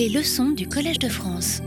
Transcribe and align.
Les 0.00 0.08
leçons 0.08 0.48
du 0.52 0.66
Collège 0.66 0.98
de 0.98 1.10
France. 1.10 1.60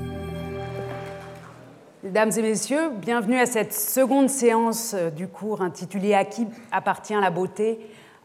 Mesdames 2.01 2.31
et 2.35 2.41
messieurs, 2.41 2.89
bienvenue 2.89 3.37
à 3.37 3.45
cette 3.45 3.73
seconde 3.73 4.27
séance 4.27 4.95
euh, 4.95 5.11
du 5.11 5.27
cours 5.27 5.61
intitulé 5.61 6.15
À 6.15 6.25
qui 6.25 6.47
appartient 6.71 7.13
la 7.13 7.29
beauté 7.29 7.79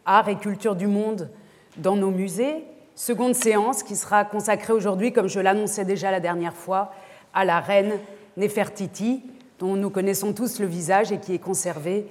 Art 0.07 0.31
et 0.31 0.37
culture 0.37 0.77
du 0.77 0.87
monde 0.87 1.29
dans 1.77 1.95
nos 1.95 2.11
musées? 2.11 2.65
Seconde 2.95 3.35
séance 3.35 3.83
qui 3.83 3.97
sera 3.97 4.25
consacrée 4.25 4.73
aujourd'hui, 4.73 5.13
comme 5.13 5.29
je 5.29 5.41
l'annonçais 5.41 5.85
déjà 5.85 6.11
la 6.11 6.21
dernière 6.21 6.57
fois, 6.57 6.91
à 7.35 7.45
la 7.45 7.61
reine 7.61 7.93
Nefertiti, 8.39 9.23
dont 9.59 9.77
nous 9.77 9.91
connaissons 9.91 10.33
tous 10.33 10.59
le 10.59 10.65
visage 10.65 11.13
et 11.13 11.19
qui 11.19 11.35
est 11.35 11.39
conservée 11.39 12.07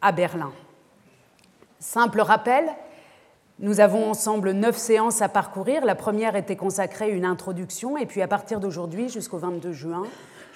à 0.00 0.12
Berlin. 0.12 0.52
Simple 1.80 2.20
rappel, 2.20 2.66
nous 3.60 3.80
avons 3.80 4.08
ensemble 4.08 4.52
neuf 4.52 4.78
séances 4.78 5.20
à 5.20 5.28
parcourir. 5.28 5.84
La 5.84 5.94
première 5.94 6.34
était 6.34 6.56
consacrée 6.56 7.06
à 7.06 7.08
une 7.08 7.26
introduction, 7.26 7.98
et 7.98 8.06
puis 8.06 8.22
à 8.22 8.28
partir 8.28 8.58
d'aujourd'hui 8.58 9.10
jusqu'au 9.10 9.36
22 9.36 9.72
juin, 9.72 10.02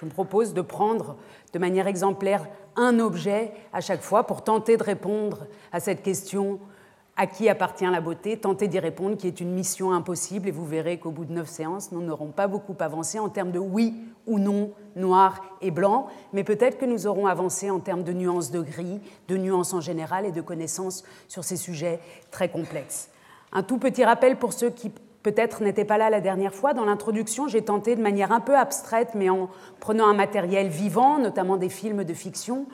je 0.01 0.07
me 0.07 0.11
propose 0.11 0.55
de 0.55 0.63
prendre 0.63 1.17
de 1.53 1.59
manière 1.59 1.87
exemplaire 1.87 2.47
un 2.77 2.99
objet 2.99 3.53
à 3.75 3.83
chaque 3.83 4.01
fois 4.01 4.27
pour 4.27 4.43
tenter 4.43 4.79
de 4.79 4.83
répondre 4.83 5.47
à 5.71 5.81
cette 5.81 6.03
question 6.03 6.59
à 7.17 7.27
qui 7.27 7.49
appartient 7.49 7.85
la 7.85 8.01
beauté, 8.01 8.39
tenter 8.39 8.69
d'y 8.69 8.79
répondre, 8.79 9.17
qui 9.17 9.29
est 9.29 9.39
une 9.39 9.53
mission 9.53 9.93
impossible, 9.93 10.49
et 10.49 10.51
vous 10.51 10.67
verrez 10.67 10.99
qu'au 10.99 11.11
bout 11.11 11.27
de 11.27 11.33
neuf 11.33 11.49
séances, 11.49 11.93
nous 11.93 12.03
n'aurons 12.03 12.31
pas 12.31 12.49
beaucoup 12.49 12.75
avancé 12.81 13.19
en 13.19 13.29
termes 13.29 13.53
de 13.53 13.59
oui 13.59 13.95
ou 14.27 14.39
non, 14.39 14.73
noir 14.97 15.41
et 15.61 15.71
blanc, 15.71 16.07
mais 16.33 16.45
peut-être 16.45 16.79
que 16.79 16.85
nous 16.85 17.07
aurons 17.07 17.27
avancé 17.27 17.71
en 17.71 17.81
termes 17.81 18.05
de 18.05 18.13
nuances 18.13 18.51
de 18.51 18.61
gris, 18.61 19.01
de 19.29 19.37
nuances 19.37 19.73
en 19.73 19.81
général 19.81 20.27
et 20.27 20.33
de 20.33 20.41
connaissances 20.41 21.05
sur 21.29 21.45
ces 21.45 21.57
sujets 21.57 22.01
très 22.31 22.49
complexes. 22.49 23.11
Un 23.53 23.63
tout 23.63 23.79
petit 23.79 24.05
rappel 24.05 24.37
pour 24.37 24.53
ceux 24.53 24.71
qui 24.71 24.93
peut-être 25.23 25.63
n'étaient 25.63 25.85
pas 25.85 25.99
là 25.99 26.11
la 26.11 26.21
dernière 26.21 26.55
fois. 26.55 26.75
Dans 26.75 26.85
l'introduction, 26.85 27.49
j'ai 27.49 27.63
tenté 27.63 27.97
de 27.97 28.03
manière 28.03 28.31
un 28.31 28.41
peu 28.41 28.57
abstraite, 28.57 29.11
mais 29.15 29.31
en 29.31 29.49
prenant 29.81 30.07
un 30.07 30.15
matériel 30.15 30.69
vivant, 30.69 31.19
notamment 31.19 31.57
des 31.57 31.71
films 31.71 32.05
de 32.05 32.15
fiction, 32.15 32.67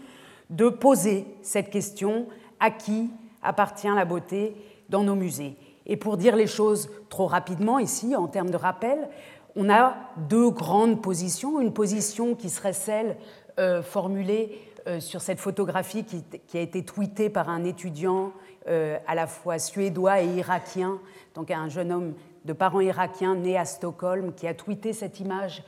de 0.50 0.68
poser 0.68 1.26
cette 1.42 1.70
question 1.70 2.26
à 2.58 2.70
qui 2.70 3.10
appartient 3.42 3.88
la 3.88 4.04
beauté 4.04 4.56
dans 4.88 5.04
nos 5.04 5.14
musées? 5.14 5.56
Et 5.86 5.96
pour 5.96 6.16
dire 6.16 6.36
les 6.36 6.46
choses 6.46 6.90
trop 7.08 7.26
rapidement 7.26 7.78
ici, 7.78 8.14
en 8.14 8.26
termes 8.26 8.50
de 8.50 8.56
rappel, 8.56 9.08
on 9.56 9.70
a 9.70 9.96
deux 10.28 10.50
grandes 10.50 11.02
positions. 11.02 11.60
Une 11.60 11.72
position 11.72 12.34
qui 12.34 12.50
serait 12.50 12.72
celle 12.72 13.16
euh, 13.58 13.82
formulée 13.82 14.58
euh, 14.86 15.00
sur 15.00 15.20
cette 15.20 15.40
photographie 15.40 16.04
qui, 16.04 16.58
a 16.58 16.60
été 16.60 16.84
tweetée 16.84 17.28
par 17.28 17.48
un 17.48 17.64
étudiant 17.64 18.32
euh, 18.68 18.98
à 19.06 19.14
la 19.14 19.26
fois 19.26 19.58
suédois 19.58 20.22
et 20.22 20.26
irakien, 20.26 20.98
donc 21.34 21.50
un 21.50 21.68
jeune 21.68 21.92
homme 21.92 22.14
de 22.44 22.52
parents 22.52 22.80
irakiens 22.80 23.34
né 23.34 23.58
à 23.58 23.64
Stockholm, 23.64 24.32
qui 24.32 24.46
a 24.46 24.54
tweeté 24.54 24.92
cette 24.92 25.20
image, 25.20 25.62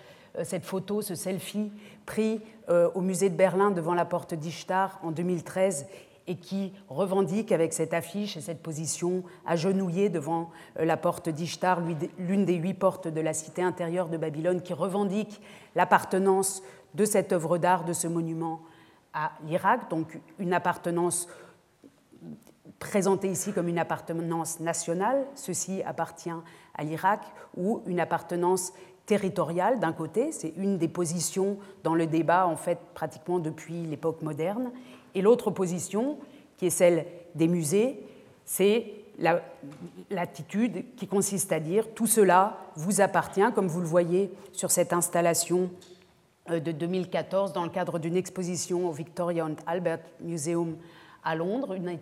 cette 0.44 0.64
photo, 0.64 1.02
ce 1.02 1.14
selfie 1.14 1.70
pris 2.06 2.40
au 2.94 3.02
musée 3.02 3.28
de 3.28 3.36
Berlin 3.36 3.70
devant 3.70 3.92
la 3.92 4.06
porte 4.06 4.32
d'Ishtar 4.32 4.98
en 5.02 5.10
2013 5.10 5.86
et 6.26 6.36
qui 6.36 6.72
revendique 6.88 7.52
avec 7.52 7.72
cette 7.72 7.94
affiche 7.94 8.36
et 8.36 8.40
cette 8.40 8.62
position 8.62 9.22
agenouillée 9.46 10.08
devant 10.08 10.50
euh, 10.78 10.84
la 10.84 10.96
porte 10.96 11.28
d'Ishtar, 11.28 11.80
l'une 12.18 12.44
des 12.44 12.54
huit 12.54 12.74
portes 12.74 13.08
de 13.08 13.20
la 13.20 13.34
cité 13.34 13.62
intérieure 13.62 14.08
de 14.08 14.16
Babylone, 14.16 14.62
qui 14.62 14.72
revendique 14.72 15.40
l'appartenance 15.74 16.62
de 16.94 17.04
cette 17.04 17.32
œuvre 17.32 17.58
d'art, 17.58 17.84
de 17.84 17.92
ce 17.92 18.06
monument 18.06 18.60
à 19.14 19.32
l'Irak, 19.46 19.90
donc 19.90 20.20
une 20.38 20.54
appartenance 20.54 21.28
présentée 22.78 23.28
ici 23.28 23.52
comme 23.52 23.68
une 23.68 23.78
appartenance 23.78 24.60
nationale, 24.60 25.24
ceci 25.34 25.82
appartient 25.84 26.30
à 26.74 26.84
l'Irak, 26.84 27.20
ou 27.56 27.82
une 27.86 28.00
appartenance 28.00 28.72
territoriale 29.06 29.80
d'un 29.80 29.92
côté, 29.92 30.32
c'est 30.32 30.52
une 30.56 30.78
des 30.78 30.88
positions 30.88 31.58
dans 31.82 31.94
le 31.94 32.06
débat 32.06 32.46
en 32.46 32.56
fait 32.56 32.78
pratiquement 32.94 33.38
depuis 33.38 33.84
l'époque 33.86 34.22
moderne, 34.22 34.70
et 35.14 35.22
l'autre 35.22 35.50
position, 35.50 36.18
qui 36.56 36.66
est 36.66 36.70
celle 36.70 37.06
des 37.34 37.48
musées, 37.48 38.00
c'est 38.44 38.92
l'attitude 40.10 40.94
qui 40.96 41.06
consiste 41.06 41.52
à 41.52 41.60
dire 41.60 41.92
tout 41.94 42.06
cela 42.06 42.58
vous 42.76 43.00
appartient, 43.00 43.52
comme 43.54 43.68
vous 43.68 43.80
le 43.80 43.86
voyez 43.86 44.30
sur 44.52 44.70
cette 44.70 44.92
installation 44.92 45.70
euh, 46.50 46.60
de 46.60 46.72
2014 46.72 47.52
dans 47.52 47.64
le 47.64 47.70
cadre 47.70 47.98
d'une 47.98 48.16
exposition 48.16 48.88
au 48.88 48.92
Victoria 48.92 49.46
and 49.46 49.56
Albert 49.66 50.00
Museum 50.20 50.76
à 51.22 51.36
Londres, 51.36 51.74
une 51.74 51.98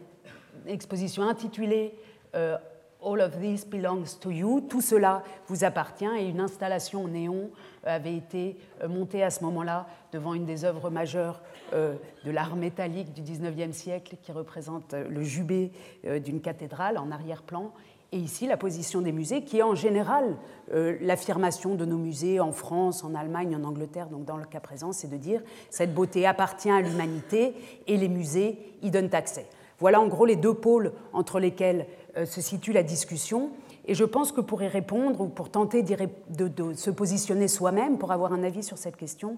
exposition 0.66 1.24
intitulée 1.24 1.94
euh, 2.34 2.56
All 3.02 3.22
of 3.22 3.40
this 3.40 3.64
belongs 3.64 4.18
to 4.20 4.30
you, 4.30 4.60
tout 4.60 4.82
cela 4.82 5.22
vous 5.48 5.64
appartient, 5.64 6.04
et 6.18 6.28
une 6.28 6.40
installation 6.40 7.08
néon 7.08 7.48
euh, 7.86 7.96
avait 7.96 8.14
été 8.14 8.58
euh, 8.82 8.88
montée 8.88 9.22
à 9.22 9.30
ce 9.30 9.42
moment-là 9.44 9.86
devant 10.12 10.34
une 10.34 10.44
des 10.44 10.66
œuvres 10.66 10.90
majeures 10.90 11.40
euh, 11.72 11.94
de 12.26 12.30
l'art 12.30 12.56
métallique 12.56 13.14
du 13.14 13.22
XIXe 13.22 13.74
siècle 13.74 14.16
qui 14.20 14.32
représente 14.32 14.92
le 14.92 15.22
jubé 15.22 15.72
d'une 16.04 16.42
cathédrale 16.42 16.98
en 16.98 17.10
arrière-plan. 17.10 17.72
Et 18.12 18.18
ici, 18.18 18.46
la 18.46 18.58
position 18.58 19.00
des 19.00 19.12
musées, 19.12 19.44
qui 19.44 19.58
est 19.58 19.62
en 19.62 19.76
général 19.76 20.36
l'affirmation 20.72 21.76
de 21.76 21.84
nos 21.84 21.96
musées 21.96 22.40
en 22.40 22.50
France, 22.50 23.04
en 23.04 23.14
Allemagne, 23.14 23.56
en 23.56 23.62
Angleterre, 23.62 24.08
donc 24.08 24.24
dans 24.24 24.36
le 24.36 24.46
cas 24.46 24.58
présent, 24.58 24.92
c'est 24.92 25.08
de 25.08 25.16
dire 25.16 25.42
cette 25.70 25.94
beauté 25.94 26.26
appartient 26.26 26.70
à 26.70 26.80
l'humanité 26.80 27.54
et 27.86 27.96
les 27.96 28.08
musées 28.08 28.58
y 28.82 28.90
donnent 28.90 29.14
accès. 29.14 29.46
Voilà 29.80 30.00
en 30.00 30.08
gros 30.08 30.26
les 30.26 30.36
deux 30.36 30.54
pôles 30.54 30.92
entre 31.12 31.40
lesquels 31.40 31.86
se 32.24 32.40
situe 32.40 32.72
la 32.72 32.82
discussion. 32.82 33.50
Et 33.86 33.94
je 33.94 34.04
pense 34.04 34.32
que 34.32 34.40
pour 34.40 34.62
y 34.62 34.68
répondre, 34.68 35.20
ou 35.20 35.28
pour 35.28 35.50
tenter 35.50 35.82
de, 35.82 36.74
se 36.74 36.90
positionner 36.90 37.48
soi-même, 37.48 37.98
pour 37.98 38.12
avoir 38.12 38.32
un 38.32 38.42
avis 38.42 38.62
sur 38.62 38.78
cette 38.78 38.96
question, 38.96 39.36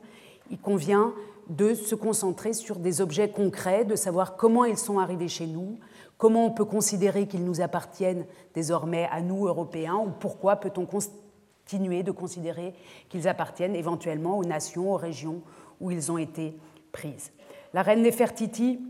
il 0.50 0.58
convient 0.58 1.14
de 1.48 1.74
se 1.74 1.94
concentrer 1.94 2.52
sur 2.52 2.76
des 2.76 3.00
objets 3.00 3.30
concrets, 3.30 3.84
de 3.84 3.96
savoir 3.96 4.36
comment 4.36 4.64
ils 4.64 4.76
sont 4.76 4.98
arrivés 4.98 5.28
chez 5.28 5.46
nous, 5.46 5.78
comment 6.18 6.46
on 6.46 6.50
peut 6.50 6.64
considérer 6.64 7.26
qu'ils 7.26 7.44
nous 7.44 7.60
appartiennent 7.60 8.26
désormais 8.54 9.08
à 9.10 9.22
nous, 9.22 9.46
Européens, 9.46 9.96
ou 9.96 10.10
pourquoi 10.10 10.56
peut-on 10.56 10.86
continuer 10.86 12.02
de 12.02 12.10
considérer 12.10 12.74
qu'ils 13.08 13.28
appartiennent 13.28 13.76
éventuellement 13.76 14.36
aux 14.36 14.44
nations, 14.44 14.92
aux 14.92 14.96
régions 14.96 15.40
où 15.80 15.90
ils 15.90 16.12
ont 16.12 16.18
été 16.18 16.56
prises. 16.92 17.32
La 17.72 17.82
reine 17.82 18.02
Nefertiti 18.02 18.80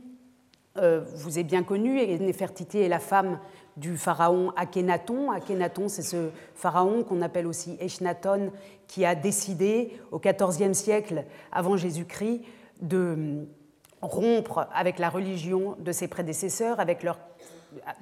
euh, 0.79 1.05
vous 1.15 1.39
est 1.39 1.45
bien 1.45 1.63
connue, 1.63 2.01
et 2.01 2.19
Nefertiti 2.19 2.79
est 2.79 2.89
la 2.89 2.99
femme 2.99 3.39
du 3.77 3.97
pharaon 3.97 4.53
Akhenaton. 4.57 5.31
Akhenaton, 5.31 5.89
c'est 5.89 6.03
ce 6.03 6.31
pharaon 6.55 7.05
qu'on 7.05 7.23
appelle 7.23 7.47
aussi 7.47 7.77
Echnaton, 7.81 8.53
qui 8.87 9.05
a 9.05 9.15
décidé 9.15 9.99
au 10.11 10.19
XIVe 10.19 10.73
siècle 10.73 11.25
avant 11.51 11.77
Jésus-Christ 11.77 12.43
de 12.81 13.47
rompre 14.03 14.67
avec 14.75 14.99
la 14.99 15.09
religion 15.09 15.77
de 15.79 15.93
ses 15.93 16.09
prédécesseurs, 16.09 16.81
avec 16.81 17.03
leur, 17.03 17.19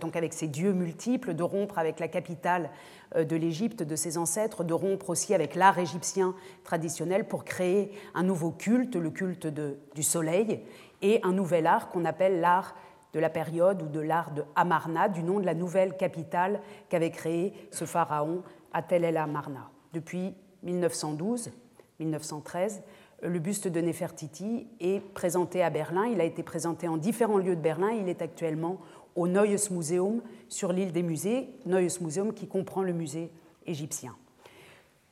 donc 0.01 0.17
avec 0.17 0.33
ses 0.33 0.49
dieux 0.49 0.73
multiples, 0.73 1.35
de 1.35 1.43
rompre 1.43 1.79
avec 1.79 2.01
la 2.01 2.09
capitale 2.09 2.71
euh, 3.15 3.25
de 3.25 3.37
l'Égypte, 3.37 3.83
de 3.83 3.97
ses 3.97 4.19
ancêtres, 4.19 4.65
de 4.65 4.75
rompre 4.75 5.11
aussi 5.11 5.35
avec 5.35 5.55
l'art 5.55 5.79
égyptien 5.79 6.35
traditionnel 6.65 7.29
pour 7.29 7.45
créer 7.45 7.93
un 8.15 8.23
nouveau 8.23 8.51
culte, 8.51 8.97
le 8.97 9.11
culte 9.11 9.47
du 9.95 10.03
soleil, 10.03 10.61
et 11.03 11.21
un 11.23 11.33
nouvel 11.33 11.67
art 11.67 11.91
qu'on 11.91 12.05
appelle 12.05 12.41
l'art 12.41 12.75
de 13.13 13.21
la 13.21 13.31
période 13.31 13.83
ou 13.83 13.87
de 13.87 14.01
l'art 14.01 14.33
de 14.33 14.45
Amarna, 14.55 15.09
du 15.09 15.23
nom 15.23 15.41
de 15.41 15.47
la 15.47 15.55
nouvelle 15.55 15.97
capitale 15.97 16.61
qu'avait 16.89 17.11
créée 17.11 17.53
ce 17.71 17.85
pharaon 17.85 18.43
Atel 18.73 19.05
el 19.05 19.17
Amarna. 19.17 19.71
Depuis 19.93 20.35
1912-1913, 20.65 22.83
le 23.23 23.39
buste 23.39 23.69
de 23.69 23.81
Nefertiti 23.81 24.67
est 24.81 25.01
présenté 25.01 25.63
à 25.63 25.71
Berlin. 25.71 26.07
Il 26.07 26.21
a 26.21 26.25
été 26.25 26.43
présenté 26.43 26.89
en 26.89 26.97
différents 26.97 27.39
lieux 27.39 27.57
de 27.57 27.61
Berlin. 27.61 27.91
Il 27.91 28.09
est 28.09 28.23
actuellement 28.23 28.79
au 29.15 29.29
Neues 29.29 29.71
Museum 29.71 30.23
sur 30.49 30.73
l'île 30.73 30.93
des 30.93 31.03
musées, 31.03 31.49
Neues 31.67 32.01
Museum 32.01 32.33
qui 32.33 32.47
comprend 32.47 32.83
le 32.83 32.93
musée 32.93 33.31
égyptien. 33.67 34.17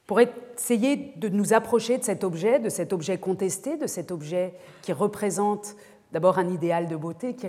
Pour 0.06 0.20
essayer 0.20 1.12
de 1.16 1.28
nous 1.28 1.52
approcher 1.52 1.98
de 1.98 2.04
cet 2.04 2.24
objet, 2.24 2.60
de 2.60 2.70
cet 2.70 2.94
objet 2.94 3.18
contesté, 3.18 3.76
de 3.76 3.86
cet 3.86 4.10
objet 4.10 4.54
qui 4.80 4.94
représente 4.94 5.76
d'abord 6.12 6.38
un 6.38 6.48
idéal 6.48 6.88
de 6.88 6.96
beauté, 6.96 7.34
qui 7.34 7.46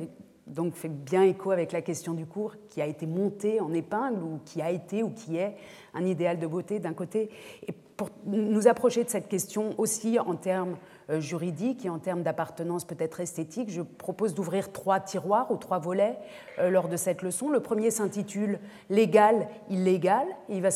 donc 0.49 0.73
fait 0.73 0.89
bien 0.89 1.23
écho 1.23 1.51
avec 1.51 1.71
la 1.71 1.81
question 1.81 2.13
du 2.13 2.25
cours, 2.25 2.55
qui 2.69 2.81
a 2.81 2.85
été 2.85 3.05
monté 3.05 3.59
en 3.59 3.73
épingle 3.73 4.23
ou 4.23 4.39
qui 4.45 4.61
a 4.61 4.71
été 4.71 5.03
ou 5.03 5.11
qui 5.11 5.37
est 5.37 5.55
un 5.93 6.05
idéal 6.05 6.39
de 6.39 6.47
beauté 6.47 6.79
d'un 6.79 6.93
côté. 6.93 7.29
Et 7.67 7.71
pour 7.71 8.09
nous 8.25 8.67
approcher 8.67 9.03
de 9.03 9.09
cette 9.09 9.27
question 9.27 9.73
aussi 9.77 10.19
en 10.19 10.35
termes 10.35 10.77
euh, 11.09 11.19
juridiques 11.19 11.85
et 11.85 11.89
en 11.89 11.99
termes 11.99 12.23
d'appartenance 12.23 12.85
peut-être 12.85 13.19
esthétique, 13.19 13.69
je 13.69 13.81
propose 13.81 14.33
d'ouvrir 14.33 14.71
trois 14.71 14.99
tiroirs 14.99 15.51
ou 15.51 15.57
trois 15.57 15.79
volets 15.79 16.17
euh, 16.59 16.69
lors 16.69 16.87
de 16.87 16.97
cette 16.97 17.21
leçon. 17.21 17.49
Le 17.49 17.59
premier 17.59 17.91
s'intitule 17.91 18.59
Légal, 18.89 19.49
illégal. 19.69 20.25
il 20.47 20.61
va 20.61 20.71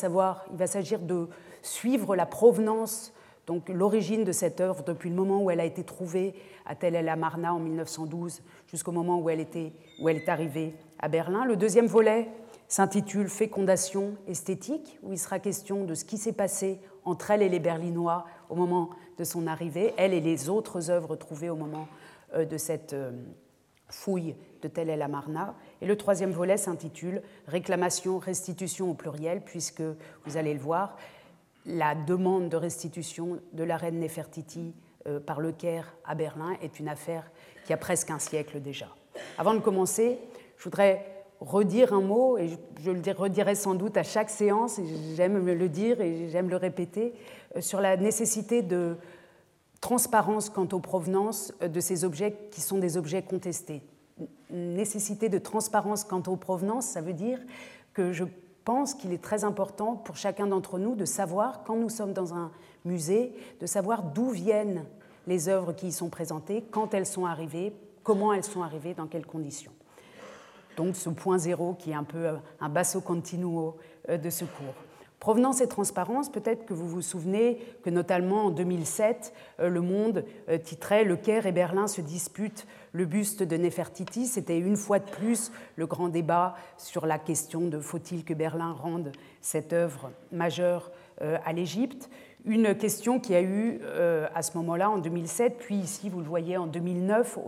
s'agir 0.67 0.99
de 0.99 1.29
suivre 1.61 2.15
la 2.15 2.25
provenance 2.25 3.13
donc 3.45 3.67
l'origine 3.67 4.23
de 4.23 4.31
cette 4.31 4.61
œuvre 4.61 4.83
depuis 4.83 5.09
le 5.09 5.15
moment 5.15 5.43
où 5.43 5.51
elle 5.51 5.59
a 5.59 5.65
été 5.65 5.83
trouvée 5.83 6.33
à 6.65 6.75
Tel 6.75 6.95
El 6.95 7.09
Amarna 7.09 7.53
en 7.53 7.59
1912 7.59 8.41
jusqu'au 8.73 8.91
moment 8.91 9.19
où 9.19 9.29
elle, 9.29 9.39
était, 9.39 9.71
où 9.99 10.09
elle 10.09 10.17
est 10.17 10.29
arrivée 10.29 10.73
à 10.97 11.07
Berlin. 11.07 11.45
Le 11.45 11.55
deuxième 11.55 11.85
volet 11.85 12.27
s'intitule 12.67 13.29
Fécondation 13.29 14.15
esthétique, 14.27 14.97
où 15.03 15.13
il 15.13 15.19
sera 15.19 15.37
question 15.37 15.85
de 15.85 15.93
ce 15.93 16.03
qui 16.03 16.17
s'est 16.17 16.33
passé 16.33 16.79
entre 17.05 17.29
elle 17.29 17.43
et 17.43 17.49
les 17.49 17.59
Berlinois 17.59 18.25
au 18.49 18.55
moment 18.55 18.89
de 19.19 19.23
son 19.23 19.45
arrivée, 19.45 19.93
elle 19.95 20.11
et 20.11 20.21
les 20.21 20.49
autres 20.49 20.89
œuvres 20.89 21.15
trouvées 21.15 21.51
au 21.51 21.55
moment 21.55 21.87
euh, 22.33 22.45
de 22.45 22.57
cette 22.57 22.93
euh, 22.93 23.11
fouille 23.89 24.35
de 24.63 24.67
Tel 24.67 24.89
El 24.89 25.03
Amarna. 25.03 25.53
Et 25.81 25.85
le 25.85 25.95
troisième 25.95 26.31
volet 26.31 26.57
s'intitule 26.57 27.21
Réclamation, 27.45 28.17
restitution 28.17 28.89
au 28.89 28.95
pluriel, 28.95 29.41
puisque, 29.41 29.83
vous 30.25 30.35
allez 30.35 30.53
le 30.53 30.59
voir, 30.59 30.97
la 31.67 31.93
demande 31.93 32.49
de 32.49 32.57
restitution 32.57 33.39
de 33.51 33.63
la 33.63 33.77
reine 33.77 33.99
Nefertiti 33.99 34.73
euh, 35.05 35.19
par 35.19 35.41
le 35.41 35.51
Caire 35.51 35.93
à 36.05 36.15
Berlin 36.15 36.57
est 36.63 36.79
une 36.79 36.87
affaire 36.87 37.29
qui 37.65 37.73
a 37.73 37.77
presque 37.77 38.09
un 38.11 38.19
siècle 38.19 38.61
déjà. 38.61 38.87
Avant 39.37 39.53
de 39.53 39.59
commencer, 39.59 40.19
je 40.57 40.63
voudrais 40.63 41.05
redire 41.39 41.93
un 41.93 42.01
mot, 42.01 42.37
et 42.37 42.49
je 42.81 42.91
le 42.91 43.01
redirai 43.11 43.55
sans 43.55 43.75
doute 43.75 43.97
à 43.97 44.03
chaque 44.03 44.29
séance, 44.29 44.79
j'aime 45.15 45.45
le 45.45 45.69
dire 45.69 45.99
et 46.01 46.29
j'aime 46.29 46.49
le 46.49 46.55
répéter, 46.55 47.13
euh, 47.55 47.61
sur 47.61 47.81
la 47.81 47.97
nécessité 47.97 48.61
de 48.61 48.95
transparence 49.81 50.49
quant 50.49 50.67
aux 50.71 50.79
provenances 50.79 51.53
euh, 51.61 51.67
de 51.67 51.79
ces 51.79 52.05
objets 52.05 52.35
qui 52.51 52.61
sont 52.61 52.77
des 52.77 52.97
objets 52.97 53.21
contestés. 53.21 53.81
Nécessité 54.49 55.27
de 55.29 55.37
transparence 55.37 56.03
quant 56.03 56.23
aux 56.27 56.37
provenances, 56.37 56.85
ça 56.85 57.01
veut 57.01 57.13
dire 57.13 57.39
que 57.93 58.13
je 58.13 58.23
pense 58.63 58.93
qu'il 58.93 59.11
est 59.11 59.21
très 59.21 59.43
important 59.43 59.95
pour 59.95 60.15
chacun 60.15 60.47
d'entre 60.47 60.79
nous 60.79 60.95
de 60.95 61.05
savoir, 61.05 61.63
quand 61.65 61.75
nous 61.75 61.89
sommes 61.89 62.13
dans 62.13 62.33
un 62.33 62.51
musée, 62.85 63.33
de 63.59 63.65
savoir 63.65 64.03
d'où 64.03 64.29
viennent 64.29 64.85
les 65.27 65.49
œuvres 65.49 65.73
qui 65.73 65.87
y 65.87 65.91
sont 65.91 66.09
présentées, 66.09 66.63
quand 66.71 66.93
elles 66.93 67.05
sont 67.05 67.25
arrivées, 67.25 67.73
comment 68.03 68.33
elles 68.33 68.43
sont 68.43 68.61
arrivées, 68.61 68.93
dans 68.93 69.07
quelles 69.07 69.25
conditions. 69.25 69.71
Donc 70.77 70.95
ce 70.95 71.09
point 71.09 71.37
zéro 71.37 71.73
qui 71.73 71.91
est 71.91 71.95
un 71.95 72.03
peu 72.03 72.27
un 72.59 72.69
basso 72.69 73.01
continuo 73.01 73.77
euh, 74.09 74.17
de 74.17 74.29
ce 74.29 74.45
cours. 74.45 74.75
Provenance 75.19 75.61
et 75.61 75.69
transparence, 75.69 76.29
peut-être 76.29 76.65
que 76.65 76.73
vous 76.73 76.87
vous 76.87 77.01
souvenez 77.01 77.57
que 77.83 77.89
notamment 77.89 78.47
en 78.47 78.51
2007, 78.51 79.33
euh, 79.61 79.69
Le 79.69 79.79
Monde 79.79 80.25
euh, 80.49 80.57
titrait 80.57 81.05
Le 81.05 81.15
Caire 81.15 81.45
et 81.45 81.53
Berlin 81.53 81.87
se 81.87 82.01
disputent 82.01 82.67
le 82.91 83.05
buste 83.05 83.41
de 83.41 83.55
Nefertiti. 83.55 84.25
C'était 84.25 84.59
une 84.59 84.75
fois 84.75 84.99
de 84.99 85.09
plus 85.09 85.51
le 85.77 85.85
grand 85.85 86.09
débat 86.09 86.55
sur 86.77 87.05
la 87.05 87.19
question 87.19 87.61
de 87.61 87.79
faut-il 87.79 88.25
que 88.25 88.33
Berlin 88.33 88.73
rende 88.73 89.11
cette 89.41 89.73
œuvre 89.73 90.11
majeure 90.31 90.91
à 91.19 91.53
l'Égypte. 91.53 92.09
Une 92.45 92.75
question 92.75 93.19
qui 93.19 93.35
a 93.35 93.41
eu 93.41 93.79
à 94.35 94.41
ce 94.41 94.57
moment-là 94.57 94.89
en 94.89 94.97
2007, 94.97 95.59
puis 95.59 95.75
ici 95.75 96.09
vous 96.09 96.19
le 96.19 96.25
voyez 96.25 96.57
en 96.57 96.67
2009 96.67 97.39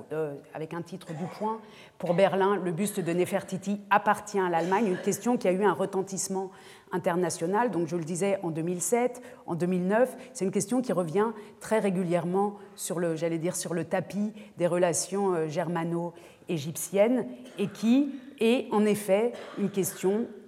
avec 0.53 0.73
un 0.73 0.81
titre 0.81 1.07
du 1.07 1.25
point, 1.37 1.59
pour 1.97 2.13
Berlin, 2.13 2.55
le 2.55 2.71
buste 2.71 2.99
de 2.99 3.11
Nefertiti 3.11 3.81
appartient 3.89 4.39
à 4.39 4.49
l'Allemagne, 4.49 4.87
une 4.87 5.01
question 5.01 5.37
qui 5.37 5.47
a 5.47 5.51
eu 5.51 5.63
un 5.63 5.73
retentissement 5.73 6.51
international. 6.91 7.71
Donc 7.71 7.87
je 7.87 7.95
le 7.95 8.03
disais 8.03 8.39
en 8.43 8.51
2007, 8.51 9.21
en 9.45 9.55
2009, 9.55 10.15
c'est 10.33 10.45
une 10.45 10.51
question 10.51 10.81
qui 10.81 10.93
revient 10.93 11.27
très 11.59 11.79
régulièrement 11.79 12.55
sur 12.75 12.99
le, 12.99 13.15
j'allais 13.15 13.37
dire, 13.37 13.55
sur 13.55 13.73
le 13.73 13.85
tapis 13.85 14.33
des 14.57 14.67
relations 14.67 15.33
euh, 15.33 15.47
germano-égyptiennes 15.47 17.27
et 17.57 17.67
qui 17.67 18.09
est 18.39 18.67
en 18.71 18.85
effet 18.85 19.33
une 19.57 19.69
question 19.69 20.11
euh, 20.21 20.44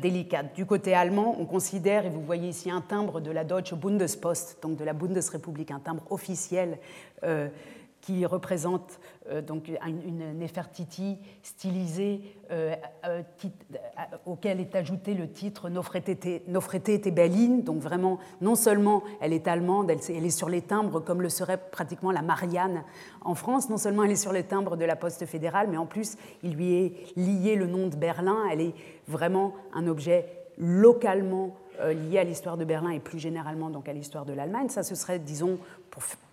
délicate. 0.00 0.54
Du 0.54 0.66
côté 0.66 0.94
allemand, 0.94 1.36
on 1.38 1.44
considère, 1.44 2.06
et 2.06 2.10
vous 2.10 2.22
voyez 2.22 2.48
ici 2.48 2.70
un 2.70 2.80
timbre 2.80 3.20
de 3.20 3.30
la 3.30 3.44
Deutsche 3.44 3.74
Bundespost, 3.74 4.58
donc 4.62 4.76
de 4.76 4.84
la 4.84 4.92
Bundesrepublik, 4.92 5.70
un 5.70 5.80
timbre 5.80 6.04
officiel 6.10 6.78
euh, 7.24 7.48
qui 8.02 8.26
représente 8.26 8.98
euh, 9.30 9.40
donc 9.40 9.70
une 9.86 10.38
Nefertiti 10.38 11.18
stylisée 11.42 12.20
euh, 12.50 12.74
euh, 13.06 13.22
auquel 14.26 14.60
est 14.60 14.74
ajouté 14.74 15.14
le 15.14 15.30
titre 15.30 15.70
Nofrete 15.70 17.00
Tebelin. 17.00 17.58
Donc 17.58 17.80
vraiment, 17.80 18.18
non 18.40 18.56
seulement 18.56 19.04
elle 19.20 19.32
est 19.32 19.46
allemande, 19.46 19.90
elle, 19.90 20.26
est 20.26 20.30
sur 20.30 20.48
les 20.48 20.62
timbres 20.62 21.00
comme 21.00 21.22
le 21.22 21.28
serait 21.28 21.58
pratiquement 21.70 22.10
la 22.10 22.22
Marianne 22.22 22.82
en 23.22 23.36
France, 23.36 23.70
non 23.70 23.78
seulement 23.78 24.02
elle 24.02 24.10
est 24.10 24.16
sur 24.16 24.32
les 24.32 24.44
timbres 24.44 24.76
de 24.76 24.84
la 24.84 24.96
Poste 24.96 25.24
fédérale, 25.24 25.68
mais 25.70 25.76
en 25.76 25.86
plus 25.86 26.16
il 26.42 26.54
lui 26.54 26.74
est 26.74 27.16
lié 27.16 27.54
le 27.54 27.68
nom 27.68 27.86
de 27.86 27.94
Berlin. 27.94 28.38
Elle 28.50 28.60
est 28.60 28.74
vraiment 29.06 29.54
un 29.72 29.86
objet 29.86 30.26
localement 30.58 31.54
lié 31.84 32.18
à 32.18 32.24
l'histoire 32.24 32.56
de 32.56 32.64
Berlin 32.64 32.90
et 32.90 33.00
plus 33.00 33.18
généralement 33.18 33.70
donc 33.70 33.88
à 33.88 33.92
l'histoire 33.92 34.24
de 34.24 34.32
l'Allemagne. 34.32 34.68
Ça, 34.68 34.82
ce 34.82 34.94
serait, 34.94 35.18
disons, 35.18 35.58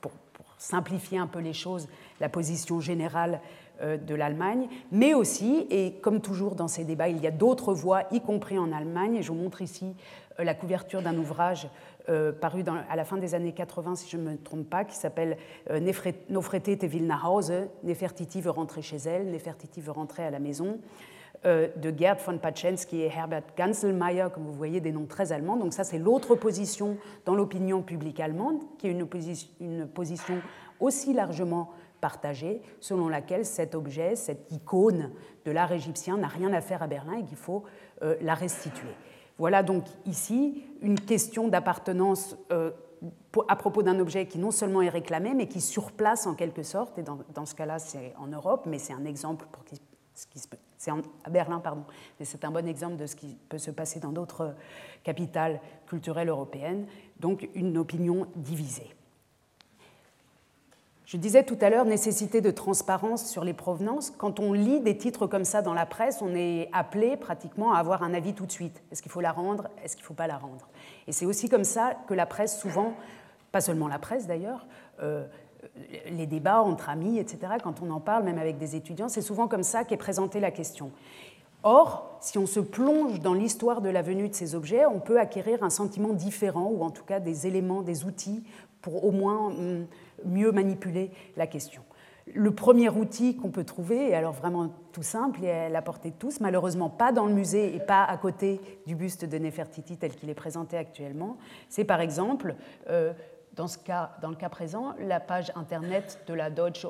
pour 0.01 0.11
simplifier 0.59 1.17
un 1.17 1.25
peu 1.25 1.39
les 1.39 1.53
choses, 1.53 1.87
la 2.19 2.29
position 2.29 2.79
générale 2.79 3.41
euh, 3.81 3.97
de 3.97 4.13
l'Allemagne, 4.13 4.67
mais 4.91 5.13
aussi, 5.13 5.65
et 5.69 5.93
comme 6.01 6.19
toujours 6.19 6.55
dans 6.55 6.67
ces 6.67 6.83
débats, 6.83 7.07
il 7.07 7.17
y 7.19 7.27
a 7.27 7.31
d'autres 7.31 7.73
voix, 7.73 8.03
y 8.11 8.19
compris 8.19 8.59
en 8.59 8.73
Allemagne, 8.73 9.15
et 9.15 9.23
je 9.23 9.29
vous 9.29 9.37
montre 9.37 9.61
ici 9.61 9.95
euh, 10.37 10.43
la 10.43 10.53
couverture 10.53 11.01
d'un 11.01 11.17
ouvrage 11.17 11.69
euh, 12.09 12.33
paru 12.33 12.63
à 12.89 12.95
la 12.97 13.05
fin 13.05 13.15
des 13.15 13.35
années 13.35 13.53
80, 13.53 13.95
si 13.95 14.09
je 14.09 14.17
ne 14.17 14.31
me 14.31 14.37
trompe 14.37 14.69
pas, 14.69 14.83
qui 14.83 14.95
s'appelle 14.95 15.37
Nofrete 15.69 16.77
te 16.77 16.85
will 16.85 17.09
Nefertiti 17.83 18.41
veut 18.41 18.49
rentrer 18.49 18.81
chez 18.81 18.97
elle, 18.97 19.31
Nefertiti 19.31 19.79
veut 19.79 19.91
rentrer 19.91 20.23
à 20.23 20.29
la 20.29 20.39
maison. 20.39 20.79
Euh, 21.45 21.69
de 21.77 21.89
Gerd 21.89 22.19
von 22.19 22.37
Paczensky 22.37 22.99
et 22.99 23.05
Herbert 23.15 23.43
Ganselmeier, 23.57 24.27
comme 24.33 24.43
vous 24.43 24.51
voyez, 24.51 24.81
des 24.81 24.91
noms 24.91 25.05
très 25.05 25.31
allemands. 25.31 25.55
Donc 25.55 25.71
ça, 25.71 25.85
c'est 25.85 25.97
l'autre 25.97 26.35
position 26.35 26.97
dans 27.23 27.33
l'opinion 27.33 27.81
publique 27.81 28.19
allemande, 28.19 28.57
qui 28.77 28.87
est 28.87 28.91
une, 28.91 29.87
position 29.87 30.41
aussi 30.81 31.13
largement 31.13 31.69
partagée, 32.01 32.61
selon 32.81 33.07
laquelle 33.07 33.45
cet 33.45 33.73
objet, 33.73 34.17
cette 34.17 34.51
icône 34.51 35.11
de 35.45 35.51
l'art 35.51 35.71
égyptien 35.71 36.17
n'a 36.17 36.27
rien 36.27 36.51
à 36.51 36.59
faire 36.59 36.83
à 36.83 36.87
Berlin 36.87 37.13
et 37.13 37.23
qu'il 37.23 37.37
faut 37.37 37.63
euh, 38.01 38.17
la 38.19 38.33
restituer. 38.33 38.91
Voilà 39.37 39.63
donc 39.63 39.85
ici 40.05 40.65
une 40.81 40.99
question 40.99 41.47
d'appartenance 41.47 42.35
euh, 42.51 42.71
à 43.47 43.55
propos 43.55 43.81
d'un 43.81 43.97
objet 44.01 44.25
qui 44.25 44.39
non 44.39 44.51
seulement 44.51 44.81
est 44.81 44.89
réclamé, 44.89 45.33
mais 45.33 45.47
qui 45.47 45.61
surplace 45.61 46.27
en 46.27 46.33
quelque 46.33 46.63
sorte, 46.63 46.99
et 46.99 47.01
dans, 47.01 47.19
dans 47.33 47.45
ce 47.45 47.55
cas-là 47.55 47.79
c'est 47.79 48.13
en 48.17 48.27
Europe, 48.27 48.65
mais 48.65 48.77
c'est 48.77 48.91
un 48.91 49.05
exemple 49.05 49.45
pour 49.53 49.63
c'est 50.77 50.91
à 50.91 51.29
Berlin, 51.29 51.59
pardon. 51.59 51.83
Mais 52.19 52.25
c'est 52.25 52.45
un 52.45 52.51
bon 52.51 52.67
exemple 52.67 52.95
de 52.95 53.05
ce 53.05 53.15
qui 53.15 53.37
peut 53.49 53.57
se 53.57 53.71
passer 53.71 53.99
dans 53.99 54.11
d'autres 54.11 54.55
capitales 55.03 55.59
culturelles 55.87 56.29
européennes. 56.29 56.85
Donc 57.19 57.49
une 57.53 57.77
opinion 57.77 58.27
divisée. 58.35 58.95
Je 61.09 61.17
disais 61.17 61.43
tout 61.43 61.57
à 61.61 61.71
l'heure 61.71 61.85
nécessité 61.85 62.39
de 62.39 62.51
transparence 62.51 63.25
sur 63.25 63.43
les 63.43 63.55
provenances. 63.55 64.11
Quand 64.11 64.39
on 64.39 64.53
lit 64.53 64.79
des 64.79 64.95
titres 64.95 65.25
comme 65.25 65.43
ça 65.43 65.63
dans 65.63 65.73
la 65.73 65.87
presse, 65.87 66.21
on 66.21 66.35
est 66.35 66.69
appelé 66.71 67.17
pratiquement 67.17 67.73
à 67.73 67.79
avoir 67.79 68.03
un 68.03 68.13
avis 68.13 68.35
tout 68.35 68.45
de 68.45 68.51
suite. 68.51 68.83
Est-ce 68.91 69.01
qu'il 69.01 69.11
faut 69.11 69.19
la 69.19 69.31
rendre? 69.31 69.69
Est-ce 69.83 69.95
qu'il 69.95 70.03
ne 70.03 70.07
faut 70.07 70.13
pas 70.13 70.27
la 70.27 70.37
rendre? 70.37 70.67
Et 71.07 71.11
c'est 71.11 71.25
aussi 71.25 71.49
comme 71.49 71.63
ça 71.63 71.95
que 72.07 72.13
la 72.13 72.27
presse, 72.27 72.59
souvent, 72.59 72.93
pas 73.51 73.59
seulement 73.59 73.87
la 73.87 73.97
presse 73.97 74.27
d'ailleurs, 74.27 74.67
euh, 75.01 75.25
les 76.09 76.25
débats 76.25 76.61
entre 76.61 76.89
amis, 76.89 77.19
etc., 77.19 77.53
quand 77.63 77.81
on 77.81 77.89
en 77.91 77.99
parle, 77.99 78.23
même 78.23 78.37
avec 78.37 78.57
des 78.57 78.75
étudiants, 78.75 79.09
c'est 79.09 79.21
souvent 79.21 79.47
comme 79.47 79.63
ça 79.63 79.83
qu'est 79.83 79.97
présentée 79.97 80.39
la 80.39 80.51
question. 80.51 80.91
Or, 81.63 82.17
si 82.21 82.37
on 82.37 82.45
se 82.45 82.61
plonge 82.61 83.19
dans 83.19 83.33
l'histoire 83.33 83.81
de 83.81 83.89
la 83.89 84.01
venue 84.01 84.29
de 84.29 84.33
ces 84.33 84.55
objets, 84.55 84.85
on 84.85 84.99
peut 84.99 85.19
acquérir 85.19 85.63
un 85.63 85.69
sentiment 85.69 86.13
différent, 86.13 86.69
ou 86.71 86.83
en 86.83 86.89
tout 86.89 87.03
cas 87.03 87.19
des 87.19 87.47
éléments, 87.47 87.81
des 87.81 88.05
outils, 88.05 88.43
pour 88.81 89.03
au 89.03 89.11
moins 89.11 89.47
hum, 89.47 89.85
mieux 90.25 90.51
manipuler 90.51 91.11
la 91.35 91.47
question. 91.47 91.81
Le 92.33 92.51
premier 92.51 92.89
outil 92.89 93.35
qu'on 93.35 93.49
peut 93.49 93.63
trouver, 93.63 94.09
et 94.09 94.15
alors 94.15 94.33
vraiment 94.33 94.69
tout 94.91 95.03
simple 95.03 95.43
et 95.43 95.51
à 95.51 95.69
la 95.69 95.81
portée 95.81 96.11
de 96.11 96.15
tous, 96.15 96.39
malheureusement 96.39 96.89
pas 96.89 97.11
dans 97.11 97.25
le 97.25 97.33
musée 97.33 97.75
et 97.75 97.79
pas 97.79 98.03
à 98.03 98.17
côté 98.17 98.61
du 98.85 98.95
buste 98.95 99.25
de 99.25 99.37
Nefertiti 99.37 99.97
tel 99.97 100.15
qu'il 100.15 100.29
est 100.29 100.35
présenté 100.35 100.77
actuellement, 100.77 101.37
c'est 101.69 101.85
par 101.85 102.01
exemple 102.01 102.55
euh, 102.89 103.13
dans, 103.55 103.65
le 104.29 104.35
cas 104.35 104.49
présent, 104.49 104.93
la 104.99 105.19
page 105.19 105.51
internet 105.55 106.23
de 106.27 106.33
la 106.33 106.49
Deutsche 106.49 106.85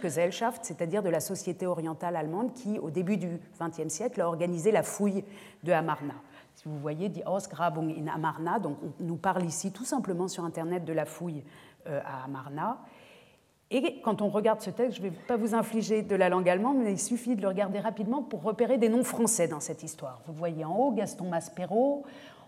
Gesellschaft, 0.00 0.64
c'est-à-dire 0.64 1.02
de 1.02 1.10
la 1.10 1.20
Société 1.20 1.66
orientale 1.66 2.16
allemande 2.16 2.52
qui, 2.54 2.78
au 2.78 2.90
début 2.90 3.16
du 3.16 3.40
XXe 3.60 3.92
siècle, 3.92 4.20
a 4.20 4.28
organisé 4.28 4.72
la 4.72 4.82
fouille 4.82 5.24
de 5.62 5.72
Amarna. 5.72 6.14
Si 6.54 6.68
vous 6.68 6.78
voyez, 6.78 7.08
die 7.08 7.22
Ausgrabung 7.26 7.90
in 7.90 8.06
Amarna, 8.06 8.58
donc 8.58 8.78
on 8.82 9.04
nous 9.04 9.16
parle 9.16 9.44
ici 9.44 9.72
tout 9.72 9.84
simplement 9.84 10.28
sur 10.28 10.44
internet 10.44 10.84
de 10.84 10.92
la 10.92 11.04
fouille 11.04 11.42
euh, 11.86 12.00
à 12.04 12.24
Amarna. 12.24 12.78
Et 13.70 14.00
quand 14.02 14.22
on 14.22 14.28
regarde 14.28 14.60
ce 14.60 14.70
texte, 14.70 14.98
je 14.98 15.02
ne 15.02 15.08
vais 15.08 15.16
pas 15.26 15.36
vous 15.36 15.54
infliger 15.54 16.02
de 16.02 16.14
la 16.14 16.28
langue 16.28 16.48
allemande, 16.48 16.78
mais 16.78 16.92
il 16.92 16.98
suffit 16.98 17.34
de 17.34 17.42
le 17.42 17.48
regarder 17.48 17.80
rapidement 17.80 18.22
pour 18.22 18.42
repérer 18.42 18.78
des 18.78 18.88
noms 18.88 19.02
français 19.02 19.48
dans 19.48 19.60
cette 19.60 19.82
histoire. 19.82 20.20
Vous 20.26 20.32
voyez 20.32 20.64
en 20.64 20.76
haut 20.76 20.92
Gaston 20.92 21.28
Maspero, 21.28 22.04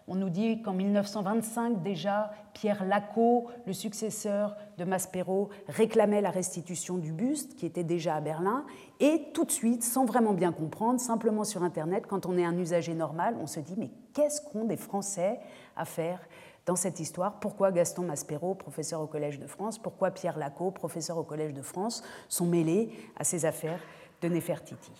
on 0.08 0.14
nous 0.14 0.30
dit 0.30 0.62
qu'en 0.62 0.72
1925 0.72 1.82
déjà, 1.82 2.30
Pierre 2.52 2.84
Lacot, 2.84 3.48
le 3.66 3.72
successeur 3.72 4.56
de 4.78 4.84
Maspero, 4.84 5.50
réclamait 5.66 6.20
la 6.20 6.30
restitution 6.30 6.96
du 6.96 7.12
buste 7.12 7.56
qui 7.56 7.66
était 7.66 7.82
déjà 7.82 8.14
à 8.14 8.20
Berlin. 8.20 8.64
Et 9.00 9.28
tout 9.34 9.44
de 9.44 9.50
suite, 9.50 9.82
sans 9.82 10.04
vraiment 10.04 10.32
bien 10.32 10.52
comprendre, 10.52 11.00
simplement 11.00 11.42
sur 11.42 11.64
Internet, 11.64 12.06
quand 12.06 12.24
on 12.26 12.38
est 12.38 12.44
un 12.44 12.56
usager 12.56 12.94
normal, 12.94 13.36
on 13.40 13.48
se 13.48 13.58
dit 13.58 13.74
mais 13.76 13.90
qu'est-ce 14.12 14.40
qu'ont 14.40 14.64
des 14.64 14.76
Français 14.76 15.40
à 15.76 15.84
faire 15.84 16.20
dans 16.66 16.76
cette 16.76 17.00
histoire? 17.00 17.40
Pourquoi 17.40 17.72
Gaston 17.72 18.02
Maspero, 18.02 18.54
professeur 18.54 19.00
au 19.00 19.06
Collège 19.06 19.40
de 19.40 19.46
France, 19.48 19.78
pourquoi 19.78 20.12
Pierre 20.12 20.38
Lacot, 20.38 20.70
professeur 20.70 21.18
au 21.18 21.24
Collège 21.24 21.52
de 21.52 21.62
France, 21.62 22.04
sont 22.28 22.46
mêlés 22.46 22.90
à 23.18 23.24
ces 23.24 23.44
affaires 23.44 23.80
de 24.22 24.28
Nefertiti? 24.28 24.92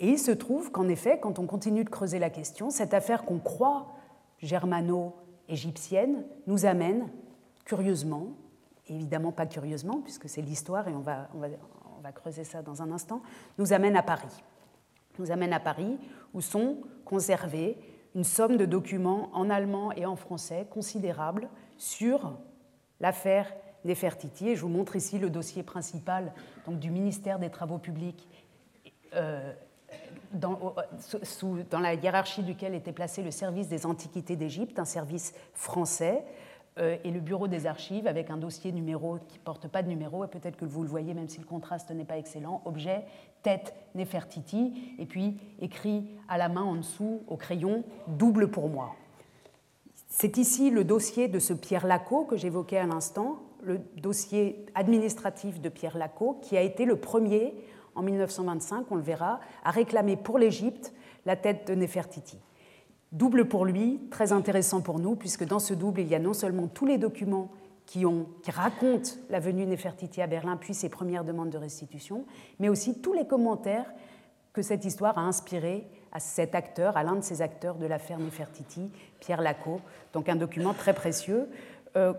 Et 0.00 0.10
il 0.10 0.18
se 0.18 0.30
trouve 0.30 0.70
qu'en 0.70 0.88
effet, 0.88 1.18
quand 1.20 1.38
on 1.38 1.46
continue 1.46 1.84
de 1.84 1.90
creuser 1.90 2.18
la 2.18 2.30
question, 2.30 2.70
cette 2.70 2.94
affaire 2.94 3.24
qu'on 3.24 3.38
croit 3.38 3.86
germano-égyptienne 4.40 6.24
nous 6.46 6.66
amène, 6.66 7.08
curieusement, 7.64 8.36
évidemment 8.88 9.32
pas 9.32 9.46
curieusement, 9.46 10.00
puisque 10.02 10.28
c'est 10.28 10.42
l'histoire 10.42 10.88
et 10.88 10.94
on 10.94 11.00
va, 11.00 11.28
creuser 12.14 12.44
ça 12.44 12.62
dans 12.62 12.80
un 12.80 12.90
instant, 12.90 13.22
nous 13.58 13.72
amène 13.72 13.96
à 13.96 14.02
Paris. 14.02 14.42
Nous 15.18 15.30
amène 15.30 15.52
à 15.52 15.60
Paris, 15.60 15.98
où 16.32 16.40
sont 16.40 16.78
conservés 17.04 17.76
une 18.14 18.24
somme 18.24 18.56
de 18.56 18.64
documents 18.64 19.28
en 19.34 19.50
allemand 19.50 19.92
et 19.92 20.06
en 20.06 20.16
français 20.16 20.66
considérables 20.70 21.48
sur 21.76 22.38
l'affaire 23.00 23.52
Nefertiti. 23.84 24.48
Et 24.48 24.56
je 24.56 24.62
vous 24.62 24.68
montre 24.68 24.96
ici 24.96 25.18
le 25.18 25.28
dossier 25.28 25.62
principal 25.62 26.32
donc, 26.66 26.78
du 26.78 26.90
ministère 26.90 27.38
des 27.38 27.50
Travaux 27.50 27.78
publics, 27.78 28.26
euh, 29.14 29.52
dans, 30.32 30.74
la 31.80 31.94
hiérarchie 31.94 32.42
duquel 32.42 32.74
était 32.74 32.92
placé 32.92 33.22
le 33.22 33.30
service 33.30 33.68
des 33.68 33.86
antiquités 33.86 34.36
d'Égypte, 34.36 34.78
un 34.78 34.84
service 34.84 35.34
français, 35.54 36.24
euh, 36.78 36.96
et 37.02 37.10
le 37.10 37.20
bureau 37.20 37.48
des 37.48 37.66
archives 37.66 38.06
avec 38.06 38.30
un 38.30 38.36
dossier 38.36 38.70
numéro 38.72 39.18
qui 39.28 39.38
ne 39.38 39.44
porte 39.44 39.68
pas 39.68 39.82
de 39.82 39.88
numéro, 39.88 40.24
et 40.24 40.28
peut-être 40.28 40.56
que 40.56 40.64
vous 40.64 40.82
le 40.82 40.88
voyez 40.88 41.14
même 41.14 41.28
si 41.28 41.40
le 41.40 41.46
contraste 41.46 41.90
n'est 41.90 42.04
pas 42.04 42.18
excellent, 42.18 42.62
objet, 42.64 43.04
tête 43.42 43.74
Nefertiti, 43.94 44.94
et 44.98 45.06
puis 45.06 45.38
écrit 45.60 46.08
à 46.28 46.38
la 46.38 46.48
main 46.48 46.62
en 46.62 46.76
dessous 46.76 47.22
au 47.26 47.36
crayon, 47.36 47.84
double 48.06 48.50
pour 48.50 48.68
moi. 48.68 48.94
C'est 50.08 50.38
ici 50.38 50.70
le 50.70 50.84
dossier 50.84 51.28
de 51.28 51.38
ce 51.38 51.52
Pierre 51.52 51.86
Lacot 51.86 52.24
que 52.24 52.36
j'évoquais 52.36 52.78
à 52.78 52.86
l'instant, 52.86 53.40
le 53.62 53.78
dossier 53.96 54.64
administratif 54.74 55.60
de 55.60 55.68
Pierre 55.68 55.98
Lacot, 55.98 56.38
qui 56.42 56.56
a 56.56 56.62
été 56.62 56.84
le 56.84 56.96
premier, 56.96 57.54
en 57.98 58.02
1925, 58.02 58.86
on 58.90 58.94
le 58.94 59.02
verra, 59.02 59.40
à 59.64 59.72
réclamer 59.72 60.16
pour 60.16 60.38
l'Égypte 60.38 60.92
la 61.26 61.34
tête 61.34 61.66
de 61.66 61.74
Nefertiti. 61.74 62.38
Double 63.10 63.48
pour 63.48 63.64
lui, 63.64 64.00
très 64.10 64.32
intéressant 64.32 64.80
pour 64.80 65.00
nous, 65.00 65.16
puisque 65.16 65.44
dans 65.44 65.58
ce 65.58 65.74
double, 65.74 66.00
il 66.00 66.08
y 66.08 66.14
a 66.14 66.20
non 66.20 66.32
seulement 66.32 66.68
tous 66.68 66.86
les 66.86 66.96
documents 66.96 67.50
qui, 67.86 68.06
ont, 68.06 68.26
qui 68.42 68.52
racontent 68.52 69.10
la 69.30 69.40
venue 69.40 69.64
de 69.64 69.70
Nefertiti 69.70 70.22
à 70.22 70.28
Berlin, 70.28 70.56
puis 70.56 70.74
ses 70.74 70.88
premières 70.88 71.24
demandes 71.24 71.50
de 71.50 71.58
restitution, 71.58 72.24
mais 72.60 72.68
aussi 72.68 73.00
tous 73.00 73.14
les 73.14 73.26
commentaires 73.26 73.90
que 74.52 74.62
cette 74.62 74.84
histoire 74.84 75.18
a 75.18 75.22
inspiré 75.22 75.88
à 76.12 76.20
cet 76.20 76.54
acteur, 76.54 76.96
à 76.96 77.02
l'un 77.02 77.16
de 77.16 77.22
ces 77.22 77.42
acteurs 77.42 77.76
de 77.76 77.86
l'affaire 77.86 78.18
Nefertiti, 78.18 78.92
Pierre 79.18 79.40
Lacot. 79.40 79.80
Donc 80.12 80.28
un 80.28 80.36
document 80.36 80.72
très 80.72 80.94
précieux. 80.94 81.48
Euh, 81.96 82.12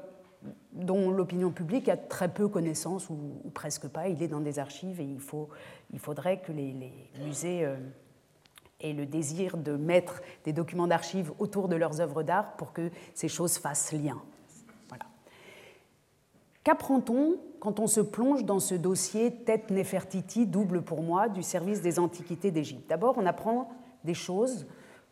dont 0.71 1.11
l'opinion 1.11 1.51
publique 1.51 1.89
a 1.89 1.97
très 1.97 2.29
peu 2.29 2.47
connaissance 2.47 3.09
ou, 3.09 3.17
presque 3.53 3.87
pas. 3.87 4.07
Il 4.07 4.21
est 4.23 4.27
dans 4.27 4.39
des 4.39 4.59
archives 4.59 5.01
et 5.01 5.05
il, 5.05 5.19
faut, 5.19 5.49
il 5.91 5.99
faudrait 5.99 6.39
que 6.39 6.51
les, 6.51 6.75
musées 7.23 7.65
euh, 7.65 7.77
aient 8.79 8.93
le 8.93 9.05
désir 9.05 9.57
de 9.57 9.75
mettre 9.75 10.21
des 10.45 10.53
documents 10.53 10.87
d'archives 10.87 11.31
autour 11.39 11.67
de 11.67 11.75
leurs 11.75 11.99
œuvres 12.01 12.23
d'art 12.23 12.55
pour 12.55 12.71
que 12.71 12.89
ces 13.13 13.27
choses 13.27 13.57
fassent 13.57 13.91
lien. 13.91 14.21
Voilà. 14.87 15.05
Qu'apprend-on 16.63 17.37
quand 17.59 17.79
on 17.79 17.87
se 17.87 17.99
plonge 17.99 18.45
dans 18.45 18.59
ce 18.59 18.75
dossier 18.75 19.35
Tête 19.35 19.69
Nefertiti, 19.69 20.45
double 20.45 20.81
pour 20.81 21.01
moi, 21.01 21.27
du 21.27 21.43
service 21.43 21.81
des 21.81 21.99
antiquités 21.99 22.51
d'Égypte? 22.51 22.89
D'abord, 22.89 23.17
on 23.17 23.25
apprend 23.25 23.69
des 24.05 24.13
choses 24.13 24.65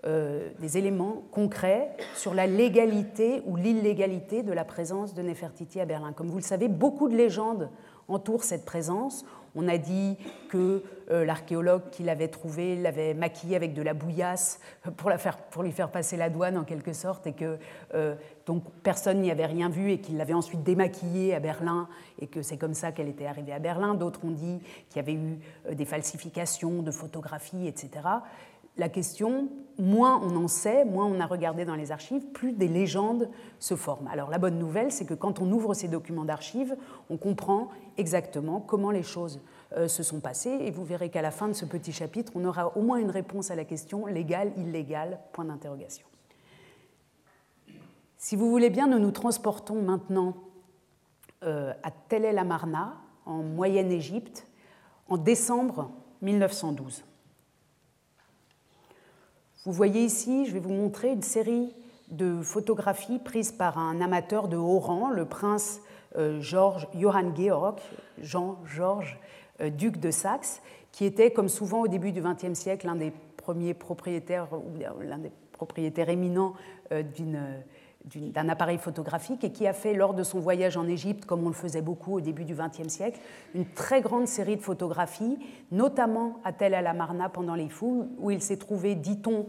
euh, 0.06 0.50
des 0.60 0.78
éléments 0.78 1.24
concrets 1.32 1.90
sur 2.16 2.36
la 2.36 2.46
légalité 2.46 3.42
ou 3.48 3.56
l'illégalité 3.56 4.44
de 4.44 4.54
la 4.54 4.64
présence 4.64 5.16
de 5.16 5.24
Nefertiti 5.24 5.80
à 5.80 5.86
Berlin. 5.86 6.14
Comme 6.14 6.28
vous 6.28 6.38
le 6.38 6.44
savez, 6.44 6.68
beaucoup 6.68 7.10
de 7.10 7.16
légendes 7.16 7.72
entourent 8.08 8.44
cette 8.44 8.64
présence. 8.64 9.26
On 9.56 9.68
a 9.68 9.80
dit 9.80 10.16
que 10.50 10.84
euh, 11.10 11.26
l'archéologue 11.26 11.90
qui 11.90 12.04
l'avait 12.04 12.28
trouvée 12.28 12.76
l'avait 12.76 13.16
maquillée 13.16 13.56
avec 13.56 13.74
de 13.74 13.82
la 13.82 13.96
bouillasse 13.96 14.60
pour, 14.98 15.10
la 15.10 15.18
faire, 15.18 15.38
pour 15.38 15.64
lui 15.64 15.72
faire 15.72 15.90
passer 15.90 16.16
la 16.16 16.30
douane 16.30 16.60
en 16.60 16.64
quelque 16.64 16.94
sorte, 16.94 17.26
et 17.26 17.34
que 17.34 17.58
euh, 17.96 18.14
donc 18.46 18.64
personne 18.84 19.20
n'y 19.20 19.32
avait 19.32 19.48
rien 19.48 19.68
vu 19.68 19.92
et 19.92 20.00
qu'il 20.00 20.18
l'avait 20.18 20.36
ensuite 20.36 20.62
démaquillée 20.62 21.34
à 21.34 21.40
Berlin 21.40 21.88
et 22.20 22.28
que 22.28 22.44
c'est 22.44 22.58
comme 22.58 22.76
ça 22.76 22.92
qu'elle 22.92 23.10
était 23.10 23.26
arrivée 23.26 23.52
à 23.52 23.60
Berlin. 23.60 23.96
D'autres 23.96 24.24
ont 24.24 24.32
dit 24.32 24.60
qu'il 24.90 24.98
y 24.98 25.00
avait 25.00 25.16
eu 25.16 25.40
des 25.74 25.86
falsifications 25.86 26.84
de 26.84 26.92
photographies, 26.92 27.68
etc 27.68 28.02
la 28.78 28.90
question, 28.90 29.50
moins 29.80 30.20
on 30.24 30.36
en 30.36 30.48
sait, 30.48 30.86
moins 30.86 31.06
on 31.06 31.20
a 31.20 31.26
regardé 31.26 31.66
dans 31.66 31.76
les 31.76 31.92
archives, 31.92 32.26
plus 32.28 32.52
des 32.52 32.68
légendes 32.68 33.30
se 33.60 33.76
forment. 33.76 34.08
Alors 34.08 34.30
la 34.30 34.38
bonne 34.38 34.58
nouvelle, 34.58 34.92
c'est 34.92 35.06
que 35.06 35.14
quand 35.14 35.40
on 35.40 35.52
ouvre 35.52 35.74
ces 35.74 35.88
documents 35.88 36.26
d'archives, 36.26 36.76
on 37.10 37.18
comprend 37.18 37.70
exactement 37.98 38.60
comment 38.60 38.92
les 38.92 39.04
choses 39.04 39.40
euh, 39.76 39.88
se 39.88 40.04
sont 40.04 40.20
passées, 40.20 40.58
et 40.62 40.72
vous 40.72 40.86
verrez 40.86 41.10
qu'à 41.10 41.22
la 41.22 41.32
fin 41.32 41.48
de 41.48 41.54
ce 41.54 41.66
petit 41.66 41.92
chapitre, 41.92 42.32
on 42.36 42.46
aura 42.46 42.76
au 42.78 42.82
moins 42.82 42.98
une 42.98 43.12
réponse 43.12 43.52
à 43.52 43.56
la 43.56 43.66
question 43.66 44.06
légal, 44.06 44.52
illégal, 44.58 45.20
point 45.34 45.46
d'interrogation. 45.46 46.08
Si 48.18 48.36
vous 48.36 48.50
voulez 48.50 48.70
bien, 48.70 48.88
nous 48.88 49.00
nous 49.00 49.12
transportons 49.12 49.82
maintenant 49.82 50.36
euh, 51.44 51.74
à 51.84 51.92
Tel 51.92 52.26
El 52.26 52.38
Amarna, 52.38 52.96
en 53.26 53.44
Moyenne-Égypte, 53.44 54.48
en 55.10 55.18
décembre 55.18 55.92
1912. 56.22 57.04
Vous 59.66 59.74
voyez 59.74 60.04
ici, 60.04 60.46
je 60.46 60.54
vais 60.54 60.60
vous 60.60 60.74
montrer 60.74 61.12
une 61.12 61.24
série 61.24 61.74
de 62.10 62.42
photographies 62.42 63.20
prises 63.20 63.52
par 63.52 63.80
un 63.80 64.02
amateur 64.02 64.48
de 64.48 64.56
haut 64.56 64.80
rang, 64.80 65.10
le 65.10 65.26
prince 65.26 65.82
euh, 66.16 66.40
George, 66.40 66.88
Johann 66.96 67.36
Georg, 67.36 67.80
Jean-Georges, 68.22 69.20
euh, 69.62 69.70
duc 69.70 70.00
de 70.00 70.12
Saxe, 70.12 70.62
qui 70.92 71.06
était, 71.06 71.32
comme 71.32 71.50
souvent 71.50 71.82
au 71.82 71.88
début 71.88 72.12
du 72.12 72.22
XXe 72.22 72.54
siècle, 72.54 72.86
l'un 72.86 72.96
des 72.96 73.12
premiers 73.36 73.74
propriétaires, 73.74 74.48
ou 74.54 75.04
l'un 75.04 75.18
des 75.18 75.32
propriétaires 75.52 76.10
éminents 76.10 76.54
euh, 76.92 77.02
d'une 77.02 77.64
d'un 78.06 78.48
appareil 78.50 78.78
photographique 78.78 79.44
et 79.44 79.52
qui 79.52 79.68
a 79.68 79.74
fait 79.74 79.94
lors 79.94 80.14
de 80.14 80.24
son 80.24 80.40
voyage 80.40 80.78
en 80.78 80.88
Égypte, 80.88 81.26
comme 81.26 81.44
on 81.44 81.50
le 81.50 81.54
faisait 81.54 81.82
beaucoup 81.82 82.16
au 82.16 82.22
début 82.22 82.46
du 82.46 82.56
XXe 82.56 82.88
siècle, 82.88 83.20
une 83.54 83.66
très 83.66 84.02
grande 84.02 84.28
série 84.28 84.56
de 84.56 84.62
photographies, 84.62 85.38
notamment 85.72 86.40
à 86.44 86.54
Tel 86.54 86.74
El 86.74 86.88
Amarna 86.88 87.28
pendant 87.30 87.56
les 87.56 87.70
foules, 87.70 88.08
où 88.18 88.32
il 88.32 88.42
s'est 88.42 88.58
trouvé, 88.58 88.96
dit-on, 88.96 89.48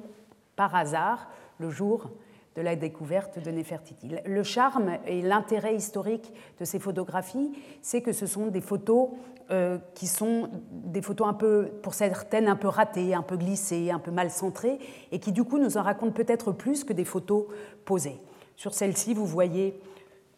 par 0.57 0.75
hasard, 0.75 1.29
le 1.59 1.71
jour 1.71 2.11
de 2.57 2.63
la 2.63 2.75
découverte 2.75 3.39
de 3.39 3.51
Nefertiti. 3.53 4.11
Le 4.27 4.43
charme 4.43 4.99
et 5.07 5.23
l'intérêt 5.23 5.77
historique 5.77 6.33
de 6.59 6.65
ces 6.65 6.81
photographies, 6.81 7.53
c'est 7.83 8.03
que 8.03 8.11
ce 8.13 8.27
sont 8.27 8.49
des 8.49 8.61
photos 8.61 9.11
euh, 9.51 9.79
qui 9.95 10.09
sont 10.09 10.51
des 10.71 11.01
photos 11.01 11.29
un 11.29 11.35
peu, 11.35 11.71
pour 11.83 11.95
certaines, 11.95 12.49
un 12.49 12.57
peu 12.57 12.69
ratées, 12.69 13.15
un 13.15 13.23
peu 13.23 13.37
glissées, 13.37 13.93
un 13.93 14.01
peu 14.01 14.11
mal 14.11 14.31
centrées, 14.31 14.79
et 15.13 15.21
qui 15.21 15.31
du 15.31 15.45
coup 15.45 15.59
nous 15.59 15.79
en 15.79 15.83
racontent 15.83 16.13
peut-être 16.13 16.51
plus 16.51 16.83
que 16.83 16.93
des 16.93 17.05
photos 17.05 17.47
posées. 17.85 18.21
Sur 18.59 18.75
celle-ci, 18.75 19.15
vous 19.15 19.25
voyez 19.25 19.81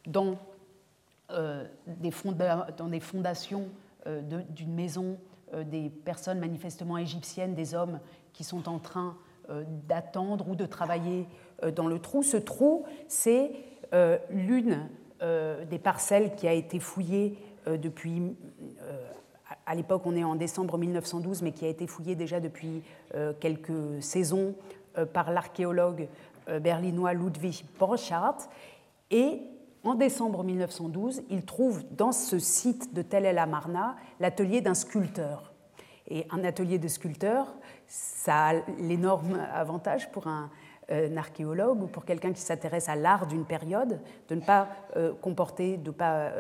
dans, 0.07 0.37
euh, 1.31 1.65
des, 1.87 2.11
fondations 2.11 3.69
euh, 4.07 4.21
d'une 4.50 4.75
maison 4.75 5.17
euh, 5.55 5.65
des 5.65 5.89
personnes 5.89 6.39
manifestement 6.39 6.99
égyptiennes, 6.99 7.55
des 7.55 7.75
hommes 7.75 7.99
qui 8.35 8.45
sont 8.45 8.69
en 8.69 8.79
train 8.79 9.17
d'attendre 9.89 10.49
ou 10.49 10.55
de 10.55 10.67
travailler 10.67 11.27
dans 11.75 11.89
le 11.89 11.99
trou. 11.99 12.23
Ce 12.23 12.37
trou, 12.37 12.85
c'est 13.09 13.50
l'une 14.31 14.87
des 15.21 15.79
parcelles 15.83 16.37
qui 16.37 16.47
a 16.47 16.53
été 16.53 16.79
fouillée 16.79 17.37
depuis 17.67 18.37
à 19.67 19.75
l'époque, 19.75 20.03
on 20.05 20.15
est 20.15 20.23
en 20.23 20.37
décembre 20.37 20.79
1912, 20.79 21.43
mais 21.43 21.50
qui 21.50 21.65
a 21.65 21.69
été 21.69 21.89
fouillée 21.89 22.15
déjà 22.15 22.39
depuis 22.39 22.85
quelques 23.41 24.00
saisons 24.00 24.55
par 25.12 25.33
l'archéologue 25.33 26.07
berlinois 26.59 27.14
Ludwig 27.14 27.64
Borchardt. 27.78 28.49
Et 29.11 29.42
en 29.83 29.95
décembre 29.95 30.45
1912, 30.45 31.23
il 31.30 31.45
trouve 31.45 31.83
dans 31.90 32.12
ce 32.12 32.38
site 32.38 32.95
de 32.95 33.02
Tel 33.02 33.25
El 33.25 33.38
Amarna 33.38 33.97
l'atelier 34.19 34.61
d'un 34.61 34.75
sculpteur. 34.75 35.52
Et 36.09 36.26
un 36.30 36.45
atelier 36.45 36.78
de 36.78 36.88
sculpteur, 36.88 37.54
ça 37.87 38.49
a 38.49 38.52
l'énorme 38.78 39.38
avantage 39.54 40.11
pour 40.11 40.26
un, 40.26 40.50
euh, 40.90 41.16
archéologue 41.16 41.83
ou 41.83 41.87
pour 41.87 42.04
quelqu'un 42.04 42.33
qui 42.33 42.40
s'intéresse 42.40 42.88
à 42.88 42.97
l'art 42.97 43.26
d'une 43.26 43.45
période 43.45 44.00
de 44.28 44.35
ne 44.35 44.40
pas 44.40 44.69
euh, 44.97 45.12
comporter, 45.14 45.76
de 45.76 45.90
ne 45.90 45.95
pas 45.95 46.33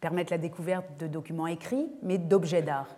permettre 0.00 0.32
la 0.32 0.38
découverte 0.38 0.86
de 0.98 1.06
documents 1.06 1.46
écrits, 1.46 1.90
mais 2.02 2.18
d'objets 2.18 2.62
d'art. 2.62 2.88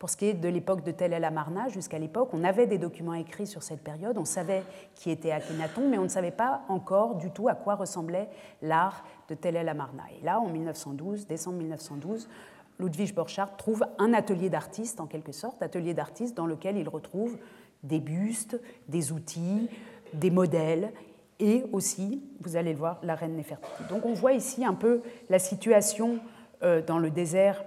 Pour 0.00 0.08
ce 0.08 0.16
qui 0.16 0.24
est 0.24 0.32
de 0.32 0.48
l'époque 0.48 0.82
de 0.82 0.92
Tel 0.92 1.12
El 1.12 1.24
Amarna, 1.24 1.68
jusqu'à 1.68 1.98
l'époque, 1.98 2.30
on 2.32 2.42
avait 2.42 2.66
des 2.66 2.78
documents 2.78 3.12
écrits 3.12 3.46
sur 3.46 3.62
cette 3.62 3.82
période, 3.82 4.16
on 4.16 4.24
savait 4.24 4.62
qui 4.94 5.10
était 5.10 5.30
Akhenaton, 5.30 5.90
mais 5.90 5.98
on 5.98 6.04
ne 6.04 6.08
savait 6.08 6.30
pas 6.30 6.62
encore 6.70 7.16
du 7.16 7.30
tout 7.30 7.48
à 7.48 7.54
quoi 7.54 7.74
ressemblait 7.74 8.30
l'art 8.62 9.04
de 9.28 9.34
Tel 9.34 9.56
El 9.56 9.68
Amarna. 9.68 10.04
Et 10.18 10.24
là, 10.24 10.40
en 10.40 10.48
1912, 10.48 11.26
décembre 11.26 11.58
1912, 11.58 12.30
Ludwig 12.78 13.14
Borchardt 13.14 13.58
trouve 13.58 13.84
un 13.98 14.14
atelier 14.14 14.48
d'artiste, 14.48 15.00
en 15.00 15.06
quelque 15.06 15.32
sorte, 15.32 15.62
atelier 15.62 15.92
d'artiste 15.92 16.34
dans 16.34 16.46
lequel 16.46 16.78
il 16.78 16.88
retrouve 16.88 17.36
des 17.82 18.00
bustes, 18.00 18.58
des 18.88 19.12
outils, 19.12 19.68
des 20.14 20.30
modèles, 20.30 20.94
et 21.40 21.64
aussi, 21.72 22.22
vous 22.40 22.56
allez 22.56 22.72
le 22.72 22.78
voir, 22.78 23.00
la 23.02 23.14
reine 23.14 23.36
Nefertiti. 23.36 23.82
Donc 23.90 24.06
on 24.06 24.14
voit 24.14 24.32
ici 24.32 24.64
un 24.64 24.72
peu 24.74 25.02
la 25.28 25.38
situation 25.38 26.20
euh, 26.62 26.80
dans 26.80 26.98
le 26.98 27.10
désert 27.10 27.62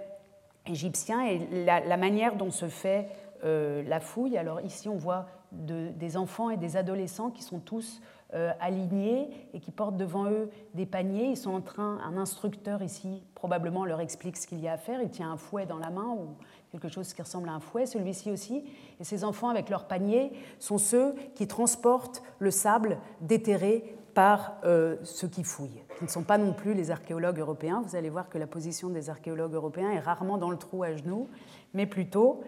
égyptien 0.67 1.25
et 1.25 1.65
la, 1.65 1.97
manière 1.97 2.35
dont 2.35 2.51
se 2.51 2.67
fait 2.67 3.09
la 3.43 3.99
fouille. 3.99 4.37
Alors 4.37 4.61
ici, 4.61 4.87
on 4.87 4.95
voit 4.95 5.27
des 5.51 6.17
enfants 6.17 6.49
et 6.49 6.57
des 6.57 6.77
adolescents 6.77 7.29
qui 7.29 7.43
sont 7.43 7.59
tous 7.59 8.01
euh, 8.33 8.51
alignés 8.59 9.29
et 9.53 9.59
qui 9.59 9.69
portent 9.69 9.95
devant 9.95 10.25
eux 10.25 10.49
des 10.73 10.87
paniers. 10.87 11.27
Ils 11.27 11.37
sont 11.37 11.53
en 11.53 11.61
train, 11.61 11.99
un 12.03 12.17
instructeur 12.17 12.81
ici 12.81 13.21
probablement 13.35 13.85
leur 13.85 13.99
explique 13.99 14.37
ce 14.37 14.47
qu'il 14.47 14.59
y 14.59 14.67
a 14.67 14.73
à 14.73 14.77
faire. 14.77 15.03
Il 15.03 15.09
tient 15.09 15.31
un 15.31 15.37
fouet 15.37 15.67
dans 15.67 15.77
la 15.77 15.91
main 15.91 16.07
ou 16.07 16.35
quelque 16.71 16.87
chose 16.87 17.13
qui 17.13 17.21
ressemble 17.21 17.47
à 17.47 17.51
un 17.51 17.59
fouet, 17.59 17.85
celui-ci 17.85 18.31
aussi. 18.31 18.63
Et 18.99 19.03
ces 19.03 19.23
enfants 19.23 19.49
avec 19.49 19.69
leurs 19.69 19.85
paniers 19.85 20.31
sont 20.57 20.79
ceux 20.79 21.13
qui 21.35 21.45
transportent 21.47 22.23
le 22.39 22.49
sable 22.49 22.97
déterré 23.21 23.95
par 24.13 24.57
euh, 24.63 24.97
ceux 25.03 25.27
qui 25.27 25.43
fouillent, 25.43 25.83
qui 25.97 26.03
ne 26.03 26.09
sont 26.09 26.23
pas 26.23 26.37
non 26.37 26.53
plus 26.53 26.73
les 26.73 26.91
archéologues 26.91 27.39
européens. 27.39 27.81
Vous 27.85 27.95
allez 27.95 28.09
voir 28.09 28.29
que 28.29 28.37
la 28.37 28.47
position 28.47 28.89
des 28.89 29.09
archéologues 29.09 29.53
européens 29.53 29.91
est 29.91 29.99
rarement 29.99 30.37
dans 30.37 30.51
le 30.51 30.57
trou 30.57 30.83
à 30.83 30.95
genoux, 30.95 31.29
mais 31.73 31.85
plutôt 31.85 32.43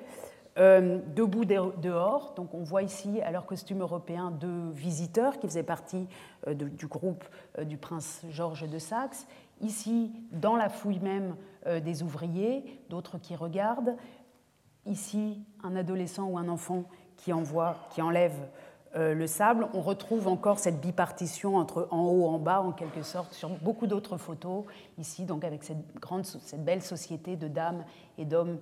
euh, 0.58 1.00
debout 1.16 1.46
dehors. 1.46 2.34
Donc 2.36 2.54
on 2.54 2.64
voit 2.64 2.84
ici 2.84 3.22
à 3.22 3.32
leur 3.32 3.46
costume 3.46 3.82
européen 3.82 4.32
deux 4.32 4.70
visiteurs 4.72 5.40
qui 5.40 5.48
faisaient 5.48 5.64
partie 5.64 6.08
euh, 6.48 6.54
du 6.54 6.88
groupe 6.88 7.24
du 7.64 7.78
prince 7.78 8.22
Georges 8.30 8.70
de 8.70 8.80
Saxe. 8.80 9.28
Ici, 9.62 10.12
dans 10.32 10.56
la 10.56 10.68
fouille 10.68 11.00
même, 11.00 11.36
des 11.66 12.04
ouvriers, 12.04 12.82
d'autres 12.90 13.18
qui 13.18 13.36
regardent. 13.36 13.96
Ici, 14.86 15.42
un 15.64 15.78
adolescent 15.78 16.26
ou 16.26 16.38
un 16.38 16.50
enfant 16.50 16.84
qui 17.16 17.34
envoie, 17.34 17.78
qui 17.90 18.02
enlève 18.02 18.36
le 18.96 19.28
sable. 19.28 19.68
On 19.74 19.82
retrouve 19.82 20.28
encore 20.28 20.60
cette 20.60 20.80
bipartition 20.80 21.58
entre 21.58 21.88
en 21.92 22.04
haut 22.04 22.24
et 22.24 22.28
en 22.28 22.40
bas, 22.40 22.62
en 22.62 22.72
quelque 22.72 23.02
sorte, 23.02 23.34
sur 23.34 23.50
beaucoup 23.50 23.88
d'autres 23.88 24.18
photos. 24.18 24.64
Ici, 24.98 25.26
donc 25.26 25.44
avec 25.44 25.64
cette, 25.64 26.00
grande, 26.00 26.26
cette 26.26 26.64
belle 26.64 26.82
société 26.82 27.36
de 27.36 27.48
dames 27.48 27.84
et 28.18 28.26
d'hommes 28.26 28.58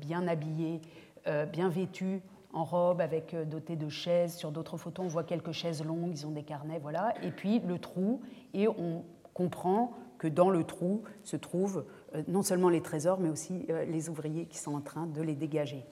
bien 0.00 0.28
habillés 0.28 0.80
euh, 1.28 1.44
bien 1.44 1.68
vêtus, 1.68 2.22
en 2.54 2.64
robe, 2.64 3.00
avec 3.00 3.34
euh, 3.34 3.44
doté 3.44 3.76
de 3.76 3.88
chaises. 3.88 4.34
Sur 4.34 4.50
d'autres 4.50 4.78
photos, 4.78 5.04
on 5.04 5.08
voit 5.08 5.24
quelques 5.24 5.52
chaises 5.52 5.84
longues, 5.84 6.10
ils 6.10 6.26
ont 6.26 6.30
des 6.30 6.42
carnets, 6.42 6.78
voilà. 6.78 7.12
Et 7.22 7.30
puis 7.30 7.60
le 7.60 7.78
trou, 7.78 8.22
et 8.54 8.66
on 8.66 9.04
comprend 9.34 9.92
que 10.16 10.26
dans 10.26 10.48
le 10.48 10.64
trou 10.64 11.02
se 11.22 11.36
trouvent 11.36 11.84
euh, 12.14 12.22
non 12.28 12.42
seulement 12.42 12.70
les 12.70 12.80
trésors, 12.80 13.20
mais 13.20 13.28
aussi 13.28 13.66
les 13.86 14.08
ouvriers 14.08 14.46
qui 14.46 14.58
sont 14.58 14.74
en 14.74 14.80
train 14.80 15.06
de 15.06 15.20
les 15.20 15.34
dégager. 15.34 15.84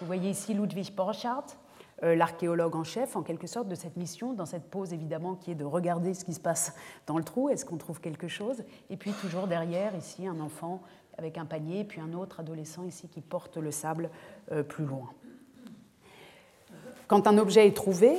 Vous 0.00 0.06
voyez 0.06 0.30
ici 0.30 0.52
Ludwig 0.52 0.94
Borchardt, 0.94 1.56
l'archéologue 2.02 2.74
en 2.74 2.84
chef, 2.84 3.16
en 3.16 3.22
quelque 3.22 3.46
sorte, 3.46 3.68
de 3.68 3.74
cette 3.74 3.96
mission, 3.96 4.32
dans 4.32 4.46
cette 4.46 4.68
pose 4.70 4.92
évidemment 4.92 5.36
qui 5.36 5.52
est 5.52 5.54
de 5.54 5.64
regarder 5.64 6.14
ce 6.14 6.24
qui 6.24 6.34
se 6.34 6.40
passe 6.40 6.74
dans 7.06 7.16
le 7.16 7.24
trou, 7.24 7.48
est-ce 7.48 7.64
qu'on 7.64 7.76
trouve 7.76 8.00
quelque 8.00 8.28
chose? 8.28 8.64
Et 8.90 8.96
puis 8.96 9.12
toujours 9.12 9.46
derrière, 9.46 9.94
ici, 9.94 10.26
un 10.26 10.40
enfant 10.40 10.82
avec 11.18 11.38
un 11.38 11.44
panier, 11.44 11.84
puis 11.84 12.00
un 12.00 12.12
autre 12.12 12.40
adolescent 12.40 12.84
ici 12.84 13.08
qui 13.08 13.20
porte 13.20 13.56
le 13.56 13.70
sable 13.70 14.10
euh, 14.50 14.62
plus 14.62 14.84
loin. 14.84 15.10
Quand 17.06 17.26
un 17.26 17.38
objet 17.38 17.66
est 17.66 17.76
trouvé, 17.76 18.16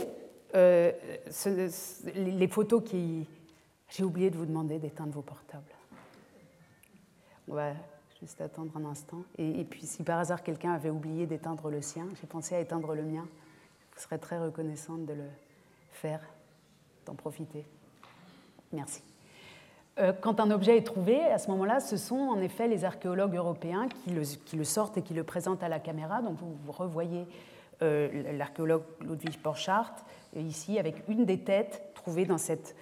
euh, 0.55 0.91
les 2.15 2.47
photos 2.47 2.83
qui... 2.83 3.27
J'ai 3.89 4.03
oublié 4.03 4.31
de 4.31 4.37
vous 4.37 4.45
demander 4.45 4.79
d'éteindre 4.79 5.13
vos 5.13 5.21
portables. 5.21 5.71
On 7.47 7.53
va 7.53 7.73
juste 8.19 8.41
attendre 8.41 8.75
un 8.75 8.85
instant. 8.85 9.23
Et 9.37 9.63
puis 9.65 9.85
si 9.85 10.03
par 10.03 10.17
hasard 10.17 10.41
quelqu'un 10.41 10.71
avait 10.71 10.89
oublié 10.89 11.27
d'éteindre 11.27 11.69
le 11.69 11.81
sien, 11.81 12.07
j'ai 12.19 12.25
pensé 12.25 12.55
à 12.55 12.59
éteindre 12.59 12.95
le 12.95 13.03
mien. 13.03 13.27
Je 13.95 14.01
serais 14.01 14.17
très 14.17 14.39
reconnaissante 14.39 15.05
de 15.05 15.13
le 15.13 15.29
faire, 15.91 16.21
d'en 17.05 17.15
profiter. 17.15 17.65
Merci. 18.71 19.03
Euh, 20.00 20.12
quand 20.12 20.39
un 20.39 20.50
objet 20.50 20.77
est 20.77 20.83
trouvé, 20.83 21.23
à 21.23 21.38
ce 21.38 21.51
moment-là, 21.51 21.79
ce 21.79 21.97
sont 21.97 22.15
en 22.15 22.39
effet 22.41 22.67
les 22.67 22.83
archéologues 22.83 23.35
européens 23.35 23.88
qui 23.88 24.09
le, 24.09 24.63
sortent 24.63 24.97
et 24.97 25.03
qui 25.03 25.13
le 25.13 25.23
présentent 25.23 25.62
à 25.62 25.69
la 25.69 25.79
caméra. 25.79 26.21
Donc 26.23 26.38
vous, 26.39 26.71
revoyez 26.71 27.27
euh, 27.83 28.33
l'archéologue 28.33 28.83
Ludwig 29.01 29.39
Borchardt 29.41 29.93
euh, 30.35 30.41
ici 30.41 30.79
avec 30.79 31.07
une 31.07 31.25
des 31.25 31.39
têtes 31.39 31.83
trouvées 31.93 32.25
dans, 32.25 32.39
cet 32.39 32.75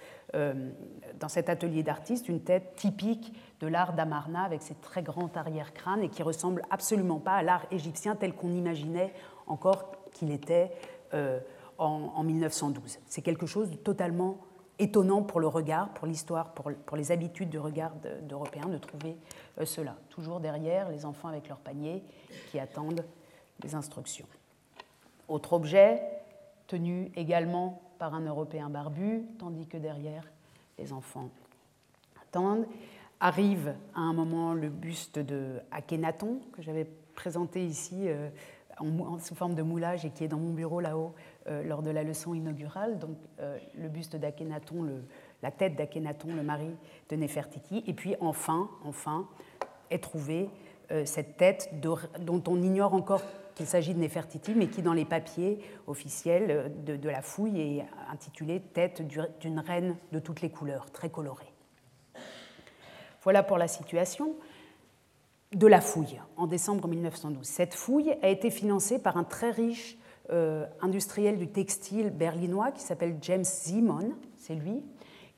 atelier 1.48 1.82
d'artiste, 1.82 2.30
une 2.30 2.40
tête 2.40 2.76
typique 2.76 3.34
de 3.60 3.66
l'art 3.66 3.92
d'Amarna 3.92 4.42
avec 4.42 4.62
ses 4.62 4.74
très 4.74 5.02
grands 5.02 5.30
arrière-crânes 5.34 6.02
et 6.02 6.08
qui 6.08 6.22
ressemble 6.22 6.62
absolument 6.70 7.18
pas 7.18 7.34
à 7.34 7.42
l'art 7.42 7.66
égyptien 7.70 8.16
tel 8.16 8.32
qu'on 8.32 8.52
imaginait 8.52 9.12
encore 9.46 9.92
qu'il 10.12 10.30
était 10.30 10.72
en, 11.12 12.12
en 12.14 12.22
1912. 12.22 12.98
C'est 13.06 13.22
quelque 13.22 13.46
chose 13.46 13.70
de 13.70 13.76
totalement 13.76 14.38
étonnant 14.78 15.22
pour 15.22 15.40
le 15.40 15.46
regard, 15.46 15.90
pour 15.94 16.06
l'histoire, 16.06 16.52
pour, 16.54 16.96
les 16.96 17.12
habitudes 17.12 17.50
de 17.50 17.58
regard 17.58 17.92
d'Européens 18.22 18.66
de 18.66 18.78
trouver 18.78 19.16
euh, 19.58 19.64
cela. 19.64 19.96
Toujours 20.10 20.40
derrière, 20.40 20.88
les 20.88 21.04
enfants 21.04 21.28
avec 21.28 21.48
leur 21.48 21.58
panier 21.58 22.02
qui 22.50 22.58
attendent 22.58 23.04
les 23.62 23.74
instructions. 23.74 24.26
Autre 25.28 25.52
objet, 25.52 26.02
tenu 26.66 27.12
également 27.14 27.82
par 27.98 28.14
un 28.14 28.22
Européen 28.22 28.68
barbu, 28.68 29.24
tandis 29.38 29.66
que 29.66 29.76
derrière, 29.76 30.24
les 30.78 30.92
enfants 30.92 31.30
attendent. 32.20 32.66
Arrive 33.20 33.74
à 33.94 34.00
un 34.00 34.12
moment 34.12 34.52
le 34.52 34.68
buste 34.68 35.20
de 35.20 35.60
Akhenaton, 35.70 36.40
que 36.52 36.60
j'avais 36.60 36.88
présenté 37.14 37.64
ici 37.64 38.08
euh, 38.08 38.30
sous 39.18 39.34
forme 39.34 39.54
de 39.54 39.62
moulage 39.62 40.04
et 40.04 40.10
qui 40.10 40.24
est 40.24 40.28
dans 40.28 40.38
mon 40.38 40.52
bureau 40.52 40.80
là-haut 40.80 41.14
euh, 41.48 41.62
lors 41.62 41.82
de 41.82 41.90
la 41.90 42.02
leçon 42.02 42.34
inaugurale. 42.34 42.98
Donc 42.98 43.16
euh, 43.40 43.58
le 43.74 43.88
buste 43.88 44.16
d'Akhenaton, 44.16 45.02
la 45.42 45.50
tête 45.50 45.76
d'Akhenaton, 45.76 46.34
le 46.34 46.42
mari 46.42 46.70
de 47.08 47.16
Nefertiti. 47.16 47.82
Et 47.86 47.92
puis 47.92 48.14
enfin, 48.20 48.68
enfin, 48.84 49.28
est 49.90 50.02
trouvée 50.02 50.48
euh, 50.90 51.04
cette 51.04 51.36
tête 51.36 51.70
dont 51.80 52.42
on 52.46 52.62
ignore 52.62 52.94
encore 52.94 53.22
qu'il 53.54 53.66
s'agit 53.66 53.94
de 53.94 54.00
Nefertiti, 54.00 54.54
mais 54.56 54.68
qui 54.68 54.82
dans 54.82 54.94
les 54.94 55.04
papiers 55.04 55.58
officiels 55.86 56.72
de, 56.84 56.96
de 56.96 57.08
la 57.08 57.20
fouille 57.20 57.60
est 57.60 57.86
intitulée 58.10 58.60
Tête 58.60 59.02
d'une 59.40 59.58
reine 59.58 59.96
de 60.10 60.18
toutes 60.18 60.40
les 60.40 60.50
couleurs, 60.50 60.90
très 60.90 61.10
colorée. 61.10 61.52
Voilà 63.22 63.42
pour 63.42 63.58
la 63.58 63.68
situation 63.68 64.34
de 65.54 65.66
la 65.66 65.80
fouille 65.80 66.20
en 66.36 66.46
décembre 66.46 66.88
1912. 66.88 67.46
Cette 67.46 67.74
fouille 67.74 68.14
a 68.22 68.28
été 68.28 68.50
financée 68.50 68.98
par 68.98 69.16
un 69.16 69.24
très 69.24 69.50
riche 69.50 69.98
euh, 70.30 70.66
industriel 70.80 71.36
du 71.36 71.48
textile 71.48 72.10
berlinois 72.10 72.70
qui 72.70 72.80
s'appelle 72.80 73.18
James 73.20 73.44
Simon, 73.44 74.12
c'est 74.36 74.54
lui, 74.54 74.82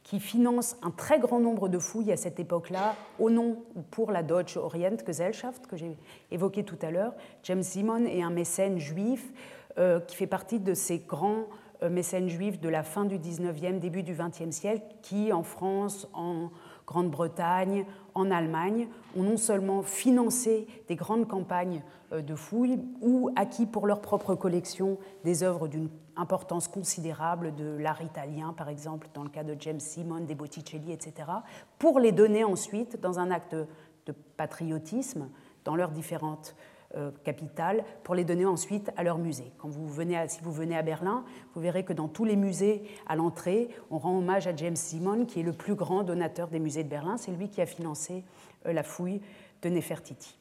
qui 0.02 0.20
finance 0.20 0.76
un 0.82 0.90
très 0.90 1.18
grand 1.18 1.40
nombre 1.40 1.68
de 1.68 1.78
fouilles 1.78 2.12
à 2.12 2.16
cette 2.16 2.38
époque-là 2.38 2.94
au 3.18 3.30
nom 3.30 3.64
ou 3.74 3.82
pour 3.82 4.12
la 4.12 4.22
Deutsche 4.22 4.56
Orient 4.56 4.96
Gesellschaft 5.04 5.66
que 5.66 5.76
j'ai 5.76 5.96
évoqué 6.30 6.62
tout 6.62 6.78
à 6.82 6.90
l'heure. 6.90 7.14
James 7.42 7.62
Simon 7.62 8.04
est 8.04 8.22
un 8.22 8.30
mécène 8.30 8.78
juif 8.78 9.32
euh, 9.78 10.00
qui 10.00 10.14
fait 10.14 10.26
partie 10.26 10.60
de 10.60 10.74
ces 10.74 10.98
grands 10.98 11.46
euh, 11.82 11.90
mécènes 11.90 12.28
juifs 12.28 12.60
de 12.60 12.68
la 12.68 12.82
fin 12.82 13.04
du 13.04 13.18
19e, 13.18 13.78
début 13.78 14.02
du 14.02 14.14
20e 14.14 14.52
siècle 14.52 14.84
qui, 15.02 15.32
en 15.32 15.42
France, 15.42 16.08
en 16.12 16.50
Grande-Bretagne, 16.86 17.86
en 18.14 18.30
Allemagne, 18.30 18.88
ont 19.16 19.22
non 19.22 19.36
seulement 19.36 19.82
financé 19.82 20.66
des 20.88 20.96
grandes 20.96 21.26
campagnes 21.26 21.82
euh, 22.12 22.22
de 22.22 22.34
fouilles 22.34 22.80
ou 23.00 23.30
acquis 23.36 23.66
pour 23.66 23.86
leur 23.86 24.00
propre 24.00 24.34
collection 24.34 24.98
des 25.24 25.42
œuvres 25.42 25.68
d'une 25.68 25.88
importance 26.16 26.68
considérable 26.68 27.54
de 27.54 27.76
l'art 27.76 28.02
italien, 28.02 28.52
par 28.52 28.68
exemple, 28.68 29.08
dans 29.14 29.24
le 29.24 29.30
cas 29.30 29.42
de 29.42 29.56
James 29.58 29.80
Simon, 29.80 30.20
des 30.20 30.34
Botticelli, 30.34 30.92
etc., 30.92 31.28
pour 31.78 31.98
les 31.98 32.12
donner 32.12 32.44
ensuite 32.44 33.00
dans 33.00 33.18
un 33.18 33.30
acte 33.30 33.54
de 33.54 34.12
patriotisme 34.36 35.28
dans 35.64 35.76
leurs 35.76 35.90
différentes 35.90 36.54
capitale 37.24 37.84
pour 38.02 38.14
les 38.14 38.24
donner 38.24 38.46
ensuite 38.46 38.90
à 38.96 39.02
leur 39.02 39.18
musée. 39.18 39.50
Quand 39.58 39.68
vous 39.68 39.88
venez 39.88 40.28
si 40.28 40.40
vous 40.42 40.52
venez 40.52 40.76
à 40.76 40.82
Berlin, 40.82 41.24
vous 41.54 41.60
verrez 41.60 41.84
que 41.84 41.92
dans 41.92 42.08
tous 42.08 42.24
les 42.24 42.36
musées, 42.36 42.82
à 43.06 43.16
l'entrée, 43.16 43.68
on 43.90 43.98
rend 43.98 44.18
hommage 44.18 44.46
à 44.46 44.54
James 44.54 44.76
Simon, 44.76 45.24
qui 45.24 45.40
est 45.40 45.42
le 45.42 45.52
plus 45.52 45.74
grand 45.74 46.02
donateur 46.02 46.48
des 46.48 46.58
musées 46.58 46.84
de 46.84 46.88
Berlin. 46.88 47.16
C'est 47.16 47.32
lui 47.32 47.48
qui 47.48 47.60
a 47.60 47.66
financé 47.66 48.24
euh, 48.66 48.72
la 48.72 48.82
fouille 48.82 49.20
de 49.62 49.68
Nefertiti 49.68 50.36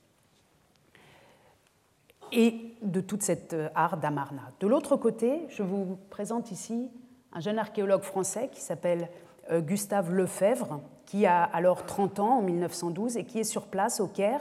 et 2.31 2.73
de 2.81 2.99
toute 2.99 3.21
cette 3.21 3.53
euh, 3.53 3.69
art 3.75 3.97
d'Amarna. 3.97 4.41
De 4.59 4.67
l'autre 4.67 4.95
côté, 4.95 5.45
je 5.49 5.61
vous 5.61 5.97
présente 6.09 6.51
ici 6.51 6.89
un 7.31 7.39
jeune 7.39 7.59
archéologue 7.59 8.01
français 8.01 8.49
qui 8.51 8.61
s'appelle 8.61 9.09
Gustave 9.51 10.13
Lefebvre, 10.13 10.79
qui 11.05 11.25
a 11.25 11.43
alors 11.43 11.85
30 11.85 12.19
ans 12.19 12.37
en 12.37 12.41
1912 12.41 13.17
et 13.17 13.25
qui 13.25 13.39
est 13.39 13.43
sur 13.43 13.65
place 13.65 13.99
au 13.99 14.07
Caire, 14.07 14.39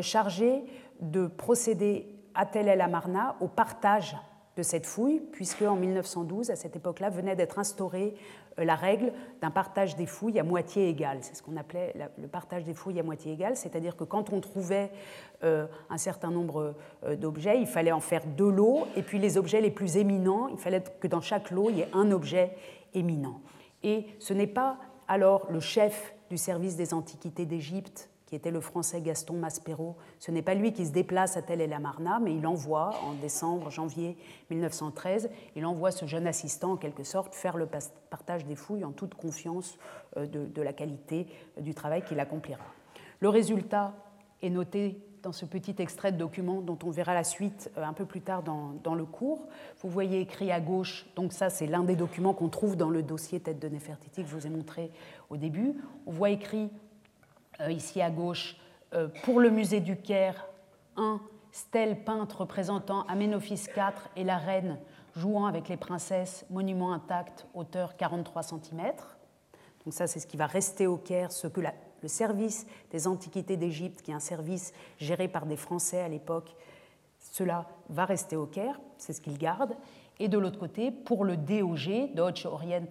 chargé 0.00 0.62
de 1.00 1.26
procéder 1.26 2.06
à 2.34 2.46
Tel 2.46 2.68
El 2.68 2.80
Amarna 2.80 3.36
au 3.40 3.48
partage 3.48 4.16
de 4.58 4.62
cette 4.64 4.86
fouille, 4.86 5.20
puisque 5.20 5.62
en 5.62 5.76
1912, 5.76 6.50
à 6.50 6.56
cette 6.56 6.74
époque-là, 6.74 7.10
venait 7.10 7.36
d'être 7.36 7.60
instaurée 7.60 8.14
euh, 8.58 8.64
la 8.64 8.74
règle 8.74 9.12
d'un 9.40 9.52
partage 9.52 9.94
des 9.94 10.06
fouilles 10.06 10.38
à 10.40 10.42
moitié 10.42 10.88
égale. 10.88 11.18
C'est 11.22 11.36
ce 11.36 11.42
qu'on 11.44 11.56
appelait 11.56 11.94
le 12.20 12.26
partage 12.26 12.64
des 12.64 12.74
fouilles 12.74 12.98
à 12.98 13.04
moitié 13.04 13.32
égale, 13.32 13.56
c'est-à-dire 13.56 13.96
que 13.96 14.02
quand 14.02 14.32
on 14.32 14.40
trouvait 14.40 14.90
euh, 15.44 15.66
un 15.90 15.98
certain 15.98 16.30
nombre 16.30 16.74
euh, 17.04 17.14
d'objets, 17.14 17.60
il 17.60 17.68
fallait 17.68 17.92
en 17.92 18.00
faire 18.00 18.26
deux 18.26 18.50
lots, 18.50 18.86
et 18.96 19.02
puis 19.02 19.20
les 19.20 19.38
objets 19.38 19.60
les 19.60 19.70
plus 19.70 19.96
éminents, 19.96 20.48
il 20.48 20.58
fallait 20.58 20.82
que 21.00 21.06
dans 21.06 21.20
chaque 21.20 21.52
lot, 21.52 21.70
il 21.70 21.78
y 21.78 21.80
ait 21.82 21.90
un 21.92 22.10
objet 22.10 22.56
éminent. 22.94 23.40
Et 23.84 24.06
ce 24.18 24.34
n'est 24.34 24.48
pas 24.48 24.78
alors 25.06 25.46
le 25.50 25.60
chef 25.60 26.14
du 26.30 26.36
service 26.36 26.74
des 26.74 26.92
antiquités 26.92 27.46
d'Égypte 27.46 28.10
qui 28.28 28.36
était 28.36 28.50
le 28.50 28.60
français 28.60 29.00
Gaston 29.00 29.32
Maspero. 29.38 29.96
Ce 30.18 30.30
n'est 30.30 30.42
pas 30.42 30.52
lui 30.52 30.74
qui 30.74 30.84
se 30.84 30.92
déplace 30.92 31.38
à 31.38 31.42
Tel 31.42 31.62
el 31.62 31.72
Amarna, 31.72 32.20
mais 32.22 32.36
il 32.36 32.46
envoie 32.46 32.90
en 33.06 33.14
décembre, 33.14 33.70
janvier 33.70 34.18
1913, 34.50 35.30
il 35.56 35.64
envoie 35.64 35.90
ce 35.90 36.04
jeune 36.04 36.26
assistant 36.26 36.72
en 36.72 36.76
quelque 36.76 37.04
sorte 37.04 37.34
faire 37.34 37.56
le 37.56 37.66
partage 38.10 38.44
des 38.44 38.54
fouilles 38.54 38.84
en 38.84 38.92
toute 38.92 39.14
confiance 39.14 39.78
euh, 40.18 40.26
de, 40.26 40.60
la 40.60 40.74
qualité 40.74 41.26
du 41.58 41.72
travail 41.72 42.02
qu'il 42.02 42.20
accomplira. 42.20 42.66
Le 43.20 43.30
résultat 43.30 43.94
est 44.42 44.50
noté 44.50 45.00
dans 45.22 45.32
ce 45.32 45.46
petit 45.46 45.76
extrait 45.78 46.12
de 46.12 46.18
document 46.18 46.60
dont 46.60 46.78
on 46.84 46.90
verra 46.90 47.14
la 47.14 47.24
suite 47.24 47.70
euh, 47.78 47.82
un 47.82 47.94
peu 47.94 48.04
plus 48.04 48.20
tard 48.20 48.42
dans, 48.42 48.74
dans 48.84 48.94
le 48.94 49.06
cours. 49.06 49.48
Vous 49.80 49.88
voyez 49.88 50.20
écrit 50.20 50.52
à 50.52 50.60
gauche, 50.60 51.06
donc 51.16 51.32
ça 51.32 51.48
c'est 51.48 51.66
l'un 51.66 51.82
des 51.82 51.96
documents 51.96 52.34
qu'on 52.34 52.50
trouve 52.50 52.76
dans 52.76 52.90
le 52.90 53.02
dossier 53.02 53.40
Tête 53.40 53.58
de 53.58 53.68
Nefertiti 53.70 54.22
que 54.22 54.28
je 54.28 54.36
vous 54.36 54.46
ai 54.46 54.50
montré 54.50 54.90
au 55.30 55.38
début. 55.38 55.76
On 56.06 56.12
voit 56.12 56.28
écrit 56.28 56.70
ici 57.68 58.00
à 58.00 58.10
gauche, 58.10 58.56
euh, 58.94 59.08
pour 59.22 59.40
le 59.40 59.50
musée 59.50 59.80
du 59.80 59.96
Caire, 59.96 60.46
un 60.96 61.20
stèle 61.52 62.04
peinte 62.04 62.32
représentant 62.32 63.02
Aménophis 63.02 63.66
IV 63.76 63.92
et 64.16 64.24
la 64.24 64.38
reine 64.38 64.78
jouant 65.16 65.46
avec 65.46 65.68
les 65.68 65.76
princesses, 65.76 66.46
monument 66.50 66.92
intact, 66.92 67.46
hauteur 67.54 67.96
43 67.96 68.42
cm. 68.44 68.92
Donc 69.84 69.92
ça, 69.94 70.06
c'est 70.06 70.20
ce 70.20 70.26
qui 70.26 70.36
va 70.36 70.46
rester 70.46 70.86
au 70.86 70.96
Caire, 70.96 71.32
ce 71.32 71.46
que 71.46 71.60
le 71.60 72.08
service 72.08 72.66
des 72.90 73.06
antiquités 73.06 73.56
d'Égypte, 73.56 74.02
qui 74.02 74.12
est 74.12 74.14
un 74.14 74.20
service 74.20 74.72
géré 74.98 75.28
par 75.28 75.46
des 75.46 75.56
Français 75.56 76.00
à 76.00 76.08
l'époque, 76.08 76.54
cela 77.18 77.66
va 77.88 78.04
rester 78.04 78.36
au 78.36 78.46
Caire, 78.46 78.80
c'est 78.96 79.12
ce 79.12 79.20
qu'ils 79.20 79.38
gardent. 79.38 79.76
Et 80.20 80.28
de 80.28 80.38
l'autre 80.38 80.58
côté, 80.58 80.90
pour 80.90 81.24
le 81.24 81.36
DOG, 81.36 82.14
Deutsche 82.14 82.46
Orient 82.46 82.86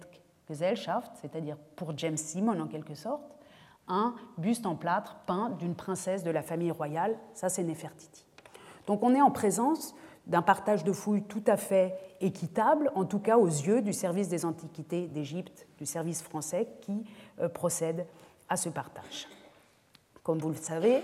Gesellschaft, 0.48 1.12
c'est-à-dire 1.20 1.56
pour 1.76 1.96
James 1.96 2.16
Simon 2.16 2.60
en 2.60 2.66
quelque 2.66 2.94
sorte, 2.94 3.37
un 3.88 4.14
buste 4.36 4.66
en 4.66 4.76
plâtre 4.76 5.16
peint 5.26 5.50
d'une 5.58 5.74
princesse 5.74 6.22
de 6.22 6.30
la 6.30 6.42
famille 6.42 6.70
royale, 6.70 7.16
ça 7.34 7.48
c'est 7.48 7.62
Nefertiti. 7.62 8.24
Donc 8.86 9.02
on 9.02 9.14
est 9.14 9.20
en 9.20 9.30
présence 9.30 9.94
d'un 10.26 10.42
partage 10.42 10.84
de 10.84 10.92
fouilles 10.92 11.22
tout 11.22 11.42
à 11.46 11.56
fait 11.56 11.94
équitable, 12.20 12.90
en 12.94 13.04
tout 13.04 13.18
cas 13.18 13.38
aux 13.38 13.46
yeux 13.46 13.82
du 13.82 13.92
service 13.92 14.28
des 14.28 14.44
antiquités 14.44 15.06
d'Égypte, 15.06 15.66
du 15.78 15.86
service 15.86 16.22
français 16.22 16.68
qui 16.82 17.04
euh, 17.40 17.48
procède 17.48 18.06
à 18.48 18.56
ce 18.56 18.68
partage. 18.68 19.28
Comme 20.22 20.38
vous 20.38 20.50
le 20.50 20.56
savez, 20.56 21.02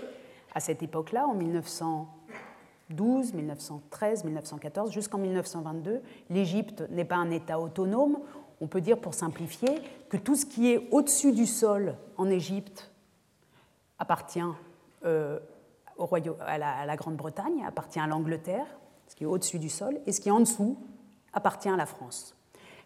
à 0.53 0.59
cette 0.59 0.83
époque-là, 0.83 1.27
en 1.27 1.33
1912, 1.33 3.33
1913, 3.33 4.23
1914, 4.23 4.91
jusqu'en 4.91 5.17
1922, 5.17 6.01
l'Égypte 6.29 6.83
n'est 6.91 7.05
pas 7.05 7.15
un 7.15 7.31
État 7.31 7.59
autonome, 7.59 8.19
on 8.61 8.67
peut 8.67 8.81
dire 8.81 8.99
pour 8.99 9.13
simplifier 9.13 9.81
tout 10.17 10.35
ce 10.35 10.45
qui 10.45 10.71
est 10.71 10.87
au-dessus 10.91 11.31
du 11.31 11.45
sol 11.45 11.95
en 12.17 12.29
Égypte 12.29 12.91
appartient 13.99 14.39
euh, 15.05 15.39
au 15.97 16.05
royaume, 16.05 16.37
à 16.41 16.57
la, 16.57 16.95
Grande-Bretagne, 16.95 17.63
appartient 17.65 17.99
à 17.99 18.07
l'Angleterre, 18.07 18.67
ce 19.07 19.15
qui 19.15 19.23
est 19.23 19.27
au-dessus 19.27 19.59
du 19.59 19.69
sol, 19.69 19.99
et 20.05 20.11
ce 20.11 20.19
qui 20.19 20.29
est 20.29 20.33
en 20.33 20.39
dessous 20.39 20.77
appartient 21.33 21.69
à 21.69 21.77
la 21.77 21.85
France. 21.85 22.35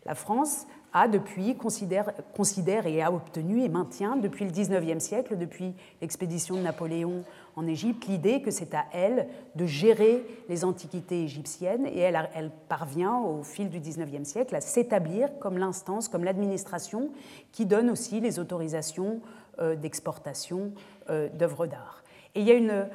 La 0.05 0.15
France 0.15 0.65
a 0.93 1.07
depuis, 1.07 1.55
considère, 1.55 2.87
et 2.87 3.01
a 3.01 3.11
obtenu 3.11 3.63
et 3.63 3.69
maintient 3.69 4.15
depuis 4.15 4.45
le 4.45 4.51
XIXe 4.51 5.03
siècle, 5.03 5.37
depuis 5.37 5.73
l'expédition 6.01 6.55
de 6.55 6.61
Napoléon 6.61 7.23
en 7.55 7.67
Égypte, 7.67 8.07
l'idée 8.07 8.41
que 8.41 8.51
c'est 8.51 8.73
à 8.73 8.85
elle 8.93 9.27
de 9.55 9.65
gérer 9.65 10.25
les 10.47 10.65
antiquités 10.65 11.23
égyptiennes 11.23 11.85
et 11.85 11.99
elle, 11.99 12.29
elle 12.33 12.51
parvient 12.69 13.17
au 13.17 13.43
fil 13.43 13.69
du 13.69 13.79
XIXe 13.79 14.27
siècle 14.27 14.55
à 14.55 14.61
s'établir 14.61 15.37
comme 15.39 15.57
l'instance, 15.57 16.07
comme 16.07 16.23
l'administration 16.23 17.09
qui 17.51 17.65
donne 17.65 17.89
aussi 17.89 18.19
les 18.19 18.39
autorisations 18.39 19.19
euh, 19.59 19.75
d'exportation 19.75 20.71
euh, 21.09 21.29
d'œuvres 21.29 21.67
d'art. 21.67 22.03
Et 22.35 22.41
il 22.41 22.47
y 22.47 22.51
a 22.51 22.55
une 22.55 22.87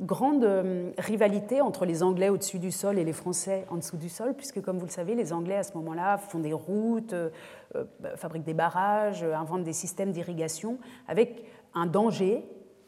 grande 0.00 0.44
euh, 0.44 0.92
rivalité 0.98 1.60
entre 1.60 1.84
les 1.84 2.02
Anglais 2.02 2.28
au-dessus 2.28 2.58
du 2.58 2.72
sol 2.72 2.98
et 2.98 3.04
les 3.04 3.12
Français 3.12 3.66
en 3.70 3.76
dessous 3.76 3.96
du 3.96 4.08
sol, 4.08 4.34
puisque 4.34 4.60
comme 4.62 4.78
vous 4.78 4.86
le 4.86 4.90
savez, 4.90 5.14
les 5.14 5.32
Anglais 5.32 5.56
à 5.56 5.62
ce 5.62 5.74
moment-là 5.74 6.18
font 6.18 6.38
des 6.38 6.52
routes, 6.52 7.12
euh, 7.12 7.30
euh, 7.76 7.84
fabriquent 8.16 8.44
des 8.44 8.54
barrages, 8.54 9.22
inventent 9.22 9.64
des 9.64 9.72
systèmes 9.72 10.12
d'irrigation, 10.12 10.78
avec 11.06 11.44
un 11.74 11.86
danger, 11.86 12.44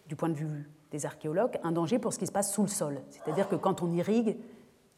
du 0.08 0.16
point 0.16 0.28
de 0.28 0.34
vue 0.34 0.70
des 0.90 1.06
archéologues, 1.06 1.58
un 1.62 1.72
danger 1.72 1.98
pour 1.98 2.12
ce 2.12 2.18
qui 2.18 2.26
se 2.26 2.32
passe 2.32 2.52
sous 2.52 2.62
le 2.62 2.68
sol. 2.68 3.00
C'est-à-dire 3.10 3.48
que 3.48 3.56
quand 3.56 3.82
on 3.82 3.90
irrigue, 3.92 4.36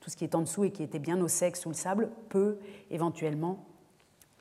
tout 0.00 0.10
ce 0.10 0.16
qui 0.16 0.24
est 0.24 0.34
en 0.34 0.40
dessous 0.40 0.64
et 0.64 0.70
qui 0.70 0.82
était 0.82 0.98
bien 0.98 1.20
au 1.20 1.28
sec 1.28 1.56
sous 1.56 1.68
le 1.68 1.74
sable 1.74 2.10
peut 2.28 2.58
éventuellement 2.90 3.64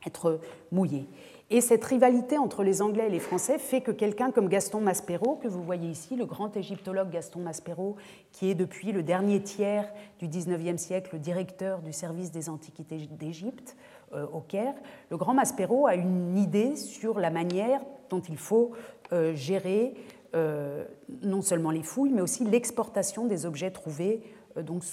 être 0.06 0.40
mouillé. 0.72 1.08
Et 1.50 1.62
cette 1.62 1.84
rivalité 1.84 2.38
entre 2.38 2.64
les 2.64 2.82
Anglais 2.82 3.08
et 3.08 3.10
les 3.12 3.20
Français 3.20 3.60
fait 3.60 3.82
que 3.82 3.92
quelqu'un 3.92 4.32
comme 4.32 4.50
Gaston 4.50 4.82
Maspero, 4.82 5.36
que 5.36 5.48
vous 5.48 5.62
voyez 5.62 5.88
ici, 5.88 6.16
le 6.16 6.26
grand 6.26 6.56
égyptologue 6.58 7.12
Gaston 7.12 7.42
Maspero, 7.42 7.96
qui 8.32 8.50
est 8.50 8.56
depuis 8.56 8.92
le 8.92 9.04
dernier 9.04 9.42
tiers 9.42 9.88
du 10.20 10.28
XIXe 10.28 10.82
siècle 10.82 11.12
le 11.14 11.20
directeur 11.20 11.82
du 11.82 11.94
service 11.94 12.32
des 12.32 12.50
antiquités 12.50 13.08
d'Égypte 13.12 13.76
euh, 14.14 14.26
au 14.34 14.40
Caire, 14.40 14.74
le 15.12 15.18
grand 15.18 15.34
Maspero 15.34 15.86
a 15.86 15.96
une 15.96 16.38
idée 16.38 16.76
sur 16.76 17.20
la 17.20 17.30
manière 17.30 17.82
dont 18.10 18.22
il 18.22 18.38
faut 18.38 18.72
euh, 19.12 19.36
gérer 19.36 19.94
euh, 20.36 20.86
non 21.22 21.42
seulement 21.42 21.72
les 21.72 21.84
fouilles, 21.84 22.14
mais 22.14 22.22
aussi 22.22 22.46
l'exportation 22.46 23.28
des 23.28 23.46
objets 23.46 23.70
trouvés 23.70 24.24
donc 24.60 24.84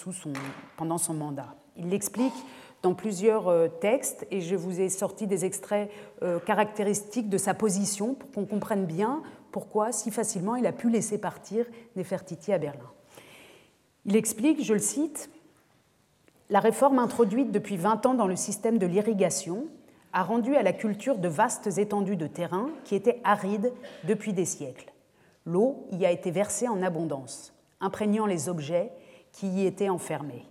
pendant 0.77 0.99
son 0.99 1.15
mandat. 1.15 1.55
Il 1.77 1.89
l'explique 1.89 2.35
dans 2.83 2.95
plusieurs 2.95 3.49
euh, 3.49 3.69
textes 3.69 4.27
et 4.31 4.41
je 4.41 4.57
vous 4.57 4.81
ai 4.81 4.89
sorti 4.89 5.27
des 5.27 5.45
extraits 5.45 5.91
euh, 6.23 6.39
caractéristiques 6.39 7.29
de 7.29 7.39
sa 7.39 7.55
position 7.55 8.15
pour 8.15 8.31
qu'on 8.33 8.47
comprenne 8.47 8.87
bien 8.87 9.23
pourquoi 9.53 9.93
si 9.93 10.11
facilement 10.11 10.57
il 10.57 10.67
a 10.67 10.73
pu 10.73 10.89
laisser 10.91 11.19
partir 11.19 11.67
Nefertiti 11.97 12.53
à 12.53 12.59
Berlin. 12.59 12.91
Il 14.07 14.17
explique, 14.17 14.65
je 14.65 14.73
le 14.73 14.81
cite, 14.81 15.31
La 16.49 16.61
réforme 16.61 16.99
introduite 16.99 17.51
depuis 17.51 17.77
20 17.77 18.07
ans 18.07 18.15
dans 18.15 18.27
le 18.27 18.37
système 18.37 18.79
de 18.79 18.87
l'irrigation 18.87 19.67
a 20.13 20.23
rendu 20.23 20.57
à 20.57 20.63
la 20.63 20.73
culture 20.73 21.19
de 21.19 21.29
vastes 21.29 21.79
étendues 21.79 22.17
de 22.17 22.27
terrain 22.27 22.71
qui 22.85 22.95
étaient 22.95 23.21
arides 23.25 23.73
depuis 24.05 24.33
des 24.33 24.45
siècles. 24.45 24.93
L'eau 25.47 25.87
y 25.93 26.05
a 26.05 26.11
été 26.11 26.31
versée 26.31 26.69
en 26.69 26.83
abondance, 26.83 27.53
imprégnant 27.81 28.27
les 28.27 28.49
objets 28.49 28.91
qui 29.33 29.49
y 29.49 29.67
étaient 29.67 29.89
enfermés. 29.89 30.50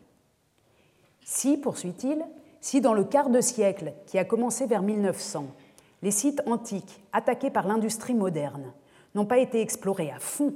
Si, 1.32 1.58
poursuit-il, 1.58 2.26
si 2.60 2.82
dans 2.82 2.96
le 2.96 3.04
quart 3.04 3.30
de 3.30 3.40
siècle 3.40 3.94
qui 4.08 4.18
a 4.18 4.26
commencé 4.26 4.66
vers 4.66 4.82
1900, 4.82 5.46
les 6.02 6.10
sites 6.10 6.42
antiques 6.48 7.04
attaqués 7.14 7.52
par 7.52 7.68
l'industrie 7.68 8.16
moderne 8.16 8.74
n'ont 9.14 9.28
pas 9.28 9.38
été 9.38 9.62
explorés 9.62 10.10
à 10.10 10.18
fond, 10.18 10.56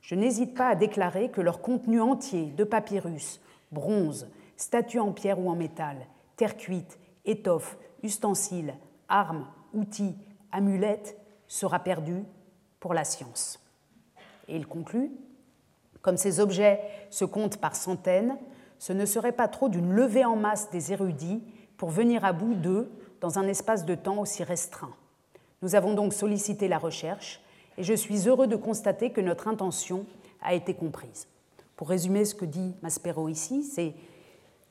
je 0.00 0.16
n'hésite 0.16 0.56
pas 0.56 0.70
à 0.70 0.74
déclarer 0.74 1.30
que 1.30 1.40
leur 1.40 1.62
contenu 1.62 2.00
entier 2.00 2.46
de 2.46 2.64
papyrus, 2.64 3.40
bronze, 3.70 4.28
statues 4.56 4.98
en 4.98 5.12
pierre 5.12 5.38
ou 5.38 5.48
en 5.48 5.54
métal, 5.54 5.98
terre 6.36 6.56
cuite, 6.56 6.98
étoffes, 7.24 7.78
ustensiles, 8.02 8.74
armes, 9.08 9.46
outils, 9.72 10.16
amulettes 10.50 11.16
sera 11.46 11.78
perdu 11.78 12.24
pour 12.80 12.92
la 12.92 13.04
science. 13.04 13.64
Et 14.48 14.56
il 14.56 14.66
conclut 14.66 15.12
Comme 16.02 16.16
ces 16.16 16.40
objets 16.40 16.80
se 17.08 17.24
comptent 17.24 17.58
par 17.58 17.76
centaines, 17.76 18.36
ce 18.78 18.92
ne 18.92 19.06
serait 19.06 19.32
pas 19.32 19.48
trop 19.48 19.68
d'une 19.68 19.92
levée 19.92 20.24
en 20.24 20.36
masse 20.36 20.70
des 20.70 20.92
érudits 20.92 21.42
pour 21.76 21.90
venir 21.90 22.24
à 22.24 22.32
bout 22.32 22.54
d'eux 22.54 22.90
dans 23.20 23.38
un 23.38 23.48
espace 23.48 23.84
de 23.84 23.94
temps 23.94 24.18
aussi 24.18 24.44
restreint. 24.44 24.94
Nous 25.62 25.74
avons 25.74 25.94
donc 25.94 26.12
sollicité 26.12 26.68
la 26.68 26.78
recherche 26.78 27.40
et 27.76 27.82
je 27.82 27.94
suis 27.94 28.28
heureux 28.28 28.46
de 28.46 28.56
constater 28.56 29.10
que 29.10 29.20
notre 29.20 29.48
intention 29.48 30.06
a 30.42 30.54
été 30.54 30.74
comprise. 30.74 31.26
Pour 31.76 31.88
résumer 31.88 32.24
ce 32.24 32.34
que 32.34 32.44
dit 32.44 32.74
Maspero 32.82 33.28
ici, 33.28 33.62
c'est 33.62 33.94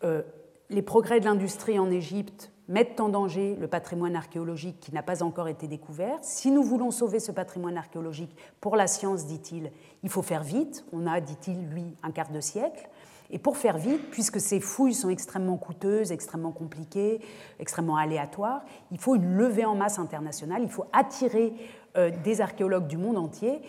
euh, 0.04 0.22
les 0.70 0.82
progrès 0.82 1.20
de 1.20 1.26
l'industrie 1.26 1.80
en 1.80 1.89
Égypte 1.89 2.52
mettent 2.67 3.00
en 3.00 3.10
danger 3.10 3.56
le 3.56 3.67
patrimoine 3.67 4.15
archéologique 4.15 4.80
qui 4.82 4.93
n'a 4.93 5.04
pas 5.04 5.24
encore 5.24 5.48
été 5.48 5.67
découvert. 5.67 6.17
Si 6.22 6.52
nous 6.52 6.63
voulons 6.63 6.91
sauver 6.91 7.20
ce 7.20 7.32
patrimoine 7.32 7.78
archéologique 7.78 8.36
pour 8.60 8.76
la 8.76 8.88
science, 8.88 9.26
dit-il, 9.26 9.72
il 10.04 10.10
faut 10.10 10.22
faire 10.22 10.43
vite. 10.43 10.86
On 10.91 11.08
a, 11.08 11.22
dit-il, 11.22 11.70
lui, 11.70 11.86
un 12.04 12.12
quart 12.12 12.30
de 12.30 12.41
siècle. 12.41 12.89
Et 13.30 13.40
pour 13.40 13.58
faire 13.58 13.78
vite, 13.78 14.10
puisque 14.10 14.40
ces 14.40 14.60
fouilles 14.60 14.94
sont 14.94 15.10
extrêmement 15.10 15.58
coûteuses, 15.58 16.12
extrêmement 16.12 16.52
compliquées, 16.52 17.20
extrêmement 17.60 17.98
aléatoires, 17.98 18.63
il 18.92 19.00
faut 19.00 19.16
une 19.16 19.36
levée 19.36 19.66
en 19.66 19.76
masse 19.76 20.00
internationale, 20.00 20.62
il 20.63 20.70
faut 20.70 20.86
attirer 20.94 21.54
euh, 21.98 22.12
des 22.24 22.42
archéologues 22.42 22.88
du 22.88 22.98
monde 22.98 23.18
entier 23.18 23.62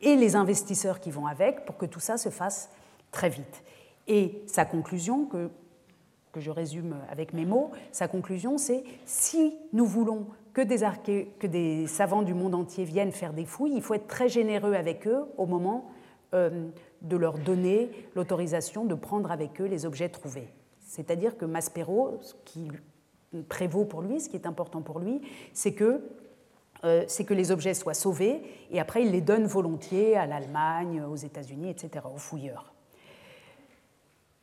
et 0.00 0.16
les 0.16 0.36
investisseurs 0.36 1.00
qui 1.00 1.10
vont 1.10 1.26
avec 1.26 1.64
pour 1.64 1.76
que 1.76 1.86
tout 1.86 2.00
ça 2.00 2.16
se 2.16 2.28
fasse 2.28 2.70
très 3.10 3.28
vite. 3.28 3.62
Et 4.06 4.42
sa 4.46 4.64
conclusion, 4.64 5.26
que, 5.26 5.50
je 6.36 6.50
résume 6.50 6.94
avec 7.10 7.32
mes 7.32 7.44
mots, 7.44 7.72
sa 7.90 8.06
conclusion 8.06 8.58
c'est 8.58 8.84
si 9.04 9.56
nous 9.72 9.86
voulons 9.86 10.28
que 10.52 10.60
des, 10.60 10.78
que 11.38 11.46
des 11.48 11.88
savants 11.88 12.22
du 12.22 12.32
monde 12.32 12.54
entier 12.54 12.84
viennent 12.84 13.10
faire 13.10 13.32
des 13.32 13.44
fouilles, 13.44 13.74
il 13.74 13.82
faut 13.82 13.94
être 13.94 14.06
très 14.06 14.28
généreux 14.28 14.74
avec 14.74 15.08
eux 15.08 15.24
au 15.36 15.46
moment 15.46 15.90
euh, 16.34 16.68
de 17.02 17.16
leur 17.16 17.38
donner 17.38 17.90
l'autorisation 18.14 18.84
de 18.84 18.94
prendre 18.94 19.30
avec 19.30 19.60
eux 19.60 19.66
les 19.66 19.86
objets 19.86 20.08
trouvés. 20.08 20.48
C'est-à-dire 20.80 21.36
que 21.36 21.44
Maspero, 21.44 22.18
ce 22.22 22.34
qui 22.44 22.68
prévaut 23.48 23.84
pour 23.84 24.02
lui, 24.02 24.20
ce 24.20 24.28
qui 24.28 24.36
est 24.36 24.46
important 24.46 24.82
pour 24.82 24.98
lui, 24.98 25.20
c'est 25.52 25.74
que 25.74 26.02
c'est 27.08 27.24
que 27.24 27.34
les 27.34 27.50
objets 27.50 27.74
soient 27.74 27.94
sauvés 27.94 28.40
et 28.70 28.78
après 28.78 29.02
il 29.02 29.10
les 29.10 29.20
donne 29.20 29.46
volontiers 29.46 30.16
à 30.16 30.26
l'Allemagne, 30.26 31.02
aux 31.02 31.16
États-Unis, 31.16 31.70
etc., 31.70 32.04
aux 32.14 32.18
fouilleurs. 32.18 32.72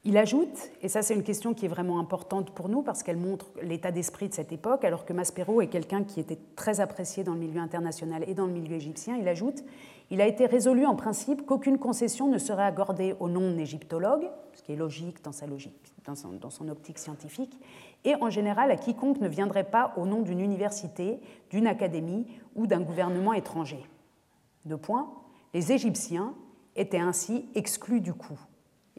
Il 0.04 0.18
ajoute, 0.18 0.70
et 0.84 0.88
ça 0.88 1.02
c'est 1.02 1.16
une 1.16 1.24
question 1.24 1.54
qui 1.54 1.66
est 1.66 1.70
vraiment 1.70 1.98
importante 1.98 2.52
pour 2.52 2.70
nous 2.70 2.84
parce 2.84 3.04
qu'elle 3.04 3.18
montre 3.18 3.48
l'état 3.64 3.92
d'esprit 3.92 4.30
de 4.30 4.34
cette 4.34 4.52
époque, 4.52 4.84
alors 4.84 5.06
que 5.06 5.14
Maspero 5.14 5.62
est 5.62 5.68
quelqu'un 5.68 6.04
qui 6.04 6.20
était 6.20 6.38
très 6.56 6.80
apprécié 6.80 7.24
dans 7.24 7.34
le 7.34 7.40
milieu 7.40 7.60
international 7.60 8.24
et 8.28 8.36
dans 8.36 8.46
le 8.46 8.54
milieu 8.54 8.76
égyptien, 8.76 9.16
il 9.16 9.28
ajoute, 9.28 9.64
il 10.12 10.22
a 10.22 10.28
été 10.28 10.46
résolu 10.46 10.86
en 10.86 10.96
principe 10.96 11.46
qu'aucune 11.46 11.78
concession 11.78 12.28
ne 12.28 12.38
serait 12.38 12.66
accordée 12.66 13.16
au 13.20 13.28
non-égyptologue, 13.28 14.30
ce 14.54 14.62
qui 14.62 14.74
est 14.74 14.76
logique 14.76 15.24
dans 15.24 15.32
sa 15.32 15.48
logique, 15.48 15.94
dans 16.06 16.50
son 16.50 16.70
optique 16.70 17.00
scientifique, 17.00 17.60
et 18.04 18.16
en 18.22 18.30
général 18.30 18.70
à 18.72 18.78
quiconque 18.78 19.20
ne 19.20 19.28
viendrait 19.28 19.64
pas 19.64 19.94
au 19.98 20.06
nom 20.06 20.22
d'une 20.22 20.40
université, 20.40 21.20
d'une 21.50 21.68
académie 21.68 22.28
ou 22.56 22.68
d'un 22.68 22.82
gouvernement 22.82 23.34
étranger. 23.34 23.84
Deux 24.66 24.78
points, 24.78 25.12
les 25.54 25.72
Égyptiens 25.72 26.34
étaient 26.76 27.00
ainsi 27.00 27.46
exclus 27.56 28.02
du 28.02 28.14
coup. 28.14 28.40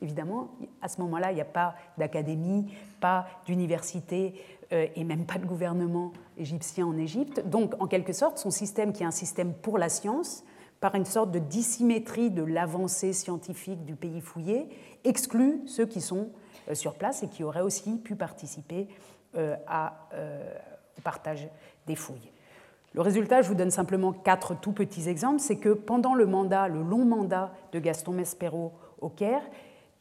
Évidemment, 0.02 0.50
à 0.82 0.88
ce 0.88 1.00
moment-là, 1.00 1.32
il 1.32 1.36
n'y 1.36 1.40
a 1.40 1.46
pas 1.46 1.74
d'académie, 1.96 2.66
pas 3.00 3.26
d'université 3.46 4.34
euh, 4.72 4.86
et 4.94 5.04
même 5.04 5.24
pas 5.24 5.38
de 5.38 5.46
gouvernement 5.46 6.12
égyptien 6.36 6.86
en 6.86 6.98
Égypte. 6.98 7.42
Donc, 7.48 7.72
en 7.80 7.86
quelque 7.86 8.12
sorte, 8.12 8.36
son 8.36 8.50
système, 8.50 8.92
qui 8.92 9.04
est 9.04 9.06
un 9.06 9.10
système 9.10 9.54
pour 9.54 9.78
la 9.78 9.88
science, 9.88 10.44
par 10.80 10.94
une 10.94 11.04
sorte 11.04 11.30
de 11.30 11.38
dissymétrie 11.38 12.30
de 12.30 12.42
l'avancée 12.42 13.12
scientifique 13.12 13.84
du 13.84 13.96
pays 13.96 14.20
fouillé, 14.20 14.68
exclut 15.04 15.62
ceux 15.66 15.86
qui 15.86 16.00
sont 16.00 16.28
euh, 16.68 16.74
sur 16.74 16.94
place 16.94 17.22
et 17.22 17.28
qui 17.28 17.44
auraient 17.44 17.62
aussi 17.62 17.96
pu 17.98 18.16
participer 18.16 18.88
euh, 19.36 19.56
au 20.96 21.00
partage 21.02 21.48
des 21.86 21.96
fouilles. 21.96 22.32
Le 22.94 23.02
résultat, 23.02 23.42
je 23.42 23.48
vous 23.48 23.54
donne 23.54 23.70
simplement 23.70 24.12
quatre 24.12 24.58
tout 24.58 24.72
petits 24.72 25.08
exemples, 25.08 25.40
c'est 25.40 25.58
que 25.58 25.68
pendant 25.68 26.14
le 26.14 26.24
mandat, 26.24 26.68
le 26.68 26.82
long 26.82 27.04
mandat 27.04 27.52
de 27.72 27.78
Gaston 27.78 28.12
Maspero 28.12 28.72
au 29.00 29.10
Caire, 29.10 29.42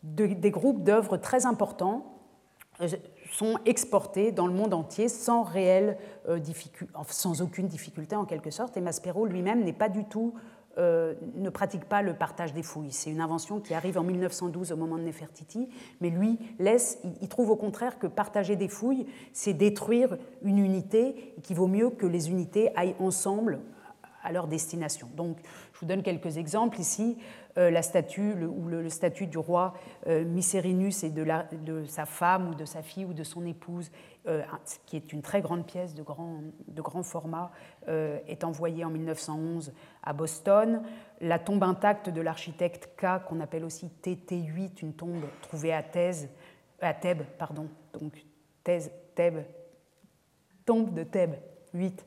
des 0.04 0.52
groupes 0.52 0.84
d'œuvres 0.84 1.18
très 1.18 1.46
importants 1.46 2.16
euh, 2.82 2.88
sont 3.32 3.58
exportés 3.66 4.32
dans 4.32 4.48
le 4.48 4.54
monde 4.54 4.74
entier 4.74 5.10
sans, 5.10 5.44
réelle, 5.44 5.98
euh, 6.30 6.40
sans 7.10 7.42
aucune 7.42 7.68
difficulté 7.68 8.16
en 8.16 8.26
quelque 8.26 8.52
sorte. 8.52 8.78
Et 8.78 8.82
Maspero 8.82 9.26
lui-même 9.26 9.64
n'est 9.64 9.74
pas 9.74 9.90
du 9.90 10.06
tout, 10.06 10.34
euh, 10.78 11.14
ne 11.36 11.50
pratique 11.50 11.86
pas 11.86 12.02
le 12.02 12.14
partage 12.14 12.54
des 12.54 12.64
fouilles. 12.64 12.92
C'est 12.92 13.10
une 13.10 13.22
invention 13.22 13.60
qui 13.60 13.74
arrive 13.74 13.98
en 13.98 14.04
1912 14.04 14.72
au 14.72 14.76
moment 14.76 14.98
de 14.98 15.04
Nefertiti, 15.04 15.70
mais 16.02 16.10
lui 16.10 16.38
laisse, 16.60 17.00
il 17.22 17.30
trouve 17.30 17.50
au 17.50 17.56
contraire 17.56 17.98
que 17.98 18.08
partager 18.08 18.56
des 18.56 18.68
fouilles, 18.68 19.06
c'est 19.34 19.54
détruire 19.54 20.18
une 20.42 20.58
unité, 20.58 21.34
et 21.38 21.42
qu'il 21.42 21.56
vaut 21.56 21.68
mieux 21.68 21.90
que 21.90 22.06
les 22.06 22.30
unités 22.30 22.76
aillent 22.76 22.96
ensemble 23.00 23.60
à 24.26 24.32
leur 24.32 24.48
destination. 24.48 25.08
Donc, 25.16 25.38
je 25.74 25.80
vous 25.80 25.86
donne 25.86 26.04
quelques 26.04 26.38
exemples 26.38 26.80
ici. 26.80 27.18
Euh, 27.58 27.72
la 27.72 27.82
statue 27.82 28.34
ou 28.44 28.68
le, 28.68 28.90
statut 28.90 29.28
du 29.28 29.38
roi 29.38 29.76
euh, 30.08 30.26
Mycerinus 30.26 31.06
et 31.06 31.10
de, 31.10 31.86
sa 31.86 32.06
femme 32.06 32.50
ou 32.50 32.56
de 32.56 32.66
sa 32.66 32.82
fille 32.82 33.06
ou 33.06 33.14
de 33.14 33.24
son 33.24 33.46
épouse, 33.46 33.92
euh, 34.28 34.44
qui 34.86 34.98
est 34.98 35.14
une 35.14 35.22
très 35.22 35.42
grande 35.42 35.66
pièce 35.66 35.96
de 35.96 36.04
grand, 36.04 37.04
format, 37.04 37.52
est 37.88 38.44
envoyée 38.44 38.84
en 38.84 38.90
1911 38.90 39.74
à 40.04 40.12
Boston. 40.12 40.82
La 41.22 41.40
tombe 41.40 41.64
intacte 41.64 42.10
de 42.10 42.20
l'architecte 42.20 42.90
K, 42.98 43.24
qu'on 43.26 43.40
appelle 43.40 43.64
aussi 43.64 43.90
TT8, 44.04 44.82
une 44.82 44.94
tombe 44.94 45.24
trouvée 45.42 45.72
à 45.72 45.82
Thèbes, 45.82 46.28
à 46.82 46.94
Thèbes 46.94 47.24
pardon, 47.38 47.70
donc 48.00 48.26
Thèbes, 48.64 49.44
tombe 50.66 50.94
de 50.94 51.04
Thèbes 51.04 51.36
8, 51.74 52.06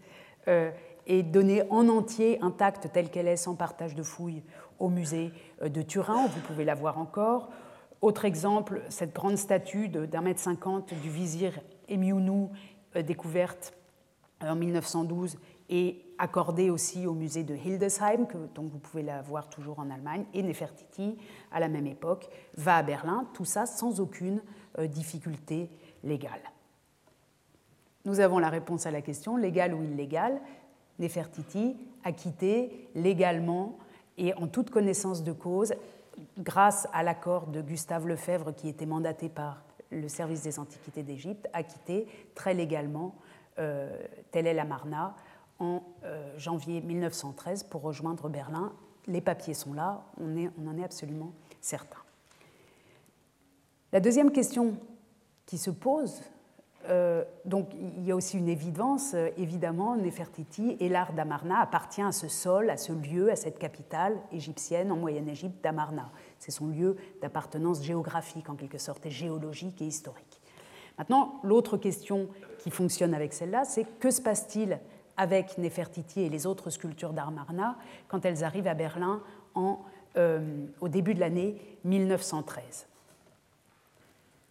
est 1.09 1.23
donnée 1.23 1.63
en 1.71 1.89
entier, 1.89 2.39
intacte 2.43 2.93
telle 2.93 3.11
qu'elle 3.11 3.27
est, 3.27 3.37
sans 3.37 3.57
partage 3.57 3.95
de 3.95 4.03
fouilles, 4.03 4.43
au 4.79 4.89
musée 4.89 5.33
euh, 5.63 5.69
de 5.69 5.83
Turin, 5.83 6.27
vous 6.27 6.41
pouvez 6.41 6.65
la 6.65 6.75
voir 6.75 6.99
encore. 6.99 7.49
Autre 8.01 8.25
exemple, 8.25 8.83
cette 8.91 9.15
grande 9.15 9.37
statue 9.37 9.89
d'un 9.89 10.21
mètre 10.21 10.41
cinquante 10.41 10.95
du 10.95 11.11
vizir 11.11 11.59
Emiounou, 11.89 12.51
euh, 12.95 13.03
découverte 13.03 13.75
euh, 14.45 14.51
en 14.51 14.57
1912 14.57 15.39
et 15.71 16.05
accordée 16.19 16.71
aussi 16.71 17.07
au 17.07 17.15
musée 17.15 17.43
de 17.43 17.55
Hildesheim, 17.55 18.27
que, 18.27 18.39
donc 18.55 18.71
vous 18.71 18.79
pouvez 18.79 19.03
la 19.03 19.23
voir 19.23 19.49
toujours 19.49 19.79
en 19.81 19.91
Allemagne, 19.91 20.25
et 20.33 20.43
Nefertiti, 20.43 21.19
à 21.51 21.61
la 21.61 21.69
même 21.69 21.87
époque, 21.87 22.29
va 22.57 22.77
à 22.77 22.83
Berlin, 22.83 23.27
tout 23.35 23.45
ça 23.45 23.67
sans 23.67 24.01
aucune 24.01 24.41
difficulté 24.89 25.71
légale. 26.03 26.41
Nous 28.05 28.21
avons 28.21 28.39
la 28.39 28.49
réponse 28.49 28.87
à 28.87 28.91
la 28.91 29.03
question, 29.03 29.37
légale 29.37 29.75
ou 29.75 29.85
illégale. 29.85 30.41
Nefertiti 30.99 31.77
a 32.05 32.13
quitté 32.13 32.89
légalement 32.95 33.79
et 34.17 34.35
en 34.35 34.49
toute 34.49 34.71
connaissance 34.71 35.23
de 35.23 35.33
cause, 35.33 35.75
grâce 36.39 36.89
à 36.93 37.03
l'accord 37.03 37.47
de 37.47 37.63
Gustave 37.63 38.07
Lefebvre 38.07 38.55
qui 38.55 38.69
était 38.69 38.87
mandaté 38.87 39.29
par 39.29 39.63
le 39.91 40.09
service 40.09 40.43
des 40.43 40.59
antiquités 40.59 41.03
d'Égypte, 41.03 41.49
a 41.53 41.63
quitté 41.63 42.07
très 42.35 42.53
légalement 42.53 43.15
euh, 43.59 43.97
Tel 44.31 44.47
El 44.47 44.59
Amarna 44.59 45.15
en 45.59 45.83
euh, 46.05 46.37
janvier 46.37 46.81
1913 46.81 47.65
pour 47.65 47.83
rejoindre 47.83 48.29
Berlin. 48.29 48.73
Les 49.07 49.21
papiers 49.21 49.55
sont 49.55 49.73
là, 49.73 50.05
on, 50.21 50.51
en 50.69 50.79
est 50.79 50.85
absolument 50.85 51.33
certain. 51.61 51.99
La 53.93 54.01
deuxième 54.01 54.31
question 54.31 54.77
qui 55.47 55.57
se 55.57 55.71
pose 55.71 56.23
euh, 56.89 57.25
donc 57.45 57.69
il 57.75 58.05
y 58.05 58.13
a 58.13 58.17
aussi 58.17 58.39
une 58.39 58.49
évidence, 58.49 59.13
euh, 59.15 59.29
évidemment, 59.37 59.97
Nefertiti 59.97 60.77
et 60.81 60.89
l'art 60.89 61.13
d'Amarna 61.13 61.61
appartient 61.61 62.03
à 62.03 62.13
ce 62.13 62.29
sol, 62.29 62.71
à 62.71 62.77
ce 62.77 62.93
lieu, 62.93 63.31
à 63.31 63.37
cette 63.37 63.59
capitale 63.59 64.17
égyptienne 64.33 64.91
en 64.91 64.97
Moyenne-Égypte 64.97 65.63
d'Amarna. 65.63 66.11
C'est 66.39 66.51
son 66.51 66.69
lieu 66.69 66.97
d'appartenance 67.21 67.83
géographique 67.83 68.49
en 68.49 68.55
quelque 68.55 68.79
sorte, 68.79 69.05
et 69.07 69.11
géologique 69.11 69.83
et 69.83 69.87
historique. 69.87 70.41
Maintenant, 70.99 71.41
l'autre 71.45 71.77
question 71.77 72.29
qui 72.59 72.71
fonctionne 72.71 73.15
avec 73.15 73.33
celle-là, 73.33 73.65
c'est 73.65 73.85
que 74.01 74.11
se 74.11 74.21
passe-t-il 74.21 74.81
avec 75.17 75.59
Nefertiti 75.59 76.23
et 76.23 76.29
les 76.29 76.47
autres 76.47 76.71
sculptures 76.71 77.13
d'Amarna 77.13 77.77
quand 78.09 78.25
elles 78.25 78.45
arrivent 78.45 78.67
à 78.67 78.75
Berlin 78.75 79.23
euh, 80.17 80.67
au 80.81 80.89
début 80.89 81.15
de 81.15 81.21
l'année 81.21 81.57
1913 81.85 82.88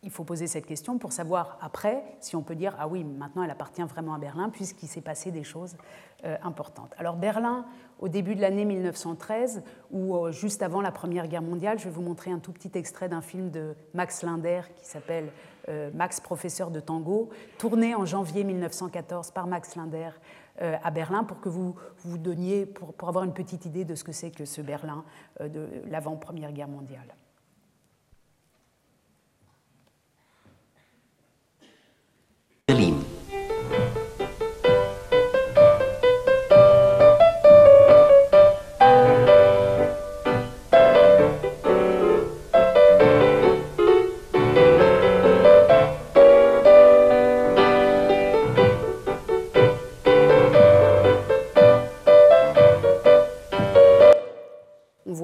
il 0.04 0.12
faut 0.12 0.24
poser 0.24 0.48
cette 0.48 0.66
question 0.66 0.98
pour 0.98 1.12
savoir 1.12 1.58
après 1.62 2.04
si 2.20 2.36
on 2.36 2.44
peut 2.44 2.56
dire 2.56 2.76
ah 2.80 2.88
oui, 2.88 3.04
maintenant 3.04 3.44
elle 3.44 3.52
appartient 3.52 3.82
vraiment 3.84 4.14
à 4.14 4.20
Berlin 4.20 4.50
puisqu'il 4.50 4.88
s'est 4.88 5.02
passé 5.02 5.32
des 5.32 5.44
choses 5.44 5.76
euh, 6.24 6.38
importantes. 6.44 6.94
Alors 6.98 7.16
Berlin, 7.16 7.66
au 8.00 8.08
début 8.08 8.36
de 8.36 8.42
l'année 8.42 8.66
1913 8.66 9.64
ou 9.92 10.16
euh, 10.16 10.32
juste 10.32 10.62
avant 10.62 10.82
la 10.82 10.92
Première 10.92 11.28
Guerre 11.28 11.42
mondiale, 11.42 11.80
je 11.80 11.86
vais 11.86 11.90
vous 11.90 12.02
montrer 12.02 12.32
un 12.32 12.40
tout 12.40 12.52
petit 12.52 12.72
extrait 12.76 13.10
d'un 13.10 13.22
film 13.22 13.50
de 13.50 13.76
Max 13.94 14.22
Linder 14.24 14.62
qui 14.76 14.86
s'appelle 14.86 15.32
euh, 15.68 15.90
Max 15.94 16.20
professeur 16.20 16.70
de 16.70 16.80
tango, 16.80 17.30
tourné 17.58 17.96
en 17.96 18.06
janvier 18.06 18.44
1914 18.44 19.32
par 19.32 19.48
Max 19.48 19.76
Linder 19.76 20.12
à 20.60 20.90
Berlin 20.90 21.24
pour 21.24 21.40
que 21.40 21.50
vous 21.50 21.76
vous 22.00 22.18
donniez, 22.18 22.66
pour, 22.66 22.92
pour 22.96 23.10
avoir 23.10 23.24
une 23.24 23.34
petite 23.34 23.66
idée 23.66 23.86
de 23.86 23.94
ce 23.94 24.04
que 24.04 24.12
c'est 24.12 24.32
que 24.32 24.44
ce 24.44 24.60
Berlin 24.60 25.04
de 25.40 25.70
l'avant-Première 25.86 26.52
Guerre 26.52 26.68
mondiale. 26.68 27.14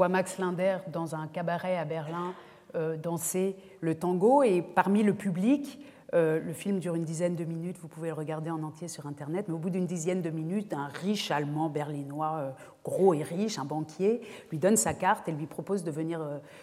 Max 0.10 0.38
Linder 0.38 0.78
dans 0.92 1.16
un 1.16 1.28
cabaret 1.28 1.78
à 1.78 1.86
Berlin 1.86 2.34
euh, 2.76 2.98
danser 2.98 3.56
le 3.82 3.94
tango. 3.94 4.42
Et 4.42 4.64
parmi 4.64 5.04
le 5.04 5.14
public, 5.14 5.80
euh, 6.16 6.40
le 6.40 6.54
film 6.54 6.80
dure 6.80 6.96
une 6.96 7.04
dizaine 7.04 7.36
de 7.36 7.44
minutes, 7.44 7.78
vous 7.80 7.88
pouvez 7.88 8.08
le 8.08 8.16
regarder 8.16 8.50
en 8.50 8.64
entier 8.64 8.88
sur 8.88 9.06
Internet, 9.06 9.46
mais 9.48 9.54
au 9.54 9.60
bout 9.60 9.70
d'une 9.70 9.86
dizaine 9.86 10.24
de 10.24 10.32
minutes, 10.32 10.74
un 10.74 10.88
riche 10.88 11.30
Allemand 11.30 11.70
berlinois, 11.70 12.36
euh, 12.40 12.50
gros 12.84 13.14
et 13.14 13.22
riche, 13.22 13.60
un 13.60 13.66
banquier, 13.66 14.22
lui 14.50 14.58
donne 14.58 14.76
sa 14.76 14.96
carte 14.96 15.30
et 15.30 15.32
lui 15.32 15.46
propose 15.46 15.84
de 15.84 15.92
venir 15.92 16.20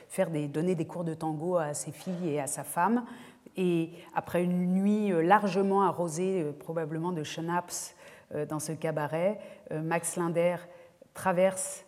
faire 0.09 0.31
des, 0.31 0.49
donner 0.49 0.75
des 0.75 0.87
cours 0.87 1.05
de 1.05 1.15
tango 1.15 1.59
à 1.59 1.75
ses 1.75 1.93
filles 1.93 2.29
et 2.29 2.41
à 2.41 2.49
sa 2.49 2.65
femme. 2.65 3.05
Et 3.57 3.91
après 4.15 4.43
une 4.43 4.67
nuit 4.67 5.13
largement 5.25 5.83
arrosée, 5.83 6.45
probablement 6.59 7.13
de 7.13 7.23
schnapps, 7.23 7.95
dans 8.49 8.61
ce 8.61 8.71
cabaret, 8.71 9.41
Max 9.73 10.17
Linder 10.17 10.57
traverse 11.15 11.85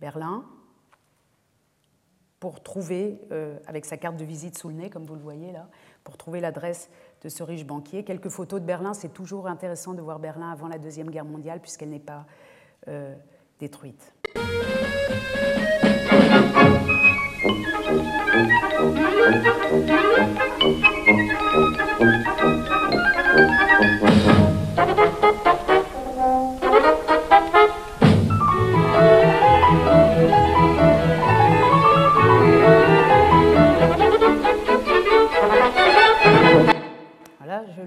Berlin 0.00 0.44
pour 2.40 2.62
trouver, 2.62 3.20
avec 3.66 3.86
sa 3.86 3.96
carte 3.96 4.16
de 4.16 4.24
visite 4.24 4.58
sous 4.58 4.68
le 4.68 4.74
nez, 4.74 4.90
comme 4.90 5.06
vous 5.06 5.14
le 5.14 5.22
voyez 5.22 5.50
là, 5.50 5.66
pour 6.04 6.18
trouver 6.18 6.40
l'adresse 6.40 6.90
de 7.22 7.30
ce 7.30 7.42
riche 7.42 7.64
banquier. 7.64 8.04
Quelques 8.04 8.28
photos 8.28 8.60
de 8.60 8.66
Berlin, 8.66 8.92
c'est 8.92 9.12
toujours 9.12 9.46
intéressant 9.46 9.94
de 9.94 10.02
voir 10.02 10.18
Berlin 10.18 10.50
avant 10.50 10.68
la 10.68 10.78
Deuxième 10.78 11.10
Guerre 11.10 11.24
mondiale 11.24 11.60
puisqu'elle 11.60 11.90
n'est 11.90 11.98
pas 11.98 12.26
euh, 12.88 13.14
détruite. 13.58 14.12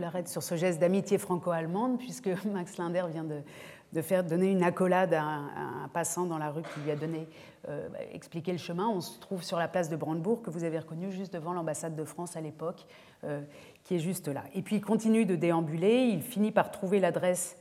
L'arrête 0.02 0.28
sur 0.28 0.44
ce 0.44 0.56
geste 0.56 0.80
d'amitié 0.80 1.18
franco-allemande, 1.18 1.98
puisque 1.98 2.30
Max 2.46 2.78
Linder 2.78 3.06
vient 3.12 3.24
de, 3.24 4.02
faire 4.02 4.24
donner 4.24 4.52
une 4.52 4.64
accolade 4.64 5.14
à 5.14 5.24
un, 5.24 5.88
passant 5.94 6.26
dans 6.26 6.38
la 6.38 6.52
rue 6.52 6.62
qui 6.62 6.80
lui 6.82 6.92
a 6.92 6.96
donné, 6.96 7.28
euh, 7.68 7.90
bah, 7.90 8.00
expliqué 8.14 8.52
le 8.52 8.58
chemin. 8.58 8.88
On 8.88 9.02
se 9.02 9.20
trouve 9.20 9.44
sur 9.44 9.58
la 9.58 9.68
place 9.68 9.90
de 9.90 9.96
Brandebourg, 9.96 10.42
que 10.42 10.50
vous 10.50 10.64
avez 10.64 10.80
reconnu 10.80 11.12
juste 11.12 11.34
devant 11.34 11.54
l'ambassade 11.54 11.96
de 11.96 12.04
France 12.04 12.36
à 12.36 12.42
l'époque, 12.42 12.86
euh, 13.24 13.42
qui 13.84 13.96
est 13.96 14.00
juste 14.00 14.28
là. 14.28 14.44
Et 14.54 14.62
puis 14.62 14.78
il 14.78 14.82
continue 14.82 15.26
de 15.26 15.36
déambuler, 15.36 16.06
il 16.06 16.22
finit 16.22 16.52
par 16.52 16.72
trouver 16.72 17.00
l'adresse 17.00 17.58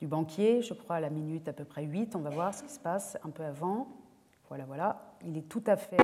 du 0.00 0.06
banquier, 0.06 0.62
je 0.62 0.74
crois 0.74 0.96
à 0.96 1.00
la 1.00 1.10
minute 1.10 1.48
à 1.48 1.52
peu 1.52 1.64
près 1.64 1.84
8, 1.84 2.16
on 2.16 2.20
va 2.20 2.30
voir 2.30 2.54
ce 2.54 2.62
qui 2.62 2.72
se 2.72 2.80
passe 2.80 3.18
un 3.24 3.30
peu 3.30 3.44
avant. 3.44 3.88
Voilà, 4.48 4.64
voilà, 4.66 5.16
il 5.24 5.36
est 5.36 5.48
tout 5.48 5.62
à 5.66 5.76
fait 5.76 5.96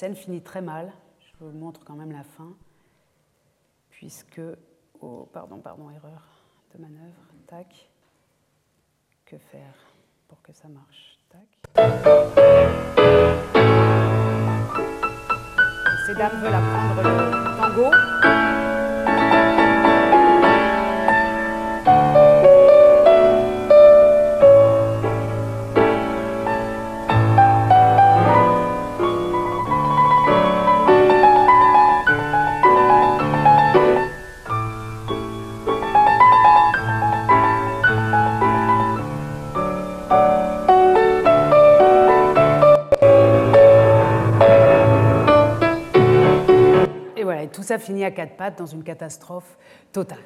scène 0.00 0.16
finit 0.16 0.40
très 0.40 0.62
mal. 0.62 0.94
Je 1.20 1.44
vous 1.44 1.52
montre 1.52 1.84
quand 1.84 1.94
même 1.94 2.12
la 2.12 2.24
fin, 2.24 2.54
puisque, 3.90 4.40
oh, 5.02 5.28
pardon, 5.30 5.60
pardon, 5.60 5.90
erreur 5.90 6.22
de 6.74 6.80
manœuvre, 6.80 7.20
tac. 7.46 7.90
Que 9.26 9.36
faire 9.36 9.74
pour 10.26 10.40
que 10.40 10.54
ça 10.54 10.68
marche? 10.68 11.18
Tac. 11.28 11.42
Ces 16.06 16.14
dames 16.14 16.40
veulent 16.40 16.54
apprendre 16.54 17.02
le 17.02 17.58
tango. 17.60 18.69
Finit 47.80 48.04
à 48.04 48.10
quatre 48.10 48.36
pattes 48.36 48.58
dans 48.58 48.66
une 48.66 48.84
catastrophe 48.84 49.58
totale. 49.92 50.18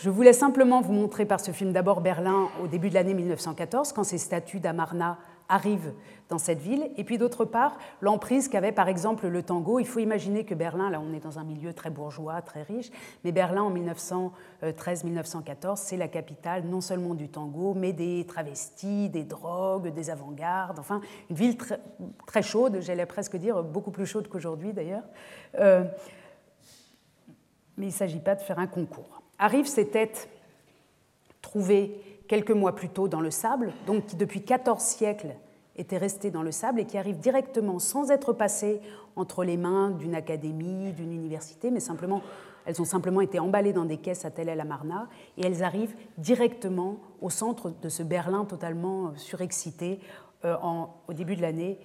Je 0.00 0.10
voulais 0.10 0.32
simplement 0.32 0.80
vous 0.80 0.92
montrer 0.92 1.24
par 1.24 1.40
ce 1.40 1.50
film 1.50 1.72
d'abord 1.72 2.00
Berlin 2.00 2.48
au 2.62 2.68
début 2.68 2.88
de 2.88 2.94
l'année 2.94 3.14
1914, 3.14 3.92
quand 3.92 4.04
ces 4.04 4.18
statues 4.18 4.60
d'Amarna 4.60 5.18
arrivent 5.48 5.92
dans 6.28 6.38
cette 6.38 6.60
ville, 6.60 6.90
et 6.96 7.04
puis 7.04 7.16
d'autre 7.18 7.44
part 7.44 7.78
l'emprise 8.00 8.48
qu'avait 8.48 8.70
par 8.70 8.88
exemple 8.88 9.26
le 9.26 9.42
tango. 9.42 9.78
Il 9.80 9.86
faut 9.86 9.98
imaginer 9.98 10.44
que 10.44 10.54
Berlin, 10.54 10.90
là 10.90 11.00
on 11.00 11.14
est 11.14 11.20
dans 11.20 11.38
un 11.38 11.44
milieu 11.44 11.72
très 11.72 11.90
bourgeois, 11.90 12.42
très 12.42 12.62
riche, 12.62 12.90
mais 13.24 13.32
Berlin 13.32 13.62
en 13.62 13.74
1913-1914, 14.62 15.76
c'est 15.76 15.96
la 15.96 16.06
capitale 16.06 16.64
non 16.64 16.80
seulement 16.80 17.14
du 17.14 17.28
tango, 17.28 17.74
mais 17.74 17.92
des 17.92 18.26
travestis, 18.28 19.08
des 19.08 19.24
drogues, 19.24 19.92
des 19.92 20.10
avant-gardes, 20.10 20.78
enfin 20.78 21.00
une 21.30 21.36
ville 21.36 21.56
très, 22.26 22.42
chaude, 22.42 22.78
j'allais 22.82 23.06
presque 23.06 23.36
dire 23.36 23.64
beaucoup 23.64 23.90
plus 23.90 24.06
chaude 24.06 24.28
qu'aujourd'hui 24.28 24.72
d'ailleurs. 24.72 25.04
Euh, 25.58 25.84
mais 27.78 27.86
il 27.86 27.90
ne 27.90 27.94
s'agit 27.94 28.18
pas 28.18 28.34
de 28.34 28.40
faire 28.40 28.58
un 28.58 28.66
concours. 28.66 29.22
Arrivent 29.38 29.68
ces 29.68 29.88
têtes 29.88 30.28
trouvées 31.40 32.00
quelques 32.26 32.50
mois 32.50 32.74
plus 32.74 32.88
tôt 32.88 33.08
dans 33.08 33.20
le 33.20 33.30
sable, 33.30 33.72
donc 33.86 34.06
qui 34.06 34.16
depuis 34.16 34.42
14 34.42 34.82
siècles 34.82 35.34
étaient 35.76 35.96
restées 35.96 36.30
dans 36.30 36.42
le 36.42 36.50
sable 36.50 36.80
et 36.80 36.84
qui 36.84 36.98
arrivent 36.98 37.20
directement 37.20 37.78
sans 37.78 38.10
être 38.10 38.32
passées 38.32 38.80
entre 39.16 39.44
les 39.44 39.56
mains 39.56 39.90
d'une 39.90 40.14
académie, 40.14 40.92
d'une 40.92 41.12
université, 41.12 41.70
mais 41.70 41.80
simplement, 41.80 42.20
elles 42.66 42.82
ont 42.82 42.84
simplement 42.84 43.20
été 43.20 43.38
emballées 43.38 43.72
dans 43.72 43.84
des 43.84 43.96
caisses 43.96 44.24
à 44.24 44.30
Tel 44.30 44.48
El 44.48 44.60
Amarna 44.60 45.08
et 45.36 45.46
elles 45.46 45.62
arrivent 45.62 45.94
directement 46.18 46.98
au 47.22 47.30
centre 47.30 47.70
de 47.70 47.88
ce 47.88 48.02
Berlin 48.02 48.44
totalement 48.44 49.12
surexcité 49.16 50.00
euh, 50.44 50.56
au 51.08 51.12
début 51.12 51.36
de 51.36 51.42
l'année, 51.42 51.78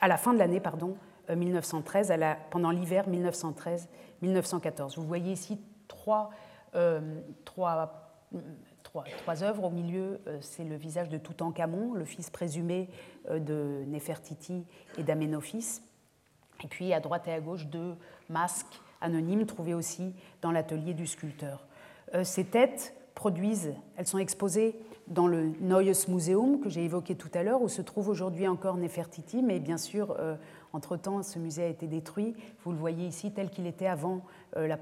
à 0.00 0.08
la 0.08 0.16
fin 0.16 0.34
de 0.34 0.38
l'année, 0.38 0.60
pardon, 0.60 0.96
1913, 1.34 2.10
euh, 2.10 2.32
pendant 2.50 2.70
l'hiver 2.70 3.08
1913 3.08 3.88
1914. 4.22 4.96
Vous 4.96 5.06
voyez 5.06 5.32
ici 5.32 5.58
trois, 5.86 6.30
euh, 6.74 7.00
trois, 7.44 8.20
trois, 8.82 9.04
trois, 9.04 9.42
œuvres. 9.42 9.64
Au 9.64 9.70
milieu, 9.70 10.20
euh, 10.26 10.38
c'est 10.40 10.64
le 10.64 10.76
visage 10.76 11.08
de 11.08 11.18
Toutankhamon, 11.18 11.94
le 11.94 12.04
fils 12.04 12.30
présumé 12.30 12.88
euh, 13.30 13.38
de 13.38 13.84
Nefertiti 13.86 14.64
et 14.98 15.02
d'Amenophis. 15.02 15.80
Et 16.62 16.68
puis 16.68 16.92
à 16.92 17.00
droite 17.00 17.28
et 17.28 17.32
à 17.32 17.40
gauche, 17.40 17.66
deux 17.66 17.94
masques 18.28 18.80
anonymes 19.00 19.46
trouvés 19.46 19.74
aussi 19.74 20.12
dans 20.42 20.50
l'atelier 20.50 20.92
du 20.92 21.06
sculpteur. 21.06 21.68
ces 22.24 22.44
têtes 22.44 22.96
produisent, 23.14 23.74
elles 23.96 24.08
sont 24.08 24.18
exposées 24.18 24.74
dans 25.06 25.28
le 25.28 25.52
Neues 25.60 26.08
Museum 26.08 26.58
que 26.60 26.68
j'ai 26.68 26.84
évoqué 26.84 27.14
tout 27.14 27.30
à 27.34 27.44
l'heure, 27.44 27.62
où 27.62 27.68
se 27.68 27.80
trouve 27.80 28.08
aujourd'hui 28.08 28.48
encore 28.48 28.76
Nefertiti, 28.76 29.40
mais 29.40 29.60
bien 29.60 29.76
sûr, 29.76 30.16
entre-temps, 30.72 31.22
ce 31.22 31.38
musée 31.38 31.64
a 31.64 31.68
été 31.68 31.86
détruit. 31.86 32.34
Vous 32.64 32.72
le 32.72 32.78
voyez 32.78 33.06
ici 33.06 33.32
tel 33.32 33.50
qu'il 33.50 33.66
était 33.66 33.86
avant 33.86 34.22
euh, 34.56 34.66
la, 34.66 34.78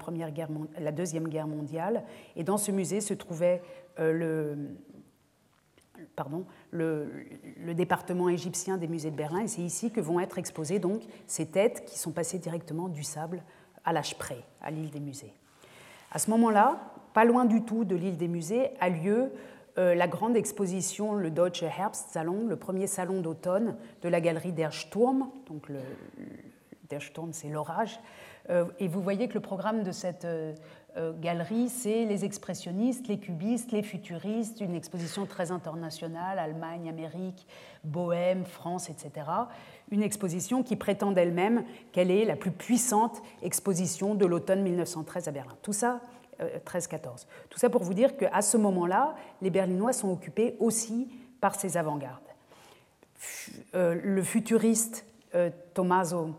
la 0.79 0.91
Deuxième 0.91 1.27
Guerre 1.27 1.47
mondiale. 1.47 2.03
Et 2.35 2.43
dans 2.43 2.57
ce 2.57 2.71
musée 2.71 3.01
se 3.01 3.13
trouvait 3.13 3.61
euh, 3.99 4.55
le, 6.71 7.73
département 7.73 8.29
égyptien 8.29 8.77
des 8.77 8.87
musées 8.87 9.11
de 9.11 9.15
Berlin. 9.15 9.41
Et 9.41 9.47
c'est 9.47 9.61
ici 9.61 9.91
que 9.91 10.01
vont 10.01 10.19
être 10.19 10.37
exposées 10.37 10.79
donc 10.79 11.03
ces 11.25 11.47
têtes 11.47 11.85
qui 11.85 11.97
sont 11.97 12.11
passées 12.11 12.39
directement 12.39 12.87
du 12.89 13.03
sable 13.03 13.43
à 13.85 13.93
l'Ashprey, 13.93 14.43
à 14.61 14.71
l'île 14.71 14.89
des 14.89 14.99
musées. 14.99 15.33
À 16.11 16.19
ce 16.19 16.29
moment-là, 16.31 16.93
pas 17.13 17.25
loin 17.25 17.45
du 17.45 17.63
tout 17.63 17.85
de 17.85 17.95
l'île 17.95 18.17
des 18.17 18.27
musées, 18.27 18.71
a 18.79 18.89
lieu 18.89 19.31
la 19.77 20.07
grande 20.07 20.35
exposition, 20.35 21.13
le 21.13 21.29
Deutsche 21.29 21.63
Herbstsalon, 21.63 22.47
le 22.47 22.55
premier 22.55 22.87
salon 22.87 23.21
d'automne 23.21 23.75
de 24.01 24.09
la 24.09 24.19
galerie 24.21 24.51
Der 24.51 24.73
Sturm. 24.73 25.29
Donc 25.45 25.69
le, 25.69 25.79
Der 26.89 27.01
Sturm, 27.01 27.33
c'est 27.33 27.49
l'orage. 27.49 27.99
Euh, 28.49 28.65
et 28.79 28.87
vous 28.87 29.01
voyez 29.01 29.27
que 29.27 29.33
le 29.33 29.41
programme 29.41 29.83
de 29.83 29.91
cette 29.91 30.25
euh, 30.25 30.53
galerie, 31.19 31.69
c'est 31.69 32.05
les 32.05 32.25
expressionnistes, 32.25 33.07
les 33.07 33.19
cubistes, 33.19 33.71
les 33.71 33.83
futuristes, 33.83 34.61
une 34.61 34.73
exposition 34.73 35.25
très 35.25 35.51
internationale, 35.51 36.39
Allemagne, 36.39 36.89
Amérique, 36.89 37.45
Bohème, 37.83 38.45
France, 38.45 38.89
etc. 38.89 39.27
Une 39.91 40.01
exposition 40.01 40.63
qui 40.63 40.75
prétend 40.75 41.11
d'elle-même 41.11 41.63
qu'elle 41.91 42.11
est 42.11 42.25
la 42.25 42.35
plus 42.35 42.51
puissante 42.51 43.21
exposition 43.41 44.15
de 44.15 44.25
l'automne 44.25 44.63
1913 44.63 45.27
à 45.27 45.31
Berlin. 45.31 45.55
Tout 45.61 45.73
ça 45.73 46.01
13-14. 46.39 47.05
Euh, 47.05 47.09
Tout 47.49 47.59
ça 47.59 47.69
pour 47.69 47.83
vous 47.83 47.93
dire 47.93 48.17
qu'à 48.17 48.41
ce 48.41 48.57
moment-là, 48.57 49.15
les 49.41 49.49
Berlinois 49.49 49.93
sont 49.93 50.11
occupés 50.11 50.55
aussi 50.59 51.09
par 51.41 51.55
ces 51.55 51.77
avant-gardes. 51.77 52.21
Euh, 53.75 53.99
le 54.03 54.21
futuriste 54.23 55.05
euh, 55.35 55.49
Tommaso 55.73 56.35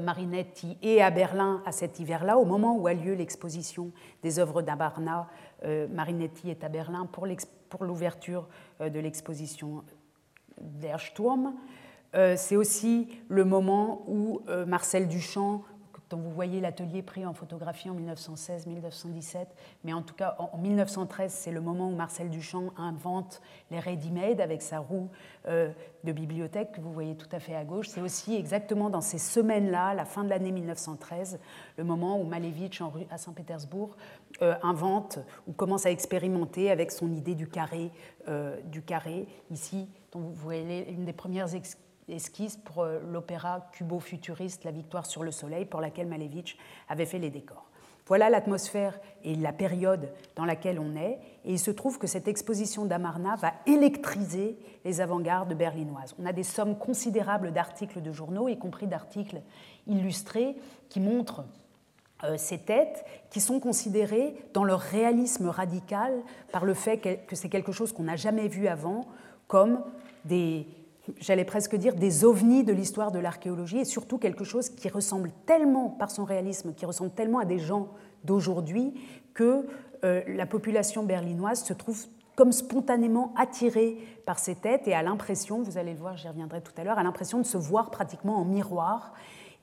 Marinetti 0.00 0.78
est 0.80 1.00
à 1.00 1.10
Berlin 1.10 1.60
à 1.66 1.72
cet 1.72 1.98
hiver-là, 1.98 2.38
au 2.38 2.44
moment 2.44 2.76
où 2.76 2.86
a 2.86 2.94
lieu 2.94 3.14
l'exposition 3.14 3.90
des 4.22 4.38
œuvres 4.38 4.62
d'Abarna. 4.62 5.26
Marinetti 5.90 6.50
est 6.50 6.62
à 6.62 6.68
Berlin 6.68 7.08
pour 7.08 7.84
l'ouverture 7.84 8.46
de 8.78 9.00
l'exposition 9.00 9.82
Der 10.60 11.00
Sturm. 11.00 11.54
C'est 12.12 12.54
aussi 12.54 13.08
le 13.26 13.44
moment 13.44 14.04
où 14.06 14.42
Marcel 14.68 15.08
Duchamp 15.08 15.64
dont 16.12 16.18
vous 16.18 16.30
voyez 16.30 16.60
l'atelier 16.60 17.00
pris 17.00 17.24
en 17.24 17.32
photographie 17.32 17.88
en 17.88 17.96
1916-1917, 17.96 19.46
mais 19.82 19.94
en 19.94 20.02
tout 20.02 20.14
cas 20.14 20.36
en 20.38 20.58
1913, 20.58 21.32
c'est 21.32 21.50
le 21.50 21.62
moment 21.62 21.88
où 21.88 21.94
Marcel 21.94 22.28
Duchamp 22.28 22.70
invente 22.76 23.40
les 23.70 23.80
ready-made 23.80 24.42
avec 24.42 24.60
sa 24.60 24.78
roue 24.78 25.08
euh, 25.48 25.70
de 26.04 26.12
bibliothèque 26.12 26.72
que 26.72 26.82
vous 26.82 26.92
voyez 26.92 27.16
tout 27.16 27.28
à 27.32 27.40
fait 27.40 27.56
à 27.56 27.64
gauche. 27.64 27.88
C'est 27.88 28.02
aussi 28.02 28.36
exactement 28.36 28.90
dans 28.90 29.00
ces 29.00 29.16
semaines-là, 29.16 29.94
la 29.94 30.04
fin 30.04 30.22
de 30.22 30.28
l'année 30.28 30.52
1913, 30.52 31.40
le 31.78 31.84
moment 31.84 32.20
où 32.20 32.24
Malevich 32.24 32.82
à 33.10 33.16
Saint-Pétersbourg 33.16 33.96
euh, 34.42 34.54
invente 34.62 35.18
ou 35.46 35.52
commence 35.52 35.86
à 35.86 35.90
expérimenter 35.90 36.70
avec 36.70 36.92
son 36.92 37.10
idée 37.10 37.34
du 37.34 37.48
carré, 37.48 37.90
euh, 38.28 38.60
du 38.64 38.82
carré 38.82 39.26
ici, 39.50 39.88
vous 40.12 40.30
voyez 40.34 40.90
une 40.90 41.06
des 41.06 41.14
premières 41.14 41.54
esquisse 42.08 42.56
pour 42.56 42.82
euh, 42.82 43.00
l'opéra 43.10 43.66
cubo-futuriste 43.72 44.64
La 44.64 44.70
Victoire 44.70 45.06
sur 45.06 45.22
le 45.22 45.30
Soleil, 45.30 45.64
pour 45.64 45.80
laquelle 45.80 46.06
Malevich 46.06 46.56
avait 46.88 47.06
fait 47.06 47.18
les 47.18 47.30
décors. 47.30 47.66
Voilà 48.06 48.30
l'atmosphère 48.30 48.98
et 49.22 49.34
la 49.36 49.52
période 49.52 50.12
dans 50.34 50.44
laquelle 50.44 50.80
on 50.80 50.96
est, 50.96 51.18
et 51.44 51.52
il 51.52 51.58
se 51.58 51.70
trouve 51.70 51.98
que 51.98 52.08
cette 52.08 52.26
exposition 52.26 52.84
d'Amarna 52.84 53.36
va 53.36 53.52
électriser 53.66 54.58
les 54.84 55.00
avant-gardes 55.00 55.54
berlinoises. 55.54 56.14
On 56.20 56.26
a 56.26 56.32
des 56.32 56.42
sommes 56.42 56.76
considérables 56.76 57.52
d'articles 57.52 58.02
de 58.02 58.10
journaux, 58.10 58.48
y 58.48 58.58
compris 58.58 58.88
d'articles 58.88 59.40
illustrés, 59.86 60.56
qui 60.88 60.98
montrent 60.98 61.44
euh, 62.24 62.36
ces 62.36 62.58
têtes 62.58 63.04
qui 63.30 63.40
sont 63.40 63.60
considérées 63.60 64.34
dans 64.52 64.64
leur 64.64 64.80
réalisme 64.80 65.48
radical 65.48 66.12
par 66.50 66.64
le 66.64 66.74
fait 66.74 66.98
que 66.98 67.36
c'est 67.36 67.48
quelque 67.48 67.72
chose 67.72 67.92
qu'on 67.92 68.04
n'a 68.04 68.16
jamais 68.16 68.48
vu 68.48 68.66
avant 68.66 69.06
comme 69.46 69.80
des, 70.24 70.66
j'allais 71.18 71.44
presque 71.44 71.76
dire, 71.76 71.94
des 71.94 72.24
ovnis 72.24 72.64
de 72.64 72.72
l'histoire 72.72 73.10
de 73.10 73.18
l'archéologie 73.18 73.78
et 73.78 73.84
surtout 73.84 74.18
quelque 74.18 74.44
chose 74.44 74.68
qui 74.68 74.88
ressemble 74.88 75.32
tellement, 75.46 75.90
par 75.90 76.10
son 76.10 76.24
réalisme, 76.24 76.74
qui 76.74 76.86
ressemble 76.86 77.10
tellement 77.10 77.40
à 77.40 77.44
des 77.44 77.58
gens 77.58 77.88
d'aujourd'hui 78.24 78.94
que 79.34 79.66
euh, 80.04 80.22
la 80.28 80.46
population 80.46 81.02
berlinoise 81.02 81.64
se 81.64 81.72
trouve 81.72 82.06
comme 82.36 82.52
spontanément 82.52 83.34
attirée 83.36 83.98
par 84.24 84.38
ces 84.38 84.54
têtes 84.54 84.88
et 84.88 84.94
a 84.94 85.02
l'impression, 85.02 85.62
vous 85.62 85.76
allez 85.76 85.92
le 85.92 85.98
voir, 85.98 86.16
j'y 86.16 86.28
reviendrai 86.28 86.62
tout 86.62 86.72
à 86.76 86.84
l'heure, 86.84 86.98
a 86.98 87.02
l'impression 87.02 87.38
de 87.38 87.44
se 87.44 87.58
voir 87.58 87.90
pratiquement 87.90 88.36
en 88.36 88.44
miroir 88.44 89.12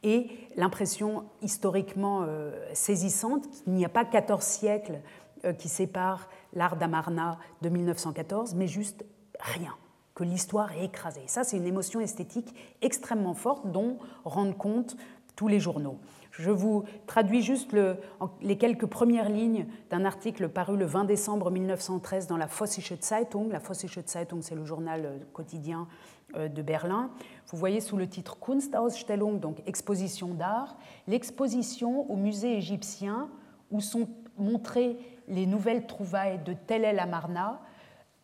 et 0.03 0.29
l'impression 0.55 1.25
historiquement 1.41 2.23
euh, 2.23 2.51
saisissante 2.73 3.49
qu'il 3.49 3.73
n'y 3.73 3.85
a 3.85 3.89
pas 3.89 4.05
14 4.05 4.43
siècles 4.43 4.99
euh, 5.45 5.53
qui 5.53 5.67
séparent 5.67 6.29
l'art 6.53 6.75
d'Amarna 6.75 7.39
de 7.61 7.69
1914, 7.69 8.55
mais 8.55 8.67
juste 8.67 9.03
rien 9.39 9.73
que 10.19 10.25
l'histoire 10.25 10.73
est 10.73 10.83
écrasée. 10.83 11.23
Ça, 11.27 11.45
c'est 11.45 11.55
une 11.55 11.65
émotion 11.65 12.01
esthétique 12.01 12.53
extrêmement 12.81 13.33
forte 13.33 13.71
dont 13.71 13.99
rendent 14.25 14.57
compte 14.57 14.97
tous 15.37 15.47
les 15.47 15.61
journaux. 15.61 15.97
Je 16.31 16.51
vous 16.51 16.83
traduis 17.07 17.41
juste 17.41 17.71
le, 17.71 17.95
les 18.41 18.57
quelques 18.57 18.85
premières 18.85 19.29
lignes 19.29 19.65
d'un 19.89 20.03
article 20.03 20.49
paru 20.49 20.75
le 20.75 20.83
20 20.83 21.05
décembre 21.05 21.49
1913 21.51 22.27
dans 22.27 22.35
la 22.35 22.47
Vossische 22.47 22.99
Zeitung. 22.99 23.49
La 23.49 23.59
Vossische 23.59 23.99
Zeitung, 24.05 24.41
c'est 24.41 24.55
le 24.55 24.65
journal 24.65 25.05
euh, 25.05 25.17
quotidien 25.31 25.87
euh, 26.35 26.49
de 26.49 26.61
Berlin. 26.61 27.11
Vous 27.47 27.57
voyez 27.57 27.79
sous 27.79 27.95
le 27.95 28.09
titre 28.09 28.37
Kunstausstellung, 28.41 29.39
donc 29.39 29.63
exposition 29.67 30.33
d'art, 30.33 30.75
l'exposition 31.07 32.11
au 32.11 32.17
musée 32.17 32.57
égyptien 32.57 33.29
où 33.71 33.79
sont 33.79 34.09
montrées 34.37 34.97
les 35.29 35.45
nouvelles 35.45 35.87
trouvailles 35.87 36.39
de 36.43 36.51
Tel 36.51 36.83
El 36.83 36.99
Amarna 36.99 37.61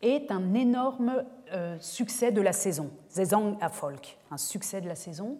est 0.02 0.30
un 0.30 0.54
énorme 0.54 1.24
euh, 1.52 1.76
succès 1.80 2.32
de 2.32 2.40
la 2.40 2.52
saison, 2.52 2.90
Saison 3.08 3.58
Erfolg, 3.60 4.00
un 4.30 4.36
succès 4.36 4.80
de 4.80 4.88
la 4.88 4.94
saison. 4.94 5.36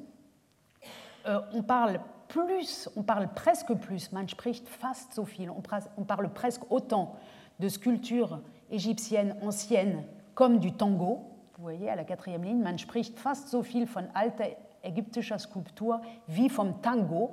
Euh, 1.26 1.40
on 1.52 1.62
parle 1.62 2.00
plus, 2.28 2.88
on 2.96 3.02
parle 3.02 3.28
presque 3.34 3.72
plus, 3.74 4.12
man 4.12 4.28
spricht 4.28 4.68
fast 4.68 5.12
so 5.14 5.24
viel, 5.24 5.50
on, 5.50 6.04
parle 6.04 6.28
presque 6.32 6.62
autant 6.70 7.16
de 7.60 7.68
sculptures 7.68 8.40
égyptiennes 8.70 9.36
anciennes 9.42 10.04
comme 10.34 10.58
du 10.58 10.72
tango. 10.72 11.20
Vous 11.56 11.62
voyez 11.62 11.88
à 11.88 11.96
la 11.96 12.04
quatrième 12.04 12.44
ligne, 12.44 12.60
man 12.60 12.78
spricht 12.78 13.18
fast 13.18 13.48
so 13.48 13.62
viel 13.62 13.86
von 13.86 14.04
alter 14.14 14.56
ägyptischer 14.86 15.38
Skulptur 15.38 16.00
wie 16.28 16.48
vom 16.48 16.80
Tango. 16.80 17.32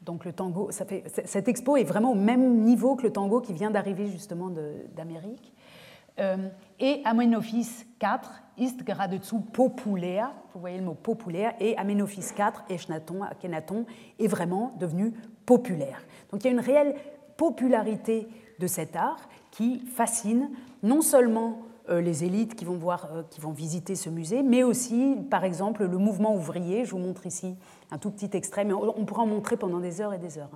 Donc 0.00 0.24
le 0.24 0.32
tango, 0.32 0.70
ça 0.70 0.84
fait, 0.84 1.04
cette 1.26 1.48
expo 1.48 1.76
est 1.76 1.84
vraiment 1.84 2.12
au 2.12 2.16
même 2.16 2.60
niveau 2.60 2.96
que 2.96 3.02
le 3.02 3.12
tango 3.12 3.40
qui 3.40 3.52
vient 3.52 3.70
d'arriver 3.70 4.06
justement 4.06 4.50
d'Amérique. 4.94 5.52
Euh, 6.20 6.48
et 6.78 7.00
Amenophis 7.04 7.86
IV 8.00 8.20
ist 8.58 8.84
geradezu 8.86 9.36
populaire, 9.52 10.32
vous 10.52 10.60
voyez 10.60 10.78
le 10.78 10.84
mot 10.84 10.94
populaire, 10.94 11.54
et 11.60 11.76
Amenophis 11.78 12.32
IV, 12.38 12.62
Echnaton, 12.68 13.22
Akhenaton, 13.22 13.86
est 14.18 14.26
vraiment 14.26 14.72
devenu 14.78 15.14
populaire. 15.46 16.02
Donc 16.30 16.42
il 16.42 16.46
y 16.46 16.50
a 16.50 16.52
une 16.52 16.60
réelle 16.60 16.94
popularité 17.36 18.28
de 18.58 18.66
cet 18.66 18.96
art 18.96 19.28
qui 19.50 19.80
fascine 19.80 20.50
non 20.82 21.00
seulement 21.00 21.62
euh, 21.88 22.00
les 22.00 22.24
élites 22.24 22.54
qui 22.54 22.64
vont, 22.64 22.76
voir, 22.76 23.08
euh, 23.12 23.22
qui 23.30 23.40
vont 23.40 23.52
visiter 23.52 23.94
ce 23.94 24.10
musée, 24.10 24.42
mais 24.42 24.62
aussi, 24.62 25.16
par 25.30 25.44
exemple, 25.44 25.86
le 25.86 25.98
mouvement 25.98 26.34
ouvrier. 26.34 26.84
Je 26.84 26.90
vous 26.90 26.98
montre 26.98 27.26
ici 27.26 27.56
un 27.90 27.98
tout 27.98 28.10
petit 28.10 28.30
extrait, 28.36 28.64
mais 28.64 28.74
on 28.74 29.04
pourra 29.06 29.22
en 29.22 29.26
montrer 29.26 29.56
pendant 29.56 29.80
des 29.80 30.00
heures 30.00 30.12
et 30.12 30.18
des 30.18 30.38
heures. 30.38 30.50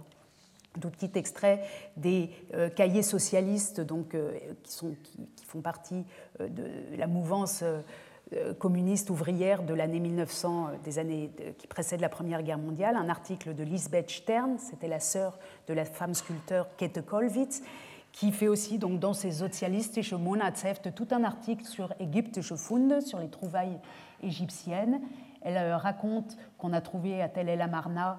Tout 0.81 0.91
petit 0.91 1.11
extrait 1.14 1.62
des 1.97 2.31
euh, 2.53 2.68
cahiers 2.68 3.05
socialistes 3.05 3.81
donc, 3.81 4.14
euh, 4.14 4.33
qui, 4.64 4.72
sont, 4.72 4.97
qui, 5.05 5.45
font 5.45 5.61
partie 5.61 6.05
euh, 6.41 6.49
de 6.49 6.97
la 6.97 7.07
mouvance 7.07 7.62
communiste 8.59 9.11
ouvrière 9.11 9.62
de 9.62 9.75
l'année 9.75 10.01
1900, 10.01 10.70
des 10.83 10.99
années 10.99 11.31
qui 11.59 11.66
précèdent 11.66 12.01
la 12.01 12.09
Première 12.09 12.43
Guerre 12.43 12.59
mondiale, 12.59 12.97
un 12.97 13.11
article 13.11 13.55
de 13.55 13.62
Lisbeth 13.62 14.11
Stern, 14.11 14.57
c'était 14.59 14.89
la 14.89 14.99
sœur 14.99 15.39
de 15.68 15.75
la 15.75 15.85
femme 15.85 16.14
sculpteur 16.14 16.75
Kette 16.77 17.05
Kollwitz, 17.05 17.62
qui 18.12 18.33
fait 18.33 18.49
aussi 18.49 18.79
donc, 18.79 18.99
dans 18.99 19.12
ses 19.12 19.31
sozialistische 19.31 20.14
Monatsheft 20.14 20.95
tout 20.95 21.07
un 21.11 21.22
article 21.22 21.64
sur 21.64 21.93
égyptische 22.01 22.55
Funde, 22.55 23.03
sur 23.03 23.20
les 23.20 23.29
trouvailles 23.29 23.79
égyptiennes. 24.22 25.03
Elle 25.43 25.75
raconte 25.75 26.37
qu'on 26.57 26.72
a 26.72 26.81
trouvé 26.81 27.20
à 27.20 27.29
Tel 27.29 27.51
El 27.51 27.61
Amarna 27.61 28.18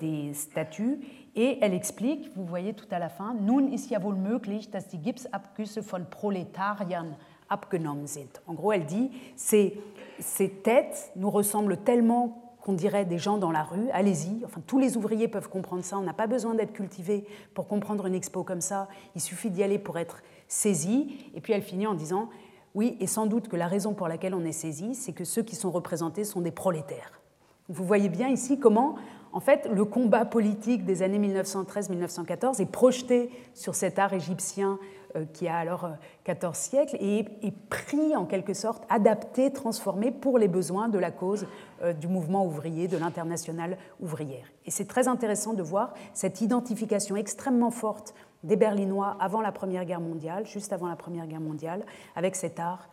des 0.00 0.34
statues 0.34 0.98
et 1.34 1.58
elle 1.60 1.74
explique, 1.74 2.30
vous 2.36 2.44
voyez 2.44 2.74
tout 2.74 2.86
à 2.90 2.98
la 2.98 3.08
fin, 3.08 3.34
Nun 3.34 3.72
ist 3.72 3.90
ja 3.90 4.02
wohl 4.02 4.14
möglich, 4.14 4.70
dass 4.70 4.88
die 4.88 4.98
Gipsabgüsse 4.98 5.82
von 5.82 6.06
Proletariern 6.08 7.16
abgenommen 7.48 8.06
sind. 8.06 8.40
En 8.46 8.54
gros, 8.54 8.72
elle 8.72 8.86
dit, 8.86 9.10
ces, 9.36 9.78
ces 10.20 10.48
têtes 10.48 11.12
nous 11.16 11.30
ressemblent 11.30 11.76
tellement 11.78 12.40
qu'on 12.60 12.72
dirait 12.72 13.04
des 13.04 13.18
gens 13.18 13.36
dans 13.36 13.50
la 13.50 13.62
rue, 13.62 13.90
allez-y, 13.92 14.42
enfin 14.44 14.62
tous 14.66 14.78
les 14.78 14.96
ouvriers 14.96 15.28
peuvent 15.28 15.50
comprendre 15.50 15.84
ça, 15.84 15.98
on 15.98 16.02
n'a 16.02 16.14
pas 16.14 16.26
besoin 16.26 16.54
d'être 16.54 16.72
cultivé 16.72 17.26
pour 17.52 17.68
comprendre 17.68 18.06
une 18.06 18.14
expo 18.14 18.42
comme 18.42 18.62
ça, 18.62 18.88
il 19.14 19.20
suffit 19.20 19.50
d'y 19.50 19.62
aller 19.62 19.78
pour 19.78 19.98
être 19.98 20.22
saisi. 20.48 21.30
Et 21.34 21.42
puis 21.42 21.52
elle 21.52 21.62
finit 21.62 21.86
en 21.86 21.92
disant, 21.94 22.30
oui, 22.74 22.96
et 23.00 23.06
sans 23.06 23.26
doute 23.26 23.48
que 23.48 23.56
la 23.56 23.68
raison 23.68 23.92
pour 23.92 24.08
laquelle 24.08 24.34
on 24.34 24.44
est 24.44 24.52
saisi, 24.52 24.94
c'est 24.94 25.12
que 25.12 25.24
ceux 25.24 25.42
qui 25.42 25.56
sont 25.56 25.70
représentés 25.70 26.24
sont 26.24 26.40
des 26.40 26.50
prolétaires. 26.50 27.20
Vous 27.68 27.84
voyez 27.84 28.08
bien 28.08 28.28
ici 28.28 28.58
comment, 28.58 28.96
en 29.34 29.40
fait, 29.40 29.68
le 29.68 29.84
combat 29.84 30.24
politique 30.24 30.84
des 30.84 31.02
années 31.02 31.18
1913-1914 31.18 32.62
est 32.62 32.70
projeté 32.70 33.30
sur 33.52 33.74
cet 33.74 33.98
art 33.98 34.12
égyptien 34.12 34.78
euh, 35.16 35.24
qui 35.32 35.48
a 35.48 35.56
alors 35.56 35.90
14 36.22 36.56
euh, 36.56 36.60
siècles 36.60 36.96
et 37.00 37.26
est 37.42 37.68
pris 37.68 38.14
en 38.14 38.26
quelque 38.26 38.54
sorte, 38.54 38.84
adapté, 38.88 39.52
transformé 39.52 40.12
pour 40.12 40.38
les 40.38 40.46
besoins 40.46 40.88
de 40.88 41.00
la 41.00 41.10
cause 41.10 41.48
euh, 41.82 41.92
du 41.92 42.06
mouvement 42.06 42.46
ouvrier, 42.46 42.86
de 42.86 42.96
l'internationale 42.96 43.76
ouvrière. 44.00 44.46
Et 44.66 44.70
c'est 44.70 44.86
très 44.86 45.08
intéressant 45.08 45.52
de 45.52 45.64
voir 45.64 45.94
cette 46.12 46.40
identification 46.40 47.16
extrêmement 47.16 47.72
forte 47.72 48.14
des 48.44 48.54
Berlinois 48.54 49.16
avant 49.18 49.40
la 49.40 49.50
Première 49.50 49.84
Guerre 49.84 50.00
mondiale, 50.00 50.46
juste 50.46 50.72
avant 50.72 50.86
la 50.86 50.96
Première 50.96 51.26
Guerre 51.26 51.40
mondiale, 51.40 51.84
avec 52.14 52.36
cet 52.36 52.60
art, 52.60 52.88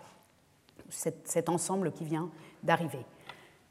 cet 0.90 1.50
ensemble 1.50 1.92
qui 1.92 2.04
vient 2.04 2.32
d'arriver. 2.64 3.06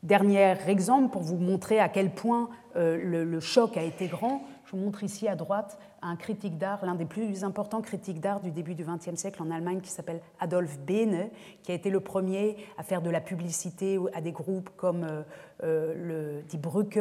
Dernier 0.02 0.54
exemple 0.66 1.10
pour 1.10 1.22
vous 1.22 1.36
montrer 1.36 1.78
à 1.78 1.90
quel 1.90 2.14
point 2.14 2.48
euh, 2.76 3.24
le, 3.24 3.40
choc 3.40 3.76
a 3.76 3.82
été 3.82 4.06
grand. 4.06 4.42
Je 4.64 4.72
vous 4.72 4.78
montre 4.78 5.02
ici 5.02 5.26
à 5.28 5.36
droite 5.36 5.78
un 6.02 6.16
critique 6.16 6.56
d'art, 6.56 6.84
l'un 6.84 6.94
des 6.94 7.04
plus 7.04 7.44
importants 7.44 7.82
critiques 7.82 8.20
d'art 8.20 8.40
du 8.40 8.50
début 8.50 8.74
du 8.74 8.84
XXe 8.84 9.16
siècle 9.16 9.42
en 9.42 9.50
Allemagne, 9.50 9.80
qui 9.80 9.90
s'appelle 9.90 10.20
Adolf 10.38 10.78
Behne, 10.78 11.28
qui 11.62 11.72
a 11.72 11.74
été 11.74 11.90
le 11.90 12.00
premier 12.00 12.56
à 12.78 12.82
faire 12.82 13.02
de 13.02 13.10
la 13.10 13.20
publicité 13.20 13.98
à 14.14 14.20
des 14.20 14.32
groupes 14.32 14.70
comme 14.76 15.04
euh, 15.04 15.22
euh, 15.62 15.94
le 15.94 16.42
Die 16.42 16.58
Brücke, 16.58 17.00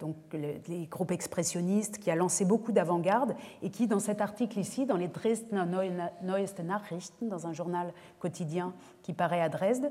donc 0.00 0.16
les 0.32 0.86
groupes 0.86 1.12
expressionnistes, 1.12 1.98
qui 1.98 2.10
a 2.10 2.16
lancé 2.16 2.44
beaucoup 2.44 2.72
d'avant-garde 2.72 3.34
et 3.62 3.70
qui, 3.70 3.86
dans 3.86 4.00
cet 4.00 4.20
article 4.20 4.58
ici, 4.58 4.84
dans 4.84 4.96
les 4.96 5.08
Dresdner 5.08 5.64
Neueste 6.22 6.60
Nachrichten, 6.60 7.28
dans 7.28 7.46
un 7.46 7.52
journal 7.52 7.92
quotidien 8.18 8.74
qui 9.02 9.12
paraît 9.12 9.40
à 9.40 9.48
Dresde, 9.48 9.90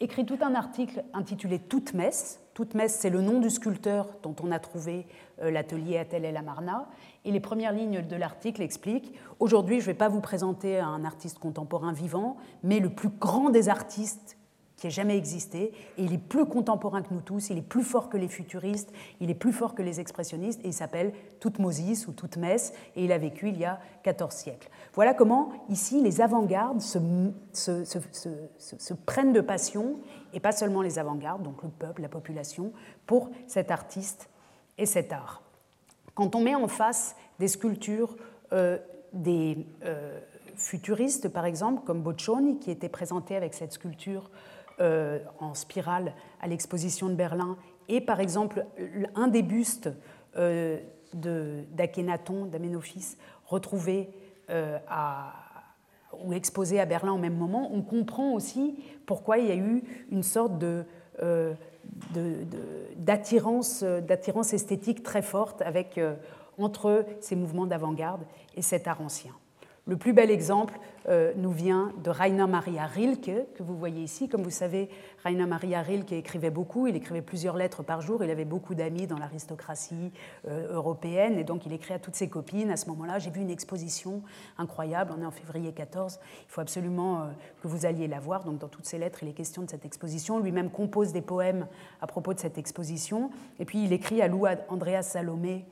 écrit 0.00 0.26
tout 0.26 0.38
un 0.40 0.54
article 0.54 1.04
intitulé 1.12 1.58
Toute 1.58 1.94
messe. 1.94 2.40
Toute 2.54 2.74
messe, 2.74 2.94
c'est 2.94 3.10
le 3.10 3.20
nom 3.20 3.40
du 3.40 3.50
sculpteur 3.50 4.08
dont 4.22 4.34
on 4.42 4.50
a 4.50 4.58
trouvé 4.58 5.06
euh, 5.42 5.50
l'atelier 5.50 5.98
à 5.98 6.04
Tel 6.04 6.24
El 6.24 6.36
Amarna. 6.36 6.88
Et 7.24 7.32
les 7.32 7.40
premières 7.40 7.72
lignes 7.72 8.02
de 8.02 8.16
l'article 8.16 8.62
expliquent 8.62 9.12
Aujourd'hui, 9.40 9.80
je 9.80 9.86
ne 9.86 9.92
vais 9.92 9.98
pas 9.98 10.08
vous 10.08 10.20
présenter 10.20 10.78
un 10.78 11.04
artiste 11.04 11.38
contemporain 11.38 11.92
vivant, 11.92 12.36
mais 12.62 12.80
le 12.80 12.90
plus 12.90 13.10
grand 13.10 13.50
des 13.50 13.68
artistes 13.68 14.38
qui 14.76 14.86
ait 14.86 14.90
jamais 14.90 15.16
existé. 15.16 15.72
Et 15.96 16.04
il 16.04 16.12
est 16.12 16.18
plus 16.18 16.44
contemporain 16.46 17.02
que 17.02 17.12
nous 17.12 17.20
tous, 17.20 17.50
il 17.50 17.58
est 17.58 17.62
plus 17.62 17.82
fort 17.82 18.08
que 18.08 18.16
les 18.16 18.28
futuristes, 18.28 18.92
il 19.20 19.30
est 19.30 19.34
plus 19.34 19.52
fort 19.52 19.74
que 19.74 19.82
les 19.82 20.00
expressionnistes, 20.00 20.60
et 20.64 20.68
il 20.68 20.74
s'appelle 20.74 21.12
Toutmosis 21.40 22.06
ou 22.06 22.12
Toutmès, 22.12 22.72
et 22.94 23.04
il 23.04 23.12
a 23.12 23.18
vécu 23.18 23.48
il 23.48 23.58
y 23.58 23.64
a 23.64 23.80
14 24.02 24.34
siècles. 24.34 24.68
Voilà 24.94 25.14
comment, 25.14 25.50
ici, 25.68 26.02
les 26.02 26.20
avant-gardes 26.20 26.80
se, 26.80 26.98
prennent 29.06 29.32
de 29.32 29.40
passion, 29.40 29.96
et 30.34 30.40
pas 30.40 30.52
seulement 30.52 30.82
les 30.82 30.98
avant-gardes, 30.98 31.42
donc 31.42 31.62
le 31.62 31.70
peuple, 31.70 32.02
la 32.02 32.08
population, 32.08 32.72
pour 33.06 33.30
cet 33.46 33.70
artiste 33.70 34.28
et 34.76 34.86
cet 34.86 35.12
art. 35.12 35.42
Quand 36.14 36.34
on 36.34 36.40
met 36.40 36.54
en 36.54 36.68
face 36.68 37.16
des 37.38 37.48
sculptures 37.48 38.16
euh, 38.52 38.78
des 39.12 39.66
euh, 39.84 40.20
futuristes, 40.56 41.28
par 41.28 41.46
exemple, 41.46 41.82
comme 41.84 42.02
Boccioni, 42.02 42.58
qui 42.58 42.70
était 42.70 42.88
présenté 42.88 43.36
avec 43.36 43.54
cette 43.54 43.72
sculpture 43.72 44.30
euh, 44.80 45.20
en 45.38 45.54
spirale 45.54 46.12
à 46.40 46.46
l'exposition 46.46 47.08
de 47.08 47.14
Berlin, 47.14 47.56
et 47.88 48.02
par 48.02 48.20
exemple 48.20 48.66
un 49.14 49.28
des 49.28 49.42
bustes 49.42 49.88
euh, 50.36 50.78
d'Akhenaton, 51.14 52.44
d'Amenophis, 52.44 53.16
retrouvé 53.46 54.10
euh, 54.50 54.78
ou 56.22 56.34
exposé 56.34 56.78
à 56.78 56.84
Berlin 56.84 57.12
au 57.12 57.18
même 57.18 57.36
moment, 57.36 57.70
on 57.72 57.80
comprend 57.80 58.34
aussi 58.34 58.78
pourquoi 59.06 59.38
il 59.38 59.46
y 59.46 59.50
a 59.50 59.56
eu 59.56 59.82
une 60.10 60.22
sorte 60.22 60.58
de, 60.58 60.84
d'attirance, 62.96 63.82
esthétique 64.52 65.02
très 65.02 65.22
forte 65.22 65.62
entre 66.58 67.06
ces 67.20 67.34
mouvements 67.34 67.66
d'avant-garde 67.66 68.24
et 68.54 68.62
cet 68.62 68.88
art 68.88 69.00
ancien. 69.00 69.32
Le 69.88 69.96
plus 69.96 70.12
bel 70.12 70.32
exemple 70.32 70.80
euh, 71.08 71.32
nous 71.36 71.52
vient 71.52 71.92
de 72.02 72.10
Rainer 72.10 72.48
Maria 72.48 72.86
Rilke, 72.86 73.30
que 73.54 73.62
vous 73.62 73.76
voyez 73.76 74.02
ici. 74.02 74.28
Comme 74.28 74.42
vous 74.42 74.50
savez, 74.50 74.90
Rainer 75.22 75.46
Maria 75.46 75.80
Rilke 75.80 76.10
écrivait 76.10 76.50
beaucoup, 76.50 76.88
il 76.88 76.96
écrivait 76.96 77.22
plusieurs 77.22 77.56
lettres 77.56 77.84
par 77.84 78.00
jour, 78.00 78.24
il 78.24 78.30
avait 78.30 78.44
beaucoup 78.44 78.74
d'amis 78.74 79.06
dans 79.06 79.16
l'aristocratie 79.16 80.10
euh, 80.48 80.74
européenne, 80.74 81.38
et 81.38 81.44
donc 81.44 81.66
il 81.66 81.72
écrit 81.72 81.94
à 81.94 82.00
toutes 82.00 82.16
ses 82.16 82.28
copines. 82.28 82.72
À 82.72 82.76
ce 82.76 82.88
moment-là, 82.88 83.20
j'ai 83.20 83.30
vu 83.30 83.40
une 83.40 83.50
exposition 83.50 84.22
incroyable, 84.58 85.14
on 85.16 85.22
est 85.22 85.26
en 85.26 85.30
février 85.30 85.70
14, 85.72 86.18
il 86.20 86.50
faut 86.50 86.62
absolument 86.62 87.20
euh, 87.20 87.26
que 87.62 87.68
vous 87.68 87.86
alliez 87.86 88.08
la 88.08 88.18
voir. 88.18 88.42
Donc 88.42 88.58
dans 88.58 88.68
toutes 88.68 88.86
ses 88.86 88.98
lettres, 88.98 89.22
il 89.22 89.28
est 89.28 89.34
question 89.34 89.62
de 89.62 89.70
cette 89.70 89.84
exposition. 89.84 90.40
Lui-même 90.40 90.70
compose 90.70 91.12
des 91.12 91.22
poèmes 91.22 91.68
à 92.00 92.08
propos 92.08 92.34
de 92.34 92.40
cette 92.40 92.58
exposition, 92.58 93.30
et 93.60 93.64
puis 93.64 93.84
il 93.84 93.92
écrit 93.92 94.20
à 94.20 94.26
Lou 94.26 94.46
Andreas 94.68 95.04
Salomé, 95.04 95.64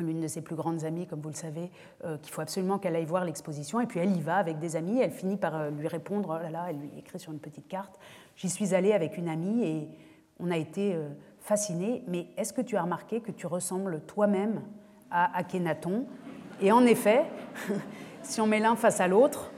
l'une 0.00 0.20
de 0.20 0.28
ses 0.28 0.40
plus 0.40 0.56
grandes 0.56 0.84
amies, 0.84 1.06
comme 1.06 1.20
vous 1.20 1.28
le 1.28 1.34
savez, 1.34 1.70
euh, 2.04 2.16
qu'il 2.18 2.32
faut 2.32 2.40
absolument 2.40 2.78
qu'elle 2.78 2.96
aille 2.96 3.04
voir 3.04 3.24
l'exposition. 3.24 3.80
Et 3.80 3.86
puis 3.86 4.00
elle 4.00 4.16
y 4.16 4.20
va 4.20 4.36
avec 4.36 4.58
des 4.58 4.76
amis. 4.76 5.00
Elle 5.00 5.10
finit 5.10 5.36
par 5.36 5.56
euh, 5.56 5.70
lui 5.70 5.88
répondre, 5.88 6.36
oh 6.38 6.42
là 6.42 6.50
là, 6.50 6.66
elle 6.70 6.78
lui 6.78 6.90
écrit 6.98 7.18
sur 7.18 7.32
une 7.32 7.38
petite 7.38 7.68
carte. 7.68 7.98
J'y 8.36 8.48
suis 8.48 8.74
allée 8.74 8.92
avec 8.92 9.18
une 9.18 9.28
amie 9.28 9.64
et 9.64 9.88
on 10.40 10.50
a 10.50 10.56
été 10.56 10.94
euh, 10.94 11.08
fascinés. 11.40 12.02
Mais 12.08 12.26
est-ce 12.36 12.52
que 12.52 12.62
tu 12.62 12.76
as 12.76 12.82
remarqué 12.82 13.20
que 13.20 13.32
tu 13.32 13.46
ressembles 13.46 14.00
toi-même 14.06 14.62
à 15.10 15.36
Akhenaton? 15.36 16.06
Et 16.60 16.72
en 16.72 16.84
effet, 16.86 17.24
si 18.22 18.40
on 18.40 18.46
met 18.46 18.60
l'un 18.60 18.76
face 18.76 19.00
à 19.00 19.08
l'autre, 19.08 19.50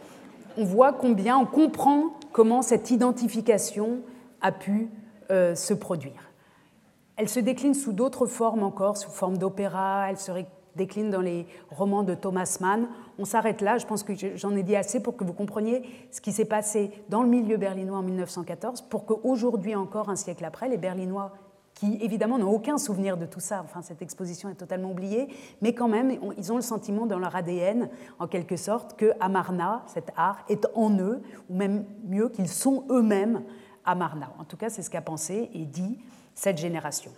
on 0.56 0.64
voit 0.64 0.92
combien, 0.92 1.36
on 1.36 1.46
comprend 1.46 2.14
comment 2.32 2.62
cette 2.62 2.90
identification 2.90 4.00
a 4.40 4.52
pu 4.52 4.88
se 5.30 5.74
produire. 5.74 6.33
Elle 7.16 7.28
se 7.28 7.40
décline 7.40 7.74
sous 7.74 7.92
d'autres 7.92 8.26
formes 8.26 8.62
encore, 8.62 8.96
sous 8.96 9.10
forme 9.10 9.38
d'opéra, 9.38 10.06
elle 10.10 10.18
se 10.18 10.32
décline 10.74 11.10
dans 11.10 11.20
les 11.20 11.46
romans 11.70 12.02
de 12.02 12.14
Thomas 12.14 12.58
Mann. 12.60 12.88
On 13.18 13.24
s'arrête 13.24 13.60
là, 13.60 13.78
je 13.78 13.86
pense 13.86 14.02
que 14.02 14.12
j'en 14.34 14.56
ai 14.56 14.64
dit 14.64 14.74
assez 14.74 15.00
pour 15.00 15.16
que 15.16 15.22
vous 15.22 15.32
compreniez 15.32 15.82
ce 16.10 16.20
qui 16.20 16.32
s'est 16.32 16.44
passé 16.44 16.90
dans 17.08 17.22
le 17.22 17.28
milieu 17.28 17.56
berlinois 17.56 17.98
en 17.98 18.02
1914, 18.02 18.82
pour 18.82 19.06
qu'aujourd'hui 19.06 19.76
encore, 19.76 20.08
un 20.08 20.16
siècle 20.16 20.44
après, 20.44 20.68
les 20.68 20.78
Berlinois 20.78 21.32
qui 21.74 21.98
évidemment 22.02 22.38
n'ont 22.38 22.52
aucun 22.52 22.78
souvenir 22.78 23.16
de 23.16 23.26
tout 23.26 23.40
ça, 23.40 23.60
enfin 23.64 23.82
cette 23.82 24.00
exposition 24.00 24.48
est 24.48 24.54
totalement 24.54 24.92
oubliée, 24.92 25.28
mais 25.60 25.74
quand 25.74 25.88
même 25.88 26.16
ils 26.38 26.52
ont 26.52 26.56
le 26.56 26.62
sentiment 26.62 27.04
dans 27.04 27.18
leur 27.18 27.34
ADN, 27.34 27.90
en 28.20 28.28
quelque 28.28 28.56
sorte, 28.56 28.96
que 28.96 29.12
Amarna, 29.20 29.82
cet 29.86 30.12
art, 30.16 30.44
est 30.48 30.66
en 30.74 30.96
eux, 30.98 31.20
ou 31.50 31.54
même 31.54 31.84
mieux 32.04 32.28
qu'ils 32.28 32.48
sont 32.48 32.84
eux-mêmes 32.90 33.42
Amarna. 33.84 34.32
En 34.38 34.44
tout 34.44 34.56
cas, 34.56 34.70
c'est 34.70 34.82
ce 34.82 34.90
qu'a 34.90 35.02
pensé 35.02 35.50
et 35.52 35.64
dit 35.64 35.98
cette 36.34 36.58
génération. 36.58 37.12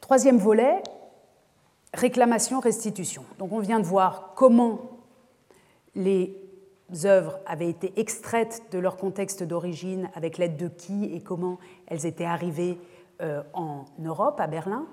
Troisième 0.00 0.38
volet, 0.38 0.82
réclamation-restitution. 1.94 3.24
Donc 3.38 3.52
on 3.52 3.60
vient 3.60 3.80
de 3.80 3.84
voir 3.84 4.32
comment 4.34 4.80
les 5.94 6.34
œuvres 7.04 7.38
avaient 7.46 7.68
été 7.68 7.92
extraites 8.00 8.62
de 8.72 8.78
leur 8.78 8.96
contexte 8.96 9.42
d'origine, 9.42 10.08
avec 10.14 10.38
l'aide 10.38 10.56
de 10.56 10.68
qui 10.68 11.04
et 11.04 11.20
comment 11.20 11.58
elles 11.86 12.06
étaient 12.06 12.24
arrivées 12.24 12.78
euh, 13.20 13.42
en 13.52 13.84
Europe, 13.98 14.40
à 14.40 14.46
Berlin. 14.46 14.86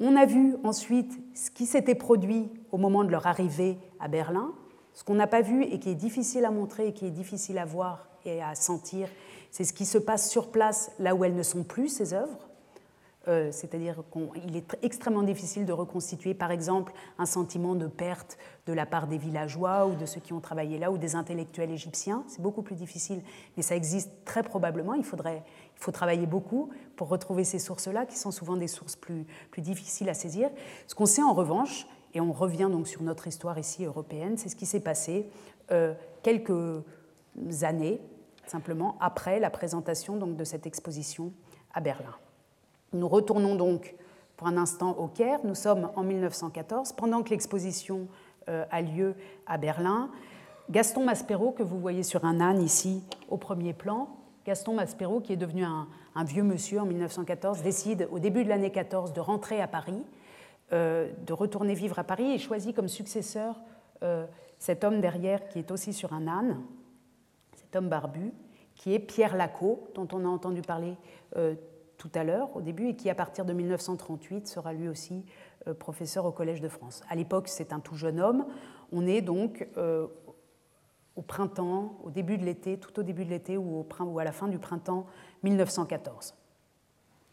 On 0.00 0.14
a 0.14 0.26
vu 0.26 0.54
ensuite 0.62 1.18
ce 1.34 1.50
qui 1.50 1.66
s'était 1.66 1.96
produit 1.96 2.48
au 2.70 2.78
moment 2.78 3.02
de 3.02 3.10
leur 3.10 3.26
arrivée 3.26 3.78
à 3.98 4.06
Berlin, 4.06 4.52
ce 4.94 5.02
qu'on 5.02 5.14
n'a 5.14 5.26
pas 5.26 5.42
vu 5.42 5.64
et 5.64 5.80
qui 5.80 5.90
est 5.90 5.96
difficile 5.96 6.44
à 6.44 6.50
montrer 6.50 6.88
et 6.88 6.92
qui 6.92 7.06
est 7.06 7.10
difficile 7.10 7.58
à 7.58 7.64
voir 7.64 8.06
et 8.24 8.42
à 8.42 8.54
sentir 8.54 9.08
c'est 9.50 9.64
ce 9.64 9.72
qui 9.72 9.86
se 9.86 9.98
passe 9.98 10.30
sur 10.30 10.50
place, 10.50 10.90
là 10.98 11.14
où 11.14 11.24
elles 11.24 11.34
ne 11.34 11.42
sont 11.42 11.64
plus, 11.64 11.88
ces 11.88 12.14
œuvres. 12.14 12.48
Euh, 13.28 13.50
c'est-à-dire 13.52 14.02
qu'il 14.10 14.56
est 14.56 14.78
extrêmement 14.82 15.22
difficile 15.22 15.66
de 15.66 15.72
reconstituer, 15.72 16.32
par 16.32 16.50
exemple, 16.50 16.92
un 17.18 17.26
sentiment 17.26 17.74
de 17.74 17.86
perte 17.86 18.38
de 18.66 18.72
la 18.72 18.86
part 18.86 19.06
des 19.06 19.18
villageois 19.18 19.86
ou 19.86 19.96
de 19.96 20.06
ceux 20.06 20.20
qui 20.20 20.32
ont 20.32 20.40
travaillé 20.40 20.78
là 20.78 20.90
ou 20.90 20.96
des 20.96 21.14
intellectuels 21.14 21.70
égyptiens. 21.70 22.24
C'est 22.26 22.40
beaucoup 22.40 22.62
plus 22.62 22.76
difficile, 22.76 23.20
mais 23.56 23.62
ça 23.62 23.76
existe 23.76 24.10
très 24.24 24.42
probablement. 24.42 24.94
Il, 24.94 25.04
faudrait, 25.04 25.42
il 25.76 25.82
faut 25.82 25.92
travailler 25.92 26.26
beaucoup 26.26 26.70
pour 26.96 27.08
retrouver 27.08 27.44
ces 27.44 27.58
sources-là, 27.58 28.06
qui 28.06 28.16
sont 28.16 28.30
souvent 28.30 28.56
des 28.56 28.68
sources 28.68 28.96
plus, 28.96 29.26
plus 29.50 29.62
difficiles 29.62 30.08
à 30.08 30.14
saisir. 30.14 30.48
Ce 30.86 30.94
qu'on 30.94 31.06
sait 31.06 31.22
en 31.22 31.34
revanche, 31.34 31.86
et 32.14 32.20
on 32.22 32.32
revient 32.32 32.68
donc 32.70 32.88
sur 32.88 33.02
notre 33.02 33.26
histoire 33.26 33.58
ici 33.58 33.84
européenne, 33.84 34.38
c'est 34.38 34.48
ce 34.48 34.56
qui 34.56 34.64
s'est 34.64 34.80
passé 34.80 35.28
euh, 35.70 35.92
quelques 36.22 36.82
années 37.60 38.00
simplement 38.50 38.96
après 39.00 39.40
la 39.40 39.50
présentation 39.50 40.16
donc, 40.16 40.36
de 40.36 40.44
cette 40.44 40.66
exposition 40.66 41.32
à 41.74 41.80
Berlin. 41.80 42.14
Nous 42.92 43.08
retournons 43.08 43.54
donc 43.54 43.94
pour 44.36 44.46
un 44.46 44.56
instant 44.56 44.92
au 44.92 45.08
Caire. 45.08 45.40
Nous 45.44 45.54
sommes 45.54 45.90
en 45.96 46.02
1914, 46.02 46.92
pendant 46.92 47.22
que 47.22 47.30
l'exposition 47.30 48.08
euh, 48.48 48.64
a 48.70 48.80
lieu 48.80 49.14
à 49.46 49.58
Berlin. 49.58 50.10
Gaston 50.70 51.04
Maspero, 51.04 51.52
que 51.52 51.62
vous 51.62 51.78
voyez 51.78 52.02
sur 52.02 52.24
un 52.24 52.40
âne 52.40 52.62
ici 52.62 53.02
au 53.28 53.36
premier 53.36 53.72
plan, 53.72 54.08
Gaston 54.46 54.74
Maspero, 54.74 55.20
qui 55.20 55.32
est 55.32 55.36
devenu 55.36 55.64
un, 55.64 55.86
vieux 56.24 56.42
monsieur 56.42 56.80
en 56.80 56.86
1914, 56.86 57.62
décide 57.62 58.08
au 58.10 58.18
début 58.18 58.44
de 58.44 58.48
l'année 58.48 58.70
14 58.70 59.12
de 59.12 59.20
rentrer 59.20 59.60
à 59.60 59.68
Paris, 59.68 60.02
euh, 60.72 61.12
de 61.26 61.32
retourner 61.32 61.74
vivre 61.74 61.98
à 61.98 62.04
Paris 62.04 62.32
et 62.32 62.38
choisit 62.38 62.74
comme 62.74 62.88
successeur 62.88 63.56
euh, 64.02 64.26
cet 64.58 64.84
homme 64.84 65.00
derrière 65.00 65.48
qui 65.48 65.58
est 65.58 65.70
aussi 65.70 65.92
sur 65.92 66.12
un 66.12 66.26
âne, 66.26 66.62
homme 67.76 67.88
barbu, 67.88 68.32
qui 68.74 68.94
est 68.94 68.98
Pierre 68.98 69.36
Lacot, 69.36 69.88
dont 69.94 70.08
on 70.12 70.24
a 70.24 70.28
entendu 70.28 70.62
parler 70.62 70.96
euh, 71.36 71.54
tout 71.96 72.10
à 72.14 72.24
l'heure, 72.24 72.54
au 72.56 72.60
début, 72.60 72.88
et 72.88 72.96
qui, 72.96 73.10
à 73.10 73.14
partir 73.14 73.44
de 73.44 73.52
1938, 73.52 74.46
sera 74.46 74.72
lui 74.72 74.88
aussi 74.88 75.24
euh, 75.66 75.74
professeur 75.74 76.24
au 76.24 76.32
Collège 76.32 76.60
de 76.60 76.68
France. 76.68 77.02
À 77.10 77.16
l'époque, 77.16 77.48
c'est 77.48 77.72
un 77.72 77.80
tout 77.80 77.96
jeune 77.96 78.20
homme. 78.20 78.46
On 78.92 79.06
est 79.06 79.20
donc 79.20 79.66
euh, 79.76 80.06
au 81.16 81.22
printemps, 81.22 81.98
au 82.04 82.10
début 82.10 82.38
de 82.38 82.44
l'été, 82.44 82.78
tout 82.78 82.98
au 83.00 83.02
début 83.02 83.24
de 83.24 83.30
l'été 83.30 83.56
ou, 83.56 83.84
ou 84.00 84.18
à 84.18 84.24
la 84.24 84.32
fin 84.32 84.46
du 84.46 84.58
printemps 84.58 85.06
1914. 85.42 86.34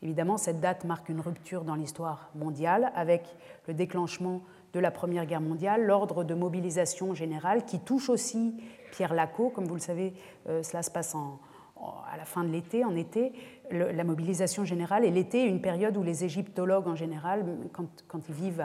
Évidemment, 0.01 0.37
cette 0.37 0.59
date 0.59 0.83
marque 0.83 1.09
une 1.09 1.21
rupture 1.21 1.63
dans 1.63 1.75
l'histoire 1.75 2.29
mondiale 2.35 2.91
avec 2.95 3.35
le 3.67 3.73
déclenchement 3.73 4.41
de 4.73 4.79
la 4.79 4.91
Première 4.91 5.25
Guerre 5.25 5.41
mondiale, 5.41 5.85
l'ordre 5.85 6.23
de 6.23 6.33
mobilisation 6.33 7.13
générale 7.13 7.65
qui 7.65 7.79
touche 7.79 8.09
aussi 8.09 8.55
Pierre 8.91 9.13
Lacot. 9.13 9.49
Comme 9.49 9.65
vous 9.65 9.75
le 9.75 9.81
savez, 9.81 10.13
euh, 10.47 10.63
cela 10.63 10.83
se 10.83 10.91
passe 10.91 11.15
à 11.15 12.17
la 12.17 12.25
fin 12.25 12.43
de 12.43 12.49
l'été, 12.49 12.83
en 12.85 12.95
été. 12.95 13.33
la 13.71 14.03
mobilisation 14.03 14.63
générale 14.63 15.03
et 15.03 15.11
l'été 15.11 15.43
une 15.43 15.61
période 15.61 15.97
où 15.97 16.03
les 16.03 16.23
égyptologues 16.23 16.87
en 16.87 16.95
général, 16.95 17.45
quand, 17.73 18.29
ils 18.29 18.35
vivent 18.35 18.63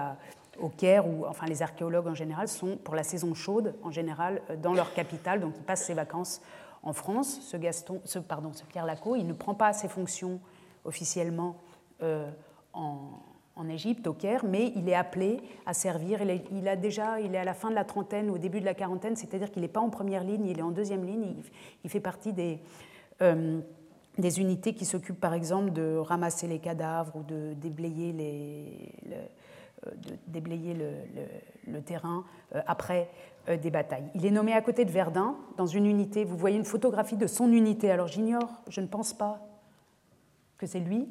au 0.59 0.68
Caire, 0.68 1.07
ou 1.09 1.25
enfin 1.27 1.47
les 1.47 1.62
archéologues 1.62 2.07
en 2.07 2.14
général, 2.14 2.49
sont 2.49 2.77
pour 2.77 2.95
la 2.95 3.03
saison 3.03 3.35
chaude 3.35 3.75
en 3.83 3.91
général 3.91 4.43
euh, 4.51 4.57
dans 4.57 4.75
leur 4.75 4.93
capitale, 4.95 5.41
donc 5.41 5.55
ils 5.57 5.62
passent 5.62 5.85
ses 5.85 5.95
vacances 5.95 6.41
en 6.83 6.93
France. 6.93 7.41
Ce, 7.43 7.57
Gaston, 7.57 8.01
ce, 8.05 8.18
pardon, 8.18 8.53
ce 8.53 8.64
Pierre 8.64 8.87
Lacot, 8.87 9.16
il 9.16 9.27
ne 9.27 9.33
prend 9.33 9.55
pas 9.55 9.73
ses 9.73 9.89
fonctions 9.89 10.41
officiellement 10.85 11.57
euh, 12.03 12.31
en, 12.73 13.21
en 13.61 13.68
Égypte, 13.68 14.06
au 14.06 14.14
Caire, 14.14 14.44
mais 14.44 14.72
il 14.74 14.88
est 14.88 14.94
appelé 14.94 15.40
à 15.66 15.74
servir. 15.74 16.20
Il, 16.50 16.66
a 16.66 16.76
déjà, 16.76 17.20
il 17.20 17.34
est 17.34 17.38
à 17.38 17.44
la 17.44 17.52
fin 17.52 17.68
de 17.68 17.74
la 17.74 17.84
trentaine, 17.84 18.30
au 18.30 18.38
début 18.38 18.61
de 18.61 18.64
la 18.64 18.74
quarantaine, 18.74 19.16
c'est-à-dire 19.16 19.50
qu'il 19.50 19.62
n'est 19.62 19.68
pas 19.68 19.80
en 19.80 19.90
première 19.90 20.24
ligne, 20.24 20.46
il 20.46 20.58
est 20.58 20.62
en 20.62 20.70
deuxième 20.70 21.04
ligne. 21.04 21.34
Il, 21.84 21.90
fait 21.90 22.00
partie 22.00 22.32
des, 22.32 22.58
euh, 23.20 23.61
des 24.16 24.40
unités 24.40 24.72
qui 24.72 24.86
s'occupent, 24.86 25.20
par 25.20 25.34
exemple, 25.34 25.72
de 25.72 25.96
ramasser 25.96 26.48
les 26.48 26.58
cadavres 26.58 27.14
ou 27.16 27.22
de 27.22 27.52
déblayer 27.52 28.12
les, 28.12 28.92
de 29.84 30.16
déblayer 30.26 30.74
le, 31.66 31.82
terrain 31.82 32.24
après 32.66 33.11
des 33.46 33.70
batailles. 33.70 34.11
Il 34.14 34.24
est 34.24 34.30
nommé 34.30 34.54
à 34.54 34.62
côté 34.62 34.86
de 34.86 34.90
Verdun, 34.90 35.36
dans 35.58 35.66
une 35.66 35.86
unité. 35.86 36.24
Vous 36.24 36.36
voyez 36.36 36.56
une 36.56 36.64
photographie 36.64 37.16
de 37.16 37.26
son 37.26 37.52
unité. 37.52 37.90
Alors 37.90 38.06
j'ignore, 38.06 38.62
je 38.68 38.80
ne 38.80 38.86
pense 38.86 39.12
pas 39.12 39.38
que 40.56 40.66
c'est 40.66 40.80
lui, 40.80 41.08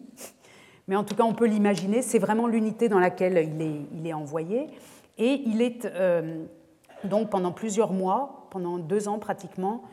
mais 0.90 0.98
en 0.98 1.06
tout 1.06 1.16
cas 1.16 1.24
on 1.24 1.34
peut 1.34 1.46
l'imaginer. 1.48 2.02
C'est 2.02 2.20
vraiment 2.20 2.48
l'unité 2.48 2.90
dans 2.90 3.00
laquelle 3.00 3.50
il 3.94 4.06
est, 4.06 4.14
envoyé. 4.14 4.68
Et 5.18 5.42
il 5.46 5.62
est 5.62 5.88
donc 7.06 7.30
pendant 7.30 7.54
plusieurs 7.54 7.94
mois, 7.94 8.48
pendant 8.50 8.78
deux 8.78 9.08
ans 9.08 9.20
pratiquement, 9.20 9.84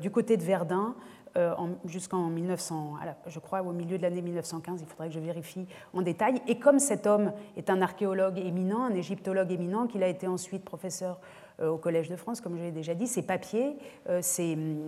du 0.00 0.10
côté 0.10 0.38
de 0.38 0.42
Verdun, 0.42 0.94
euh, 1.36 1.54
jusqu'en 1.84 2.28
1900, 2.28 2.94
je 3.26 3.38
crois 3.40 3.60
au 3.60 3.72
milieu 3.72 3.98
de 3.98 4.02
l'année 4.02 4.22
1915, 4.22 4.80
il 4.80 4.86
faudrait 4.86 5.08
que 5.08 5.14
je 5.14 5.20
vérifie 5.20 5.66
en 5.92 6.00
détail. 6.00 6.40
Et 6.46 6.58
comme 6.58 6.78
cet 6.78 7.06
homme 7.06 7.32
est 7.58 7.68
un 7.68 7.82
archéologue 7.82 8.38
éminent, 8.38 8.84
un 8.84 8.94
égyptologue 8.94 9.52
éminent, 9.52 9.86
qu'il 9.86 10.02
a 10.02 10.08
été 10.08 10.26
ensuite 10.26 10.64
professeur 10.64 11.18
euh, 11.18 11.18
au 11.62 11.76
Collège 11.78 12.08
de 12.08 12.16
France, 12.16 12.40
comme 12.40 12.56
je 12.56 12.62
l'ai 12.62 12.72
déjà 12.72 12.94
dit, 12.94 13.06
ses 13.06 13.22
papiers, 13.22 13.76
euh, 14.08 14.20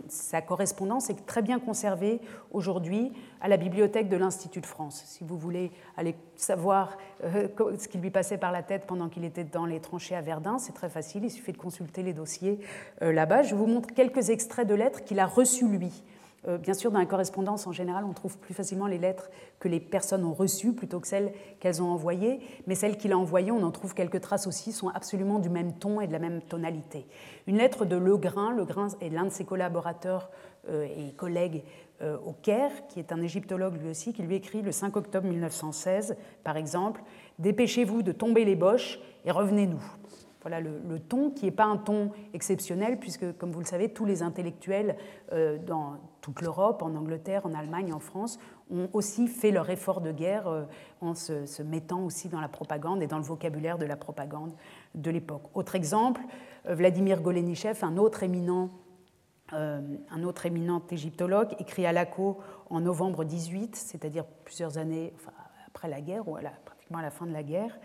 sa 0.09 0.43
correspondance 0.43 1.11
est 1.11 1.27
très 1.27 1.43
bien 1.43 1.59
conservée 1.59 2.21
aujourd'hui 2.51 3.13
à 3.41 3.49
la 3.49 3.57
bibliothèque 3.57 4.09
de 4.09 4.17
l'Institut 4.17 4.61
de 4.61 4.67
France. 4.67 5.03
Si 5.07 5.25
vous 5.25 5.39
voulez 5.39 5.71
aller 5.97 6.15
savoir 6.37 6.97
ce 7.23 7.89
qui 7.89 7.99
lui 7.99 8.11
passait 8.11 8.39
par 8.39 8.53
la 8.53 8.63
tête 8.63 8.87
pendant 8.87 9.09
qu'il 9.09 9.25
était 9.25 9.45
dans 9.45 9.67
les 9.67 9.81
tranchées 9.81 10.15
à 10.15 10.21
Verdun, 10.21 10.59
c'est 10.59 10.73
très 10.73 10.89
facile, 10.89 11.25
il 11.25 11.31
suffit 11.31 11.53
de 11.53 11.59
consulter 11.59 12.03
les 12.03 12.13
dossiers 12.13 12.59
là-bas. 13.01 13.43
Je 13.43 13.55
vous 13.55 13.67
montre 13.67 13.95
quelques 13.95 14.31
extraits 14.31 14.67
de 14.67 14.75
lettres 14.75 15.05
qu'il 15.05 15.21
a 15.21 15.27
reçues 15.27 15.69
lui. 15.69 16.03
Euh, 16.49 16.59
bien 16.59 16.75
sûr, 16.75 16.91
dans 16.91 16.99
la 16.99 17.07
correspondance, 17.07 17.67
en 17.67 17.73
général, 17.73 18.05
on 18.05 18.13
trouve 18.13 18.39
plus 18.39 18.55
facilement 18.55 18.87
les 18.87 18.99
lettres 18.99 19.31
que 19.59 19.69
les 19.69 19.81
personnes 19.81 20.25
ont 20.25 20.33
reçues 20.33 20.73
plutôt 20.73 21.01
que 21.01 21.07
celles 21.07 21.33
qu'elles 21.61 21.83
ont 21.83 21.91
envoyées. 21.91 22.41
Mais 22.67 22.75
celles 22.75 22.97
qu'il 22.97 23.13
a 23.13 23.19
envoyées, 23.19 23.53
on 23.53 23.63
en 23.63 23.71
trouve 23.71 23.95
quelques 23.95 24.21
traces 24.21 24.47
aussi, 24.47 24.73
sont 24.73 24.89
absolument 24.89 25.39
du 25.39 25.51
même 25.51 25.75
ton 25.75 26.01
et 26.01 26.07
de 26.07 26.13
la 26.13 26.19
même 26.19 26.41
tonalité. 26.43 27.07
Une 27.47 27.59
lettre 27.59 27.85
de 27.85 27.97
Legrain, 27.97 28.55
Legrain 28.55 28.89
est 29.01 29.11
l'un 29.11 29.25
de 29.25 29.31
ses 29.31 29.45
collaborateurs 29.45 30.31
euh, 30.69 30.85
et 30.85 31.13
collègues 31.13 31.63
euh, 32.01 32.17
au 32.25 32.33
Caire, 32.33 32.71
qui 32.89 33.01
est 33.01 33.13
un 33.13 33.21
égyptologue 33.21 33.81
lui 33.81 33.91
aussi, 33.91 34.13
qui 34.13 34.23
lui 34.23 34.37
écrit 34.37 34.63
le 34.63 34.73
5 34.73 34.97
octobre 34.97 35.27
1916, 35.27 36.17
par 36.45 36.57
exemple 36.57 37.03
Dépêchez-vous 37.39 38.03
de 38.03 38.13
tomber 38.13 38.45
les 38.45 38.57
boches 38.57 39.01
et 39.25 39.31
revenez-nous. 39.31 39.83
Voilà 40.49 40.63
le, 40.63 40.99
ton 40.99 41.31
qui 41.31 41.45
n'est 41.45 41.51
pas 41.51 41.67
un 41.67 41.77
ton 41.77 42.11
exceptionnel, 42.33 42.99
puisque, 42.99 43.37
comme 43.37 43.53
vous 43.53 43.61
le 43.61 43.67
savez, 43.67 43.93
tous 43.93 44.07
les 44.07 44.23
intellectuels 44.23 44.97
euh, 45.33 45.59
dans 45.59 45.99
toute 46.23 46.41
l'Europe, 46.41 46.81
en 46.81 46.95
Angleterre, 46.95 47.45
en 47.45 47.53
Allemagne, 47.53 47.93
en 47.93 47.99
France, 47.99 48.39
ont 48.71 48.89
aussi 48.95 49.29
fait 49.29 49.51
leur 49.51 49.69
effort 49.69 50.01
de 50.01 50.11
guerre 50.11 50.49
euh, 50.49 50.63
en 51.03 51.13
se, 51.15 51.63
mettant 51.63 52.03
aussi 52.03 52.31
dans 52.31 52.41
la 52.41 52.49
propagande 52.49 53.03
et 53.03 53.07
dans 53.07 53.19
le 53.19 53.25
vocabulaire 53.25 53.77
de 53.77 53.85
la 53.85 53.97
propagande 53.97 54.55
de 54.95 55.11
l'époque. 55.11 55.43
Autre 55.53 55.75
exemple, 55.75 56.23
euh, 56.67 56.75
Vladimir 56.75 57.21
Golenichev, 57.21 57.85
un 57.85 57.99
autre 57.99 58.23
éminent 58.23 58.71
un 59.51 60.23
autre 60.25 60.45
éminent 60.45 60.83
égyptologue, 60.91 61.55
écrit 61.59 61.87
à 61.87 61.93
Laco 61.93 62.39
en 62.69 62.81
novembre 62.81 63.25
18, 63.25 63.77
c'est-à-dire 63.77 64.27
plusieurs 64.45 64.77
années 64.77 65.15
après 65.67 65.89
la 65.89 66.03
guerre, 66.03 66.29
ou 66.29 66.37
pratiquement 66.67 66.99
à 66.99 67.03
la 67.03 67.11
fin 67.11 67.25
de 67.25 67.33
la 67.33 67.43
guerre, 67.43 67.79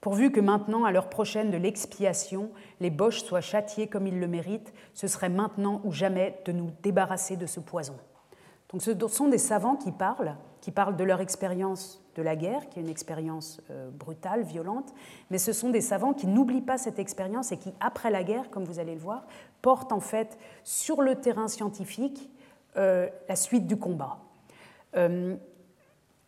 Pourvu 0.00 0.32
que 0.32 0.40
maintenant, 0.40 0.84
à 0.84 0.92
l'heure 0.92 1.10
prochaine 1.10 1.50
de 1.50 1.58
l'expiation, 1.58 2.50
les 2.80 2.90
boches 2.90 3.22
soient 3.22 3.42
châtiés 3.42 3.86
comme 3.86 4.06
ils 4.06 4.18
le 4.18 4.28
méritent, 4.28 4.72
ce 4.94 5.06
serait 5.06 5.28
maintenant 5.28 5.82
ou 5.84 5.92
jamais 5.92 6.40
de 6.46 6.52
nous 6.52 6.70
débarrasser 6.82 7.36
de 7.36 7.46
ce 7.46 7.60
poison. 7.60 7.96
Donc 8.70 8.82
ce 8.82 8.92
sont 9.08 9.28
des 9.28 9.38
savants 9.38 9.76
qui 9.76 9.92
parlent, 9.92 10.36
qui 10.60 10.70
parlent 10.70 10.96
de 10.96 11.04
leur 11.04 11.20
expérience 11.20 12.02
de 12.14 12.22
la 12.22 12.36
guerre, 12.36 12.68
qui 12.68 12.78
est 12.78 12.82
une 12.82 12.88
expérience 12.88 13.60
euh, 13.70 13.90
brutale, 13.90 14.42
violente, 14.42 14.94
mais 15.30 15.38
ce 15.38 15.52
sont 15.52 15.70
des 15.70 15.80
savants 15.80 16.14
qui 16.14 16.26
n'oublient 16.26 16.60
pas 16.62 16.78
cette 16.78 16.98
expérience 16.98 17.52
et 17.52 17.58
qui, 17.58 17.72
après 17.80 18.10
la 18.10 18.22
guerre, 18.24 18.50
comme 18.50 18.64
vous 18.64 18.78
allez 18.78 18.94
le 18.94 19.00
voir, 19.00 19.26
portent 19.60 19.92
en 19.92 20.00
fait 20.00 20.38
sur 20.64 21.02
le 21.02 21.16
terrain 21.16 21.48
scientifique 21.48 22.30
euh, 22.76 23.08
la 23.28 23.36
suite 23.36 23.66
du 23.66 23.76
combat. 23.76 24.18
Euh, 24.96 25.36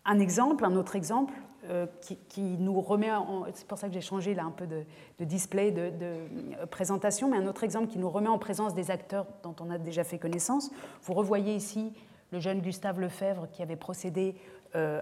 un 0.04 0.18
exemple, 0.18 0.64
un 0.64 0.74
autre 0.76 0.96
exemple, 0.96 1.34
euh, 1.70 1.86
qui, 2.00 2.40
nous 2.58 2.80
remet. 2.80 3.10
C'est 3.54 3.68
pour 3.68 3.78
ça 3.78 3.86
que 3.86 3.94
j'ai 3.94 4.00
changé 4.00 4.34
là 4.34 4.42
un 4.42 4.50
peu 4.50 4.66
de, 4.66 4.84
display, 5.24 5.70
de, 5.70 5.92
euh, 6.02 6.66
présentation, 6.68 7.30
mais 7.30 7.36
un 7.36 7.46
autre 7.46 7.62
exemple 7.62 7.86
qui 7.86 7.98
nous 7.98 8.10
remet 8.10 8.28
en 8.28 8.38
présence 8.38 8.74
des 8.74 8.90
acteurs 8.90 9.26
dont 9.44 9.54
on 9.60 9.70
a 9.70 9.78
déjà 9.78 10.02
fait 10.02 10.18
connaissance. 10.18 10.72
Vous 11.02 11.14
revoyez 11.14 11.54
ici 11.54 11.92
le 12.32 12.40
jeune 12.40 12.62
Gustave 12.62 12.98
Lefebvre 12.98 13.46
qui 13.52 13.62
avait 13.62 13.76
procédé 13.76 14.34
euh, 14.74 15.00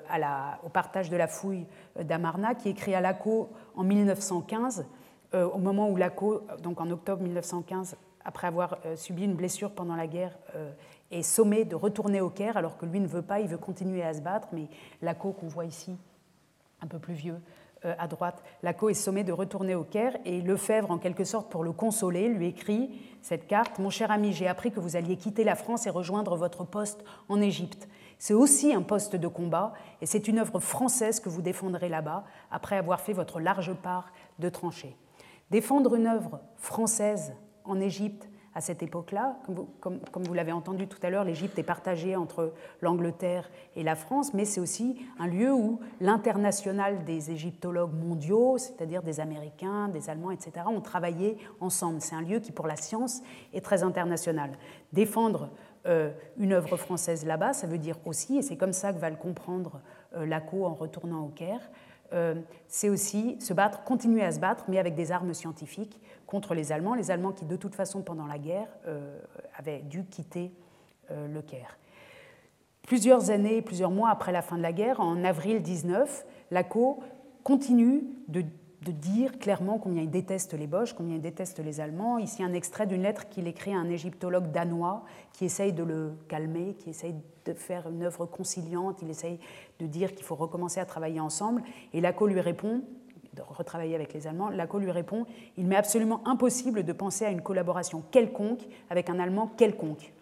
au 0.62 0.68
partage 0.68 1.08
de 1.08 1.16
la 1.16 1.28
fouille 1.28 1.64
d'Amarna, 1.98 2.54
qui 2.54 2.68
écrit 2.68 2.94
à 2.94 3.00
Laco 3.00 3.48
en 3.74 3.82
1915, 3.82 4.84
au 5.32 5.58
moment 5.58 5.88
où 5.88 5.96
Laco, 5.96 6.42
donc 6.62 6.80
en 6.80 6.90
octobre 6.90 7.22
1915, 7.22 7.96
après 8.22 8.48
avoir 8.48 8.78
subi 8.96 9.24
une 9.24 9.34
blessure 9.34 9.70
pendant 9.70 9.94
la 9.94 10.08
guerre, 10.08 10.36
est 11.10 11.22
sommé 11.22 11.64
de 11.64 11.76
retourner 11.76 12.20
au 12.20 12.28
Caire, 12.28 12.56
alors 12.56 12.76
que 12.76 12.84
lui 12.84 13.00
ne 13.00 13.06
veut 13.06 13.22
pas, 13.22 13.40
il 13.40 13.46
veut 13.46 13.56
continuer 13.56 14.02
à 14.02 14.12
se 14.12 14.20
battre, 14.20 14.48
mais 14.52 14.66
Laco 15.00 15.32
qu'on 15.32 15.46
voit 15.46 15.64
ici 15.64 15.96
un 16.82 16.86
peu 16.86 16.98
plus 16.98 17.14
vieux, 17.14 17.40
euh, 17.84 17.94
à 17.98 18.08
droite, 18.08 18.42
Laco 18.62 18.90
est 18.90 18.94
sommé 18.94 19.24
de 19.24 19.32
retourner 19.32 19.74
au 19.74 19.84
Caire 19.84 20.16
et 20.26 20.42
Lefebvre, 20.42 20.90
en 20.90 20.98
quelque 20.98 21.24
sorte 21.24 21.50
pour 21.50 21.64
le 21.64 21.72
consoler, 21.72 22.28
lui 22.28 22.48
écrit 22.48 22.90
cette 23.22 23.46
carte 23.46 23.78
Mon 23.78 23.88
cher 23.88 24.10
ami, 24.10 24.32
j'ai 24.32 24.46
appris 24.46 24.70
que 24.70 24.80
vous 24.80 24.96
alliez 24.96 25.16
quitter 25.16 25.44
la 25.44 25.54
France 25.54 25.86
et 25.86 25.90
rejoindre 25.90 26.36
votre 26.36 26.64
poste 26.64 27.02
en 27.28 27.40
Égypte. 27.40 27.88
C'est 28.18 28.34
aussi 28.34 28.74
un 28.74 28.82
poste 28.82 29.16
de 29.16 29.28
combat 29.28 29.72
et 30.02 30.06
c'est 30.06 30.28
une 30.28 30.38
œuvre 30.38 30.60
française 30.60 31.20
que 31.20 31.30
vous 31.30 31.40
défendrez 31.40 31.88
là-bas 31.88 32.24
après 32.50 32.76
avoir 32.76 33.00
fait 33.00 33.14
votre 33.14 33.40
large 33.40 33.72
part 33.72 34.12
de 34.38 34.50
tranchées. 34.50 34.94
Défendre 35.50 35.94
une 35.94 36.06
œuvre 36.06 36.40
française 36.56 37.32
en 37.64 37.80
Égypte, 37.80 38.28
à 38.54 38.60
cette 38.60 38.82
époque-là. 38.82 39.36
Comme 39.80 40.22
vous, 40.24 40.34
l'avez 40.34 40.52
entendu 40.52 40.88
tout 40.88 40.98
à 41.02 41.10
l'heure, 41.10 41.24
l'Égypte 41.24 41.58
est 41.58 41.64
partagée 41.64 42.16
entre 42.16 42.52
l'Angleterre 42.80 43.48
et 43.76 43.82
la 43.82 43.94
France, 43.94 44.34
mais 44.34 44.44
c'est 44.44 44.60
aussi 44.60 45.00
un 45.18 45.26
lieu 45.26 45.52
où 45.52 45.80
l'international 46.00 47.04
des 47.04 47.30
égyptologues 47.30 47.94
mondiaux, 47.94 48.58
c'est-à-dire 48.58 49.02
des 49.02 49.20
Américains, 49.20 49.88
des 49.88 50.10
Allemands, 50.10 50.32
etc., 50.32 50.66
ont 50.68 50.80
travaillé 50.80 51.38
ensemble. 51.60 52.00
C'est 52.00 52.16
un 52.16 52.22
lieu 52.22 52.40
qui, 52.40 52.52
pour 52.52 52.66
la 52.66 52.76
science, 52.76 53.22
est 53.52 53.64
très 53.64 53.82
international. 53.82 54.50
Défendre 54.92 55.50
euh, 55.86 56.10
une 56.36 56.52
œuvre 56.52 56.76
française 56.76 57.24
là-bas, 57.24 57.52
ça 57.52 57.66
veut 57.66 57.78
dire 57.78 57.96
aussi, 58.04 58.36
et 58.36 58.42
c'est 58.42 58.56
comme 58.56 58.72
ça 58.72 58.92
que 58.92 58.98
va 58.98 59.08
le 59.10 59.16
comprendre 59.16 59.80
euh, 60.14 60.26
Laco 60.26 60.66
en 60.66 60.74
retournant 60.74 61.24
au 61.24 61.28
Caire, 61.28 61.70
c'est 62.66 62.88
aussi 62.88 63.36
se 63.40 63.52
battre, 63.54 63.84
continuer 63.84 64.22
à 64.22 64.32
se 64.32 64.40
battre, 64.40 64.64
mais 64.68 64.78
avec 64.78 64.94
des 64.94 65.12
armes 65.12 65.34
scientifiques 65.34 66.00
contre 66.30 66.54
les 66.54 66.72
Allemands, 66.72 66.94
les 66.94 67.10
Allemands 67.10 67.32
qui 67.32 67.44
de 67.44 67.56
toute 67.56 67.74
façon 67.74 68.02
pendant 68.02 68.26
la 68.26 68.38
guerre 68.38 68.68
euh, 68.86 69.18
avaient 69.56 69.80
dû 69.80 70.04
quitter 70.04 70.52
euh, 71.10 71.26
le 71.26 71.42
Caire. 71.42 71.76
Plusieurs 72.86 73.30
années, 73.30 73.62
plusieurs 73.62 73.90
mois 73.90 74.10
après 74.10 74.32
la 74.32 74.40
fin 74.40 74.56
de 74.56 74.62
la 74.62 74.72
guerre, 74.72 75.00
en 75.00 75.24
avril 75.24 75.60
19, 75.60 76.24
Laco 76.50 77.02
continue 77.42 78.04
de, 78.28 78.44
dire 78.88 79.38
clairement 79.38 79.78
combien 79.78 80.02
il 80.02 80.10
déteste 80.10 80.54
les 80.54 80.66
Boches, 80.66 80.94
combien 80.94 81.16
il 81.16 81.20
déteste 81.20 81.58
les 81.58 81.80
Allemands. 81.80 82.16
Ici 82.16 82.42
un 82.42 82.54
extrait 82.54 82.86
d'une 82.86 83.02
lettre 83.02 83.28
qu'il 83.28 83.46
écrit 83.46 83.74
à 83.74 83.78
un 83.78 83.90
égyptologue 83.90 84.50
danois 84.50 85.04
qui 85.34 85.44
essaye 85.44 85.74
de 85.74 85.82
le 85.82 86.12
calmer, 86.28 86.74
qui 86.78 86.90
essaye 86.90 87.14
de 87.44 87.52
faire 87.52 87.88
une 87.90 88.02
œuvre 88.02 88.24
conciliante, 88.24 89.02
il 89.02 89.10
essaye 89.10 89.38
de 89.78 89.86
dire 89.86 90.14
qu'il 90.14 90.24
faut 90.24 90.34
recommencer 90.34 90.80
à 90.80 90.86
travailler 90.86 91.20
ensemble. 91.20 91.62
Et 91.92 92.00
Laco 92.00 92.26
lui 92.26 92.40
répond, 92.40 92.82
de 93.34 93.42
retravailler 93.42 93.94
avec 93.94 94.12
les 94.12 94.26
Allemands, 94.26 94.48
Laco 94.48 94.78
lui 94.78 94.90
répond 94.90 95.26
Il 95.56 95.66
m'est 95.66 95.76
absolument 95.76 96.26
impossible 96.26 96.82
de 96.82 96.92
penser 96.92 97.24
à 97.24 97.30
une 97.30 97.42
collaboration 97.42 98.02
quelconque 98.10 98.66
avec 98.88 99.10
un 99.10 99.18
Allemand 99.18 99.48
quelconque. 99.56 100.12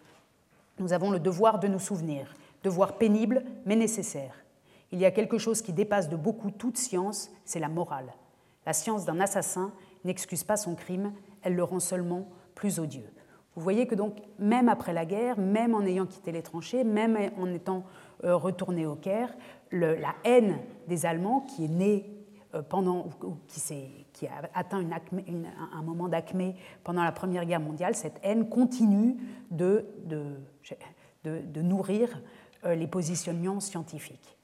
Nous 0.79 0.93
avons 0.93 1.11
le 1.11 1.19
devoir 1.19 1.59
de 1.59 1.67
nous 1.67 1.79
souvenir, 1.79 2.35
devoir 2.63 2.97
pénible 2.97 3.43
mais 3.65 3.75
nécessaire. 3.75 4.35
Il 4.91 4.99
y 4.99 5.05
a 5.05 5.11
quelque 5.11 5.37
chose 5.37 5.61
qui 5.61 5.73
dépasse 5.73 6.09
de 6.09 6.15
beaucoup 6.15 6.51
toute 6.51 6.77
science, 6.77 7.31
c'est 7.45 7.59
la 7.59 7.69
morale. 7.69 8.11
La 8.65 8.73
science 8.73 9.05
d'un 9.05 9.19
assassin 9.19 9.73
n'excuse 10.03 10.43
pas 10.43 10.57
son 10.57 10.75
crime, 10.75 11.13
elle 11.41 11.55
le 11.55 11.63
rend 11.63 11.79
seulement 11.79 12.29
plus 12.55 12.79
odieux. 12.79 13.09
Vous 13.55 13.61
voyez 13.61 13.87
que 13.87 13.95
donc, 13.95 14.17
même 14.37 14.69
après 14.69 14.93
la 14.93 15.05
guerre, 15.05 15.37
même 15.37 15.73
en 15.73 15.81
ayant 15.81 16.05
quitté 16.05 16.31
les 16.31 16.43
tranchées, 16.43 16.83
même 16.83 17.17
en 17.37 17.47
étant 17.47 17.83
euh, 18.23 18.35
retourné 18.35 18.85
au 18.85 18.95
Caire, 18.95 19.33
la 19.71 20.13
haine 20.23 20.59
des 20.87 21.05
Allemands, 21.05 21.41
qui 21.41 21.65
est 21.65 21.69
née 21.69 22.19
euh, 22.55 22.63
pendant, 22.63 23.09
qui, 23.47 23.61
qui 24.11 24.27
a 24.27 24.49
atteint 24.55 24.83
un 25.73 25.81
moment 25.83 26.07
d'acmé 26.07 26.55
pendant 26.83 27.03
la 27.03 27.11
Première 27.11 27.45
Guerre 27.45 27.59
mondiale, 27.59 27.93
cette 27.93 28.19
haine 28.23 28.49
continue 28.49 29.17
de, 29.51 29.85
nourrir 31.55 32.21
euh, 32.65 32.73
les 32.73 32.87
positionnements 32.87 33.59
scientifiques. 33.59 34.35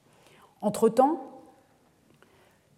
Entre-temps, 0.60 1.35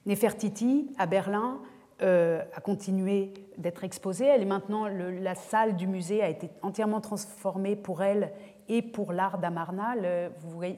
Nefertiti, 0.06 0.90
à 0.98 1.06
Berlin, 1.06 1.60
euh, 2.02 2.42
a 2.54 2.60
continué 2.60 3.32
d'être 3.56 3.84
exposée. 3.84 4.26
Elle 4.26 4.42
est 4.42 4.46
maintenant, 4.46 4.86
la 4.86 5.34
salle 5.34 5.76
du 5.76 5.86
musée 5.86 6.22
a 6.22 6.28
été 6.28 6.50
entièrement 6.62 7.00
transformée 7.00 7.76
pour 7.76 8.02
elle 8.02 8.32
et 8.68 8.82
pour 8.82 9.12
l'art 9.12 9.38
d'Amarna. 9.38 9.94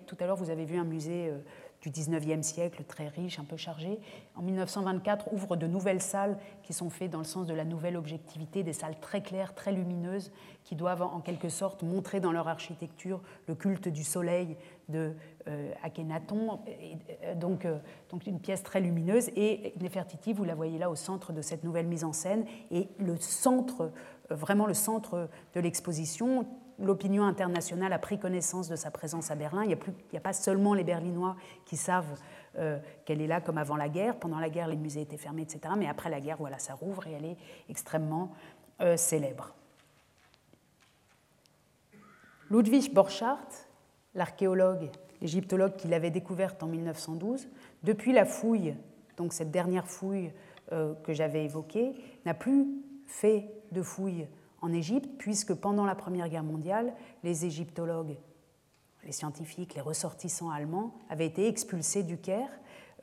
Tout 0.07 0.17
à 0.19 0.27
l'heure, 0.27 0.37
vous 0.37 0.51
avez 0.51 0.65
vu 0.65 0.79
un 0.79 0.85
musée 0.85 1.31
du 1.83 1.91
19e 1.91 2.43
siècle, 2.43 2.85
très 2.85 3.09
riche, 3.09 3.39
un 3.39 3.45
peu 3.45 3.57
chargé. 3.57 3.99
En 4.37 4.43
1924, 4.43 5.33
ouvre 5.33 5.57
de 5.57 5.67
nouvelles 5.67 6.03
salles 6.03 6.39
qui 6.63 6.73
sont 6.73 6.91
faites 6.91 7.11
dans 7.11 7.19
le 7.19 7.25
sens 7.25 7.47
de 7.47 7.55
la 7.55 7.65
nouvelle 7.65 7.97
objectivité, 7.97 8.63
des 8.63 8.73
salles 8.73 8.99
très 9.01 9.23
claires, 9.23 9.55
très 9.55 9.73
lumineuses, 9.73 10.31
qui 10.65 10.77
doivent 10.77 11.03
en 11.03 11.21
quelque 11.21 11.49
sorte 11.49 11.83
montrer 11.83 12.21
dans 12.21 12.33
leur 12.33 12.49
architecture 12.49 13.23
le 13.47 13.55
culte 13.55 13.89
du 13.89 14.05
soleil 14.05 14.57
de 14.89 15.15
euh, 15.49 15.73
Akhenaton. 15.83 16.61
Euh, 16.69 17.35
donc, 17.35 17.65
euh, 17.65 17.79
donc 18.11 18.27
une 18.27 18.41
pièce 18.41 18.63
très 18.63 18.81
lumineuse. 18.81 19.31
Et 19.37 19.73
Nefertiti, 19.81 20.33
vous 20.33 20.45
la 20.45 20.55
voyez 20.55 20.79
là 20.79 20.91
au 20.91 20.97
centre 20.97 21.33
de 21.33 21.41
cette 21.41 21.65
nouvelle 21.65 21.87
mise 21.87 22.05
en 22.05 22.13
scène. 22.13 22.45
Et 22.71 22.89
le 22.99 23.17
centre, 23.17 23.91
vraiment 24.29 24.67
le 24.67 24.75
centre 24.75 25.29
de 25.55 25.61
l'exposition, 25.61 26.47
l'opinion 26.81 27.25
internationale 27.25 27.93
a 27.93 27.99
pris 27.99 28.19
connaissance 28.19 28.69
de 28.69 28.77
sa 28.77 28.91
présence 28.91 29.31
à 29.31 29.35
Berlin. 29.35 29.63
Il 29.65 29.69
n'y 29.69 30.19
a, 30.19 30.21
pas 30.21 30.33
seulement 30.33 30.75
les 30.75 30.85
Berlinois 30.85 31.37
qui 31.65 31.77
savent 31.77 32.19
euh, 32.59 32.79
qu'elle 33.05 33.21
est 33.21 33.27
là 33.27 33.41
comme 33.41 33.59
avant 33.59 33.77
la 33.77 33.89
guerre. 33.89 34.17
Pendant 34.17 34.41
la 34.41 34.51
guerre, 34.51 34.69
les 34.69 34.77
musées 34.77 35.03
étaient 35.03 35.17
fermés, 35.17 35.43
etc. 35.43 35.75
Mais 35.77 35.89
après 35.89 36.11
la 36.11 36.21
guerre, 36.21 36.39
voilà, 36.39 36.59
ça 36.59 36.75
rouvre 36.75 37.07
et 37.07 37.13
elle 37.13 37.25
est 37.25 37.37
extrêmement 37.69 38.33
euh, 38.81 38.97
célèbre. 38.97 39.55
Ludwig 42.51 42.93
Borchardt, 42.93 43.69
l'archéologue, 44.15 44.91
l'égyptologue 45.21 45.77
qui 45.77 45.87
l'avait 45.87 46.11
découverte 46.11 46.63
en 46.63 46.67
1912, 46.67 47.49
depuis 47.85 48.13
la 48.13 48.25
fouille, 48.25 48.75
donc 49.17 49.33
cette 49.33 49.51
dernière 49.51 49.87
fouille 49.87 50.33
euh, 50.73 50.95
que 51.05 51.13
j'avais 51.13 51.45
évoquée, 51.45 51.95
n'a 52.25 52.35
plus 52.35 52.67
fait 53.07 53.53
de 53.71 53.83
fouille 53.83 54.27
en 54.63 54.73
Égypte, 54.73 55.09
puisque 55.19 55.55
pendant 55.55 55.85
la 55.85 55.95
Première 55.95 56.29
Guerre 56.29 56.45
mondiale, 56.45 56.93
les 57.25 57.45
égyptologues, 57.45 58.17
les 59.05 59.13
scientifiques, 59.13 59.75
les 59.75 59.81
ressortissants 59.81 60.51
allemands 60.51 60.95
avaient 61.09 61.27
été 61.27 61.47
expulsés 61.47 62.03
du 62.03 62.19
Caire, 62.19 62.51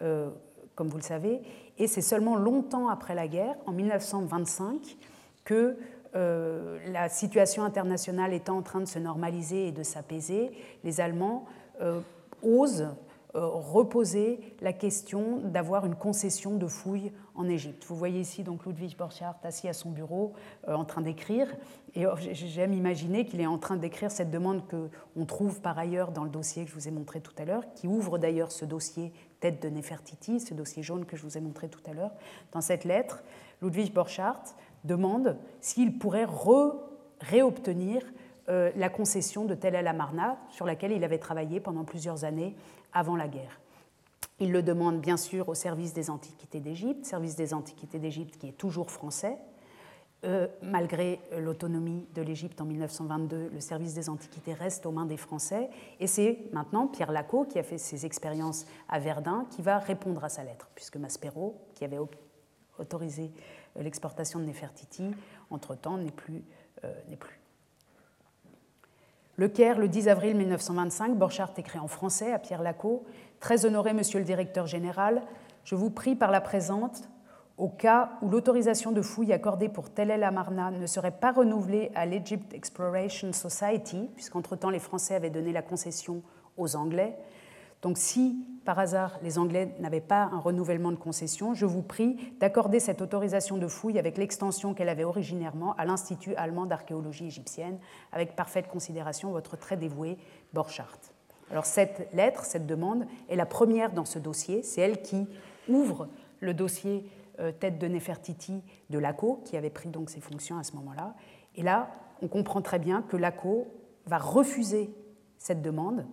euh, 0.02 0.30
comme 0.76 0.90
vous 0.90 0.98
le 0.98 1.04
savez, 1.04 1.42
et 1.78 1.88
c'est 1.88 2.02
seulement 2.02 2.36
longtemps 2.36 2.88
après 2.88 3.16
la 3.16 3.28
guerre, 3.28 3.56
en 3.66 3.72
1925, 3.72 4.98
que 5.44 5.78
euh, 6.16 6.80
la 6.92 7.10
situation 7.10 7.64
internationale 7.64 8.34
étant 8.34 8.58
en 8.58 8.62
train 8.62 8.80
de 8.80 8.86
se 8.86 9.00
normaliser 9.00 9.68
et 9.68 9.72
de 9.72 9.84
s'apaiser, 9.84 10.52
les 10.84 11.02
Allemands 11.02 11.46
euh, 11.82 12.00
osent 12.44 12.88
reposer 13.46 14.40
la 14.62 14.74
question 14.74 15.40
d'avoir 15.44 15.86
une 15.86 15.96
concession 15.96 16.56
de 16.56 16.68
fouilles 16.68 17.12
en 17.36 17.48
Égypte. 17.48 17.86
Vous 17.88 17.96
voyez 17.96 18.20
ici 18.20 18.44
donc 18.44 18.66
Ludwig 18.66 18.98
Borchardt 18.98 19.38
assis 19.44 19.68
à 19.68 19.74
son 19.74 19.92
bureau 19.92 20.34
euh, 20.68 20.74
en 20.74 20.86
train 20.86 21.02
d'écrire. 21.02 21.48
Et 21.94 22.08
oh, 22.08 22.16
j'aime 22.18 22.74
imaginer 22.74 23.26
qu'il 23.26 23.42
est 23.42 23.48
en 23.48 23.58
train 23.58 23.78
d'écrire 23.78 24.12
cette 24.12 24.32
demande 24.32 24.64
qu'on 24.68 25.26
trouve 25.26 25.62
par 25.62 25.78
ailleurs 25.78 26.12
dans 26.12 26.24
le 26.24 26.30
dossier 26.30 26.66
que 26.66 26.72
je 26.72 26.76
vous 26.76 26.88
ai 26.88 26.92
montré 26.92 27.22
tout 27.22 27.34
à 27.38 27.46
l'heure, 27.46 27.64
qui 27.74 27.88
ouvre 27.88 28.18
d'ailleurs 28.18 28.52
ce 28.52 28.66
dossier 28.66 29.14
tête 29.40 29.62
de 29.62 29.70
Nefertiti, 29.70 30.40
ce 30.40 30.54
dossier 30.54 30.84
jaune 30.84 31.06
que 31.06 31.16
je 31.16 31.24
vous 31.24 31.38
ai 31.38 31.42
montré 31.42 31.70
tout 31.70 31.82
à 31.90 31.94
l'heure. 31.94 32.12
Dans 32.52 32.62
cette 32.62 32.86
lettre, 32.86 33.24
Ludwig 33.62 33.94
Borchardt 33.94 34.56
demande 34.84 35.38
s'il 35.62 35.98
pourrait 35.98 36.28
réobtenir 37.22 38.04
euh, 38.50 38.72
la 38.76 38.90
concession 38.90 39.46
de 39.46 39.56
Tel 39.56 39.76
El 39.76 39.88
Amarna, 39.88 40.38
sur 40.50 40.66
laquelle 40.66 40.92
il 40.92 41.04
avait 41.04 41.18
travaillé 41.18 41.60
pendant 41.60 41.84
plusieurs 41.84 42.24
années 42.24 42.56
avant 42.94 43.16
la 43.16 43.28
guerre. 43.28 43.60
Il 44.40 44.52
le 44.52 44.62
demande 44.62 45.02
bien 45.02 45.18
sûr 45.18 45.50
au 45.50 45.56
service 45.56 45.94
des 45.94 46.10
Antiquités 46.10 46.60
d'Égypte, 46.60 47.06
service 47.06 47.36
des 47.36 47.54
Antiquités 47.54 48.00
d'Égypte 48.00 48.38
qui 48.38 48.48
est 48.48 48.58
toujours 48.58 48.92
français. 48.92 49.38
Euh, 50.26 50.48
malgré 50.64 51.20
l'autonomie 51.38 52.08
de 52.16 52.22
l'Égypte 52.22 52.60
en 52.60 52.66
1922, 52.66 53.50
le 53.54 53.60
service 53.60 53.94
des 53.94 54.10
Antiquités 54.10 54.54
reste 54.54 54.86
aux 54.86 54.92
mains 54.92 55.06
des 55.06 55.18
Français. 55.18 55.70
Et 56.00 56.08
c'est 56.08 56.40
maintenant 56.54 56.88
Pierre 56.88 57.12
Lacot, 57.12 57.46
qui 57.46 57.60
a 57.60 57.64
fait 57.64 57.78
ses 57.78 58.06
expériences 58.06 58.66
à 58.90 59.00
Verdun, 59.00 59.46
qui 59.52 59.62
va 59.62 59.78
répondre 59.78 60.24
à 60.24 60.30
sa 60.30 60.44
lettre, 60.44 60.70
puisque 60.74 60.98
Maspero, 60.98 61.62
qui 61.76 61.86
avait 61.86 62.00
autorisé 62.80 63.32
l'exportation 63.76 64.40
de 64.40 64.46
Nefertiti, 64.46 65.12
entre-temps 65.52 65.98
n'est 65.98 66.12
plus, 66.12 66.44
euh, 66.84 66.94
n'est 67.10 67.18
plus 67.18 67.40
le 69.38 69.48
Caire, 69.48 69.78
le 69.78 69.88
10 69.88 70.08
avril 70.08 70.36
1925, 70.36 71.16
Borchardt 71.16 71.54
écrit 71.58 71.78
en 71.78 71.88
français 71.88 72.34
à 72.34 72.40
Pierre 72.40 72.64
Lacot. 72.64 73.04
Très 73.40 73.66
honoré, 73.66 73.94
monsieur 73.94 74.18
le 74.18 74.26
directeur 74.26 74.66
général, 74.66 75.22
je 75.64 75.76
vous 75.76 75.92
prie 75.92 76.16
par 76.16 76.32
la 76.32 76.42
présente, 76.42 77.08
au 77.58 77.70
cas 77.70 78.14
où 78.24 78.30
l'autorisation 78.30 78.92
de 78.92 79.02
fouille 79.04 79.34
accordée 79.34 79.70
pour 79.70 79.92
Tel 79.92 80.10
El 80.10 80.24
Amarna 80.24 80.72
ne 80.72 80.88
serait 80.88 81.12
pas 81.12 81.32
renouvelée 81.32 81.92
à 81.94 82.08
l'Egypt 82.08 82.52
Exploration 82.54 83.32
Society, 83.32 84.10
puisqu'entre-temps 84.16 84.72
les 84.72 84.80
Français 84.80 85.14
avaient 85.14 85.30
donné 85.30 85.52
la 85.52 85.62
concession 85.62 86.24
aux 86.58 86.76
Anglais, 86.76 87.16
donc 87.82 87.98
si 87.98 88.46
par 88.66 88.80
hasard 88.80 89.18
les 89.22 89.38
Anglais 89.38 89.76
n'avaient 89.80 90.02
pas 90.02 90.24
un 90.34 90.40
renouvellement 90.40 90.92
de 90.92 90.98
concession, 90.98 91.54
je 91.54 91.66
vous 91.66 91.82
prie 91.82 92.18
d'accorder 92.40 92.80
cette 92.80 93.02
autorisation 93.02 93.58
de 93.58 93.68
fouille 93.68 94.00
avec 94.00 94.18
l'extension 94.18 94.74
qu'elle 94.74 94.90
avait 94.90 95.04
originairement 95.04 95.74
à 95.76 95.86
l'Institut 95.86 96.36
allemand 96.36 96.66
d'archéologie 96.66 97.28
égyptienne, 97.28 97.80
avec 98.12 98.36
parfaite 98.36 98.68
considération 98.68 99.32
votre 99.32 99.58
très 99.58 99.78
dévoué 99.78 100.18
Borchardt. 100.54 101.00
Alors 101.50 101.66
cette 101.66 102.12
lettre, 102.14 102.44
cette 102.44 102.66
demande, 102.66 103.06
est 103.30 103.36
la 103.36 103.46
première 103.46 103.94
dans 103.94 104.06
ce 104.06 104.20
dossier. 104.20 104.64
C'est 104.64 104.82
elle 104.82 105.02
qui 105.02 105.28
ouvre 105.70 106.10
le 106.40 106.54
dossier 106.54 107.10
euh, 107.40 107.52
tête 107.52 107.80
de 107.80 107.88
Nefertiti 107.88 108.62
de 108.90 109.00
Laco, 109.00 109.42
qui 109.46 109.56
avait 109.56 109.70
pris 109.70 109.90
donc 109.90 110.10
ses 110.10 110.20
fonctions 110.20 110.58
à 110.58 110.64
ce 110.64 110.74
moment-là. 110.74 111.16
Et 111.56 111.64
là, 111.64 111.90
on 112.22 112.28
comprend 112.28 112.62
très 112.62 112.80
bien 112.80 113.02
que 113.02 113.16
Laco 113.16 113.68
va 114.06 114.18
refuser 114.18 114.90
cette 115.38 115.62
demande 115.62 116.06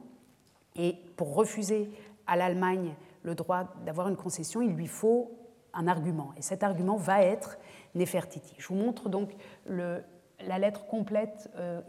et 0.76 0.96
pour 1.16 1.34
refuser 1.34 1.90
à 2.26 2.36
l'Allemagne 2.36 2.94
le 3.22 3.34
droit 3.34 3.72
d'avoir 3.84 4.08
une 4.08 4.16
concession, 4.16 4.62
il 4.62 4.72
lui 4.72 4.86
faut 4.86 5.38
un 5.72 5.86
argument. 5.86 6.32
Et 6.36 6.42
cet 6.42 6.62
argument 6.62 6.96
va 6.96 7.22
être 7.22 7.58
Nefertiti. 7.94 8.54
Je 8.58 8.68
vous 8.68 8.74
montre 8.74 9.08
donc 9.08 9.30
la 9.66 10.58
lettre 10.58 10.86
complète 10.86 11.50
euh, 11.56 11.80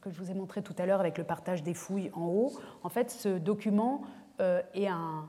que 0.00 0.10
je 0.10 0.18
vous 0.18 0.30
ai 0.30 0.34
montrée 0.34 0.62
tout 0.62 0.74
à 0.78 0.86
l'heure 0.86 1.00
avec 1.00 1.16
le 1.18 1.24
partage 1.24 1.62
des 1.62 1.74
fouilles 1.74 2.10
en 2.12 2.26
haut. 2.26 2.52
En 2.82 2.88
fait, 2.88 3.10
ce 3.10 3.38
document 3.38 4.02
euh, 4.40 4.62
est 4.74 4.88
un, 4.88 5.28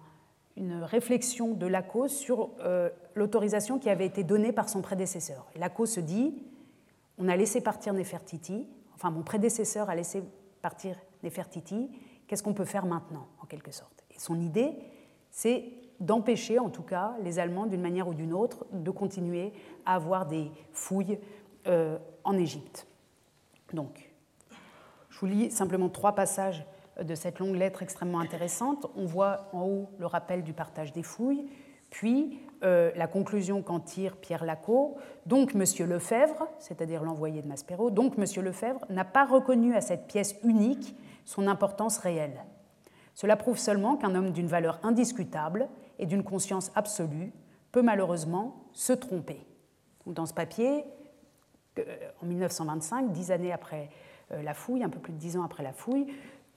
une 0.58 0.84
réflexion 0.84 1.54
de 1.54 1.68
Laco 1.68 2.08
sur 2.08 2.52
euh, 2.60 2.90
l'autorisation 3.14 3.80
qui 3.80 3.90
avait 3.90 4.06
été 4.06 4.24
donnée 4.24 4.52
par 4.52 4.70
son 4.70 4.82
prédécesseur. 4.82 5.46
Laco 5.56 5.86
se 5.86 6.00
dit 6.00 6.34
on 7.18 7.30
a 7.30 7.36
laissé 7.36 7.62
partir 7.62 7.94
Nefertiti, 7.94 8.68
enfin 8.94 9.10
mon 9.10 9.24
prédécesseur 9.24 9.90
a 9.90 9.96
laissé 9.96 10.24
partir 10.62 10.98
Nefertiti, 11.24 11.90
Qu'est-ce 12.28 12.44
qu'on 12.44 12.54
peut 12.54 12.66
faire 12.66 12.86
maintenant, 12.86 13.28
en 13.42 13.46
quelque 13.46 13.72
sorte 13.72 14.04
Et 14.12 14.20
son 14.20 14.40
idée, 14.40 14.74
c'est 15.30 15.66
d'empêcher, 16.00 16.60
en 16.60 16.70
tout 16.70 16.82
cas, 16.82 17.16
les 17.22 17.40
Allemands, 17.40 17.66
d'une 17.66 17.82
manière 17.82 18.08
ou 18.08 18.14
d'une 18.14 18.34
autre, 18.34 18.66
de 18.72 18.92
continuer 18.92 19.54
à 19.86 19.96
avoir 19.96 20.26
des 20.26 20.52
fouilles 20.72 21.20
euh, 21.68 21.98
en 22.24 22.38
Égypte. 22.38 22.88
Donc, 23.74 24.10
je 25.10 25.20
vous 25.20 25.26
lis 25.26 25.52
simplement 25.52 25.90
trois 25.90 26.14
passages 26.14 26.66
de 27.02 27.16
cette 27.16 27.40
longue 27.40 27.56
lettre 27.56 27.84
extrêmement 27.84 28.20
intéressante. 28.20 28.88
On 28.96 29.06
voit 29.06 29.50
en 29.54 29.64
haut 29.64 29.90
le 29.98 30.06
rappel 30.06 30.44
du 30.44 30.54
partage 30.54 30.94
des 30.94 31.04
fouilles, 31.04 31.50
puis 31.90 32.40
euh, 32.64 32.92
la 32.96 33.08
conclusion 33.08 33.62
qu'en 33.62 33.80
tire 33.80 34.18
Pierre 34.18 34.46
Lacot. 34.46 34.98
Donc, 35.26 35.56
M. 35.56 35.64
Lefebvre, 35.88 36.48
c'est-à-dire 36.60 37.04
l'envoyé 37.04 37.42
de 37.42 37.48
Maspero, 37.48 37.92
donc 37.92 38.18
M. 38.18 38.26
Lefebvre 38.44 38.86
n'a 38.90 39.06
pas 39.06 39.26
reconnu 39.26 39.76
à 39.76 39.82
cette 39.82 40.08
pièce 40.08 40.36
unique 40.44 40.96
son 41.26 41.48
importance 41.48 41.98
réelle. 41.98 42.46
Cela 43.14 43.36
prouve 43.36 43.58
seulement 43.58 43.98
qu'un 43.98 44.16
homme 44.16 44.32
d'une 44.32 44.48
valeur 44.48 44.80
indiscutable 44.84 45.68
et 46.00 46.06
d'une 46.06 46.24
conscience 46.24 46.72
absolue 46.76 47.34
peut 47.72 47.82
malheureusement 47.82 48.64
se 48.74 48.94
tromper. 48.94 49.46
Dans 50.06 50.26
ce 50.26 50.34
papier, 50.34 50.86
euh, 51.80 51.84
en 52.22 52.26
1925, 52.26 53.12
dix 53.12 53.32
années 53.32 53.52
après 53.52 53.90
euh, 54.32 54.42
la 54.44 54.54
fouille, 54.54 54.84
un 54.84 54.90
peu 54.90 55.00
plus 55.00 55.14
de 55.14 55.18
dix 55.18 55.38
ans 55.38 55.44
après 55.44 55.64
la 55.64 55.74
fouille, 55.74 56.08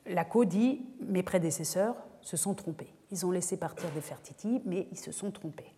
Laco 0.06 0.44
dit 0.44 0.86
Mes 1.00 1.22
prédécesseurs 1.22 1.96
se 2.20 2.36
sont 2.36 2.54
trompés. 2.54 2.92
Ils 3.10 3.24
ont 3.24 3.30
laissé 3.30 3.56
partir 3.56 3.90
des 3.92 4.00
Fertiti, 4.00 4.60
mais 4.64 4.86
ils 4.90 4.98
se 4.98 5.12
sont 5.12 5.30
trompés. 5.30 5.74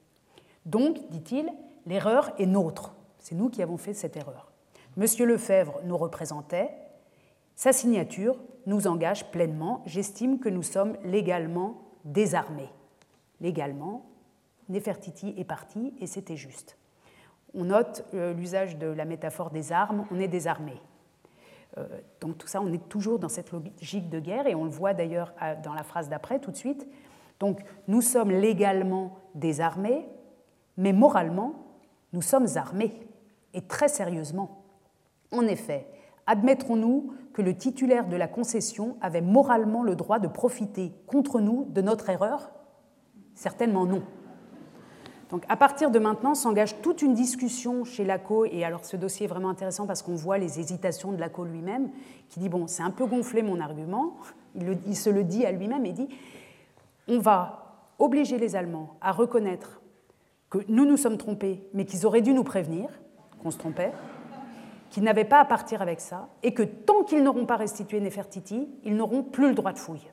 Donc, 0.66 1.09
dit-il, 1.11 1.51
l'erreur 1.86 2.32
est 2.38 2.47
nôtre. 2.47 2.95
C'est 3.18 3.34
nous 3.34 3.51
qui 3.51 3.62
avons 3.62 3.76
fait 3.76 3.95
cette 3.95 4.16
erreur. 4.16 4.51
Monsieur 4.97 5.26
Lefebvre 5.26 5.80
nous 5.84 5.97
représentait, 5.97 6.70
sa 7.55 7.72
signature 7.72 8.36
nous 8.67 8.87
engage 8.87 9.31
pleinement. 9.31 9.83
J'estime 9.87 10.39
que 10.39 10.49
nous 10.49 10.63
sommes 10.63 10.97
légalement 11.05 11.83
désarmés. 12.05 12.71
Légalement, 13.41 14.07
Nefertiti 14.69 15.35
est 15.37 15.45
parti 15.45 15.95
et 16.01 16.07
c'était 16.07 16.37
juste. 16.37 16.77
On 17.55 17.65
note 17.65 18.05
euh, 18.15 18.33
l'usage 18.33 18.79
de 18.79 18.87
la 18.87 19.05
métaphore 19.05 19.51
des 19.51 19.73
armes, 19.73 20.07
on 20.11 20.21
est 20.21 20.29
désarmé. 20.29 20.75
Euh, 21.79 21.87
donc 22.21 22.39
tout 22.39 22.47
ça, 22.47 22.61
on 22.61 22.73
est 22.73 22.89
toujours 22.89 23.19
dans 23.19 23.29
cette 23.29 23.51
logique 23.53 24.09
de 24.09 24.21
guerre 24.21 24.47
et 24.47 24.55
on 24.55 24.65
le 24.65 24.71
voit 24.71 24.95
d'ailleurs 24.95 25.33
dans 25.63 25.75
la 25.75 25.83
phrase 25.83 26.09
d'après 26.09 26.39
tout 26.39 26.51
de 26.51 26.57
suite. 26.57 26.87
Donc 27.41 27.61
nous 27.89 28.03
sommes 28.03 28.31
légalement 28.31 29.19
désarmés, 29.35 30.07
mais 30.77 30.93
moralement, 30.93 31.55
nous 32.13 32.23
sommes 32.23 32.47
armés, 32.57 32.93
et 33.55 33.63
très 33.63 33.89
sérieusement. 33.89 34.63
En 35.33 35.47
effet, 35.47 35.87
admettrons-nous 36.27 37.15
que 37.33 37.43
le 37.43 37.57
titulaire 37.57 38.09
de 38.09 38.16
la 38.16 38.28
concession 38.28 38.97
avait 39.01 39.20
moralement 39.20 39.83
le 39.83 39.95
droit 39.95 40.18
de 40.18 40.28
profiter 40.28 40.93
contre 41.07 41.41
nous 41.41 41.66
de 41.70 41.81
notre 41.81 42.11
erreur 42.11 42.51
Certainement 43.35 43.87
non. 43.87 44.03
Donc 45.31 45.45
à 45.49 45.57
partir 45.57 45.91
de 45.91 45.99
maintenant 45.99 46.35
s'engage 46.35 46.83
toute 46.83 47.01
une 47.01 47.14
discussion 47.14 47.85
chez 47.85 48.05
Laco, 48.05 48.45
et 48.45 48.64
alors 48.64 48.85
ce 48.85 48.97
dossier 48.97 49.24
est 49.24 49.28
vraiment 49.28 49.49
intéressant 49.49 49.87
parce 49.87 50.03
qu'on 50.03 50.16
voit 50.16 50.37
les 50.37 50.61
hésitations 50.61 51.12
de 51.12 51.18
Laco 51.18 51.45
lui-même, 51.45 51.89
qui 52.28 52.41
dit, 52.41 52.49
bon, 52.49 52.66
c'est 52.66 52.83
un 52.83 52.91
peu 52.91 53.07
gonflé 53.07 53.43
mon 53.43 53.61
argument, 53.61 54.16
il, 54.57 54.76
il 54.87 54.97
se 54.97 55.09
le 55.09 55.24
dit 55.24 55.47
à 55.47 55.53
lui-même 55.53 55.87
et 55.87 55.93
dit, 55.93 56.09
on 57.09 57.18
va 57.18 57.87
obliger 57.99 58.39
les 58.39 58.57
Allemands 58.57 58.97
à 59.01 59.12
reconnaître 59.12 59.81
que 60.51 60.59
nous 60.68 60.85
nous 60.85 60.97
sommes 60.97 61.16
trompés, 61.16 61.66
mais 61.72 61.85
qu'ils 61.85 62.05
auraient 62.07 62.22
dû 62.22 62.35
nous 62.35 62.45
prévenir 62.45 62.91
qu'on 63.41 63.51
se 63.51 63.59
trompait, 63.59 63.93
qu'ils 64.91 65.05
n'avaient 65.05 65.24
pas 65.24 65.41
à 65.41 65.45
partir 65.45 65.80
avec 65.82 66.01
ça, 66.01 66.28
et 66.43 66.53
que 66.53 66.62
tant 66.62 67.05
qu'ils 67.05 67.22
n'auront 67.22 67.47
pas 67.47 67.57
restitué 67.57 68.01
Nefertiti, 68.01 68.68
ils 68.84 68.97
n'auront 68.97 69.22
plus 69.22 69.49
le 69.49 69.55
droit 69.55 69.72
de 69.72 69.78
fouille. 69.78 70.11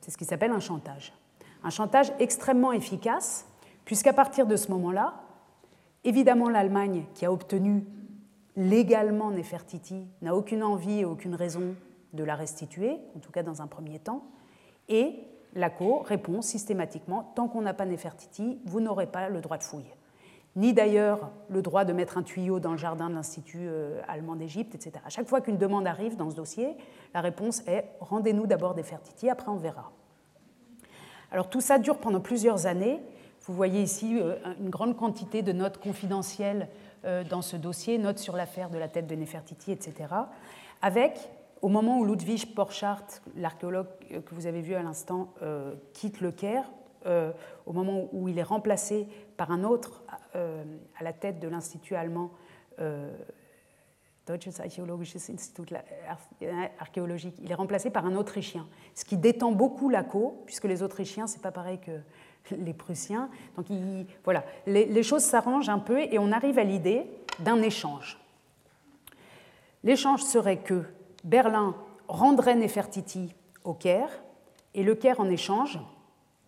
C'est 0.00 0.10
ce 0.10 0.18
qui 0.18 0.24
s'appelle 0.24 0.50
un 0.50 0.60
chantage. 0.60 1.14
Un 1.62 1.70
chantage 1.70 2.12
extrêmement 2.18 2.72
efficace, 2.72 3.46
puisqu'à 3.84 4.12
partir 4.12 4.46
de 4.46 4.56
ce 4.56 4.70
moment-là, 4.72 5.14
évidemment 6.02 6.48
l'Allemagne, 6.48 7.04
qui 7.14 7.24
a 7.24 7.32
obtenu 7.32 7.86
légalement 8.56 9.30
Nefertiti, 9.30 10.08
n'a 10.20 10.34
aucune 10.34 10.64
envie 10.64 11.00
et 11.00 11.04
aucune 11.04 11.36
raison 11.36 11.74
de 12.12 12.24
la 12.24 12.34
restituer, 12.34 12.98
en 13.16 13.20
tout 13.20 13.30
cas 13.30 13.44
dans 13.44 13.62
un 13.62 13.68
premier 13.68 14.00
temps, 14.00 14.24
et 14.88 15.14
la 15.54 15.70
Cour 15.70 16.04
répond 16.04 16.42
systématiquement 16.42 17.32
tant 17.36 17.46
qu'on 17.46 17.62
n'a 17.62 17.74
pas 17.74 17.86
Nefertiti, 17.86 18.58
vous 18.64 18.80
n'aurez 18.80 19.06
pas 19.06 19.28
le 19.28 19.40
droit 19.40 19.56
de 19.56 19.62
fouille. 19.62 19.90
Ni 20.54 20.74
d'ailleurs 20.74 21.30
le 21.48 21.62
droit 21.62 21.84
de 21.84 21.94
mettre 21.94 22.18
un 22.18 22.22
tuyau 22.22 22.60
dans 22.60 22.72
le 22.72 22.76
jardin 22.76 23.08
de 23.08 23.14
l'Institut 23.14 23.66
euh, 23.68 24.02
allemand 24.06 24.36
d'Égypte, 24.36 24.74
etc. 24.74 24.92
À 25.04 25.08
chaque 25.08 25.26
fois 25.26 25.40
qu'une 25.40 25.56
demande 25.56 25.86
arrive 25.86 26.16
dans 26.16 26.30
ce 26.30 26.36
dossier, 26.36 26.76
la 27.14 27.22
réponse 27.22 27.62
est 27.66 27.86
rendez-nous 28.00 28.46
d'abord 28.46 28.76
Nefertiti, 28.76 29.30
après 29.30 29.48
on 29.48 29.56
verra. 29.56 29.92
Alors 31.30 31.48
tout 31.48 31.62
ça 31.62 31.78
dure 31.78 31.96
pendant 31.96 32.20
plusieurs 32.20 32.66
années. 32.66 33.00
Vous 33.46 33.54
voyez 33.54 33.80
ici 33.80 34.18
euh, 34.20 34.36
une 34.60 34.68
grande 34.68 34.94
quantité 34.94 35.40
de 35.40 35.52
notes 35.52 35.78
confidentielles 35.78 36.68
euh, 37.06 37.24
dans 37.24 37.40
ce 37.40 37.56
dossier, 37.56 37.96
notes 37.96 38.18
sur 38.18 38.36
l'affaire 38.36 38.68
de 38.68 38.76
la 38.76 38.88
tête 38.88 39.06
de 39.06 39.14
Nefertiti, 39.14 39.72
etc. 39.72 39.94
Avec, 40.82 41.30
au 41.62 41.68
moment 41.68 41.98
où 41.98 42.04
Ludwig 42.04 42.54
Borchardt, 42.54 43.22
l'archéologue 43.36 43.86
que 44.10 44.34
vous 44.34 44.46
avez 44.46 44.60
vu 44.60 44.74
à 44.74 44.82
l'instant, 44.82 45.32
quitte 45.92 46.20
le 46.20 46.32
Caire, 46.32 46.64
au 47.66 47.72
moment 47.72 48.08
où 48.12 48.28
il 48.28 48.36
est 48.36 48.42
remplacé 48.42 49.06
par 49.36 49.52
un 49.52 49.62
autre 49.62 50.01
à 50.34 51.04
la 51.04 51.12
tête 51.12 51.40
de 51.40 51.48
l'Institut 51.48 51.94
allemand 51.94 52.30
Deutsches 54.26 54.60
Archäologisches 54.60 55.30
Institut 55.30 55.74
archéologique, 56.78 57.34
il 57.42 57.50
est 57.50 57.54
remplacé 57.54 57.90
par 57.90 58.06
un 58.06 58.14
Autrichien, 58.14 58.66
ce 58.94 59.04
qui 59.04 59.16
détend 59.16 59.52
beaucoup 59.52 59.88
la 59.88 60.04
co, 60.04 60.42
puisque 60.46 60.64
les 60.64 60.82
Autrichiens, 60.82 61.26
c'est 61.26 61.42
pas 61.42 61.50
pareil 61.50 61.78
que 61.80 61.90
les 62.56 62.72
Prussiens. 62.72 63.28
Donc 63.56 63.66
voilà, 64.24 64.44
les, 64.66 65.02
choses 65.02 65.22
s'arrangent 65.22 65.68
un 65.68 65.78
peu 65.78 66.00
et 66.00 66.18
on 66.18 66.30
arrive 66.32 66.58
à 66.58 66.64
l'idée 66.64 67.06
d'un 67.40 67.60
échange. 67.62 68.18
L'échange 69.84 70.22
serait 70.22 70.58
que 70.58 70.84
Berlin 71.24 71.74
rendrait 72.06 72.54
Nefertiti 72.54 73.34
au 73.64 73.74
Caire 73.74 74.22
et 74.74 74.84
le 74.84 74.94
Caire 74.94 75.18
en 75.18 75.28
échange 75.28 75.80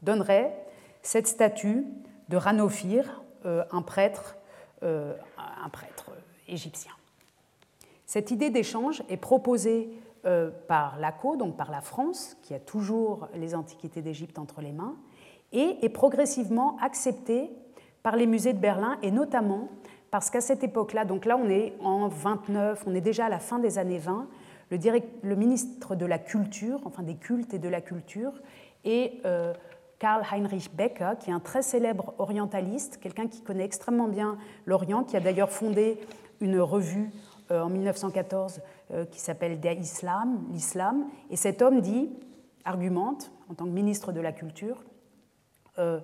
donnerait 0.03 0.57
cette 1.03 1.27
statue 1.27 1.85
de 2.29 2.37
Ranofir, 2.37 3.05
euh, 3.05 3.24
un 3.45 3.83
prêtre, 3.83 4.37
euh, 4.83 5.15
un 5.37 5.69
prêtre 5.69 6.11
égyptien. 6.49 6.93
Cette 8.07 8.31
idée 8.31 8.51
d'échange 8.51 9.03
est 9.09 9.17
proposée 9.17 9.89
euh, 10.27 10.51
par 10.69 10.99
l'ACO, 10.99 11.37
donc 11.37 11.57
par 11.57 11.71
la 11.71 11.81
France, 11.81 12.37
qui 12.43 12.55
a 12.55 12.59
toujours 12.59 13.29
les 13.35 13.55
antiquités 13.55 14.03
d'Égypte 14.03 14.39
entre 14.39 14.61
les 14.61 14.73
mains, 14.73 14.97
et 15.53 15.79
est 15.83 15.89
progressivement 15.89 16.77
acceptée 16.81 17.51
par 18.03 18.17
les 18.17 18.27
musées 18.27 18.53
de 18.53 18.59
Berlin, 18.59 18.99
et 19.03 19.11
notamment 19.11 19.69
parce 20.11 20.31
qu'à 20.31 20.41
cette 20.41 20.63
époque-là, 20.63 21.05
donc 21.05 21.25
là 21.25 21.37
on 21.37 21.49
est 21.49 21.75
en 21.81 22.09
29, 22.09 22.85
on 22.87 22.95
est 22.95 23.01
déjà 23.01 23.27
à 23.27 23.29
la 23.29 23.39
fin 23.39 23.59
des 23.59 23.79
années 23.79 23.99
20, 23.99 24.29
le, 24.71 25.35
ministre 25.35 25.95
de 25.95 26.07
la 26.07 26.19
Culture, 26.19 26.81
enfin 26.85 27.03
des 27.03 27.17
cultes 27.17 27.55
et 27.55 27.59
de 27.59 27.69
la 27.69 27.81
culture, 27.81 28.33
est 28.85 29.25
euh, 29.25 29.53
Karl 30.05 30.23
Heinrich 30.31 30.71
Becker, 30.77 31.13
qui 31.19 31.31
est 31.31 31.33
un 31.33 31.41
très 31.41 31.63
célèbre 31.63 32.13
orientaliste, 32.19 32.99
quelqu'un 32.99 33.27
qui 33.27 33.41
connaît 33.41 33.65
extrêmement 33.65 34.07
bien 34.07 34.37
l'Orient, 34.67 35.03
qui 35.03 35.17
a 35.17 35.21
d'ailleurs 35.21 35.51
fondé 35.51 35.99
une 36.43 36.61
revue 36.61 37.09
euh, 37.51 37.63
en 37.63 37.71
1914 37.71 38.61
euh, 38.91 39.07
qui 39.07 39.19
s'appelle 39.19 39.61
Der 39.61 39.79
Islam, 39.79 40.45
l'islam. 40.51 41.07
Et 41.31 41.37
cet 41.37 41.63
homme 41.63 41.81
dit, 41.81 42.11
argumente, 42.67 43.33
en 43.49 43.55
tant 43.55 43.65
que 43.65 43.71
ministre 43.71 44.13
de 44.13 44.21
la 44.21 44.33
Culture, 44.33 44.85
euh, 45.79 46.01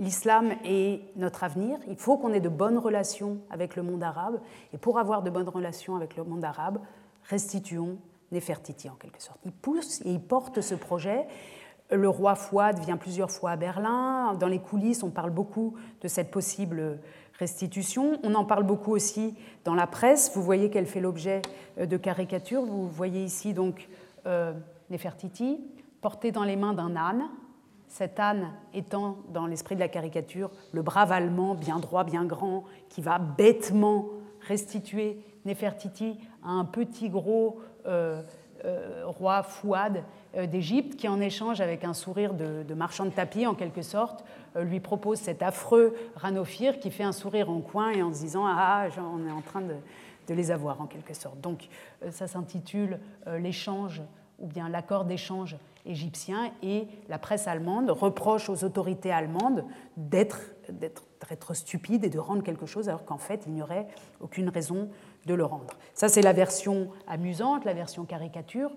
l'islam 0.00 0.54
est 0.64 1.02
notre 1.14 1.44
avenir, 1.44 1.78
il 1.86 1.94
faut 1.94 2.16
qu'on 2.16 2.32
ait 2.32 2.40
de 2.40 2.48
bonnes 2.48 2.78
relations 2.78 3.38
avec 3.50 3.76
le 3.76 3.84
monde 3.84 4.02
arabe, 4.02 4.40
et 4.72 4.78
pour 4.78 4.98
avoir 4.98 5.22
de 5.22 5.30
bonnes 5.30 5.48
relations 5.48 5.94
avec 5.94 6.16
le 6.16 6.24
monde 6.24 6.44
arabe, 6.44 6.80
restituons 7.30 7.98
Nefertiti 8.32 8.88
en 8.88 8.96
quelque 8.96 9.22
sorte. 9.22 9.38
Il 9.44 9.52
pousse 9.52 10.00
et 10.00 10.10
il 10.10 10.20
porte 10.20 10.60
ce 10.60 10.74
projet. 10.74 11.28
Le 11.90 12.08
roi 12.08 12.34
Fouad 12.34 12.78
vient 12.78 12.96
plusieurs 12.96 13.30
fois 13.30 13.52
à 13.52 13.56
Berlin. 13.56 14.34
Dans 14.34 14.48
les 14.48 14.58
coulisses, 14.58 15.02
on 15.02 15.10
parle 15.10 15.30
beaucoup 15.30 15.74
de 16.00 16.08
cette 16.08 16.30
possible 16.30 16.98
restitution. 17.38 18.18
On 18.22 18.34
en 18.34 18.44
parle 18.44 18.64
beaucoup 18.64 18.92
aussi 18.92 19.36
dans 19.64 19.74
la 19.74 19.86
presse. 19.86 20.32
Vous 20.34 20.42
voyez 20.42 20.70
qu'elle 20.70 20.86
fait 20.86 21.00
l'objet 21.00 21.42
euh, 21.78 21.86
de 21.86 21.96
caricatures. 21.96 22.64
Vous 22.64 22.88
voyez 22.88 23.22
ici 23.22 23.52
donc 23.52 23.88
euh, 24.26 24.52
Nefertiti 24.90 25.60
portée 26.00 26.32
dans 26.32 26.44
les 26.44 26.56
mains 26.56 26.74
d'un 26.74 26.96
âne. 26.96 27.24
Cet 27.88 28.18
âne 28.18 28.50
étant 28.72 29.18
dans 29.32 29.46
l'esprit 29.46 29.74
de 29.74 29.80
la 29.80 29.88
caricature 29.88 30.50
le 30.72 30.82
brave 30.82 31.12
allemand 31.12 31.54
bien 31.54 31.78
droit, 31.78 32.04
bien 32.04 32.24
grand, 32.24 32.64
qui 32.88 33.02
va 33.02 33.18
bêtement 33.18 34.06
restituer 34.40 35.18
Nefertiti 35.44 36.18
à 36.42 36.50
un 36.50 36.64
petit 36.64 37.08
gros 37.08 37.60
euh, 37.86 38.22
roi 39.04 39.42
Fouad 39.42 40.02
d'Égypte, 40.50 40.96
qui 40.96 41.08
en 41.08 41.20
échange 41.20 41.60
avec 41.60 41.84
un 41.84 41.94
sourire 41.94 42.34
de, 42.34 42.74
marchand 42.74 43.04
de 43.04 43.10
tapis 43.10 43.46
en 43.46 43.54
quelque 43.54 43.82
sorte 43.82 44.24
euh, 44.56 44.64
lui 44.64 44.80
propose 44.80 45.18
cet 45.18 45.42
affreux 45.42 45.96
Ranophir 46.16 46.78
qui 46.78 46.90
fait 46.90 47.02
un 47.02 47.12
sourire 47.12 47.50
en 47.50 47.60
coin 47.60 47.90
et 47.90 48.02
en 48.02 48.12
se 48.12 48.20
disant 48.20 48.44
Ah, 48.46 48.86
on 48.98 49.26
est 49.26 49.32
en 49.32 49.40
train 49.40 49.62
de, 49.62 50.34
les 50.34 50.50
avoir 50.50 50.80
en 50.80 50.86
quelque 50.86 51.14
sorte. 51.14 51.40
Donc 51.40 51.68
euh, 52.02 52.10
ça 52.10 52.26
s'intitule 52.26 52.98
euh, 53.26 53.38
L'échange 53.38 54.02
ou 54.38 54.46
bien 54.46 54.68
l'accord 54.68 55.04
d'échange 55.04 55.56
égyptien 55.86 56.50
et 56.62 56.88
la 57.08 57.18
presse 57.18 57.46
allemande 57.46 57.90
reproche 57.90 58.48
aux 58.48 58.64
autorités 58.64 59.12
allemandes 59.12 59.64
d'être 59.96 60.40
stupides 61.52 62.04
et 62.04 62.10
de 62.10 62.18
rendre 62.18 62.42
quelque 62.42 62.66
chose 62.66 62.88
alors 62.88 63.04
qu'en 63.04 63.18
fait 63.18 63.42
il 63.46 63.52
n'y 63.52 63.62
aurait 63.62 63.86
aucune 64.20 64.48
raison 64.48 64.88
de 65.26 65.34
le 65.34 65.44
rendre. 65.44 65.74
Ça 65.92 66.08
c'est 66.08 66.22
la 66.22 66.32
version 66.32 66.90
amusante, 67.06 67.64
la 67.64 67.74
version 67.74 68.04
caricature. 68.04 68.70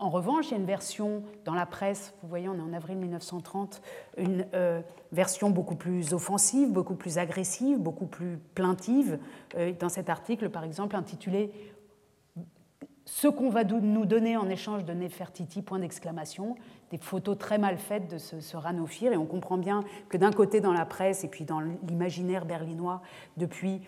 En 0.00 0.08
revanche, 0.08 0.46
il 0.48 0.52
y 0.52 0.54
a 0.54 0.56
une 0.56 0.64
version 0.64 1.22
dans 1.44 1.54
la 1.54 1.66
presse, 1.66 2.14
vous 2.22 2.28
voyez, 2.30 2.48
on 2.48 2.54
est 2.54 2.62
en 2.62 2.72
avril 2.72 2.96
1930, 2.96 3.82
une 4.16 4.46
euh, 4.54 4.80
version 5.12 5.50
beaucoup 5.50 5.76
plus 5.76 6.14
offensive, 6.14 6.72
beaucoup 6.72 6.94
plus 6.94 7.18
agressive, 7.18 7.78
beaucoup 7.78 8.06
plus 8.06 8.38
plaintive. 8.54 9.18
Euh, 9.56 9.74
dans 9.78 9.90
cet 9.90 10.08
article, 10.08 10.48
par 10.48 10.64
exemple, 10.64 10.96
intitulé 10.96 11.52
Ce 13.04 13.28
qu'on 13.28 13.50
va 13.50 13.62
nous 13.62 14.06
donner 14.06 14.38
en 14.38 14.48
échange 14.48 14.86
de 14.86 14.94
Nefertiti, 14.94 15.60
point 15.60 15.80
d'exclamation, 15.80 16.56
des 16.90 16.96
photos 16.96 17.36
très 17.36 17.58
mal 17.58 17.76
faites 17.76 18.10
de 18.10 18.16
ce, 18.16 18.40
ce 18.40 18.56
Ranophir. 18.56 19.12
Et 19.12 19.18
on 19.18 19.26
comprend 19.26 19.58
bien 19.58 19.84
que 20.08 20.16
d'un 20.16 20.32
côté, 20.32 20.62
dans 20.62 20.72
la 20.72 20.86
presse 20.86 21.24
et 21.24 21.28
puis 21.28 21.44
dans 21.44 21.60
l'imaginaire 21.60 22.46
berlinois, 22.46 23.02
depuis 23.36 23.82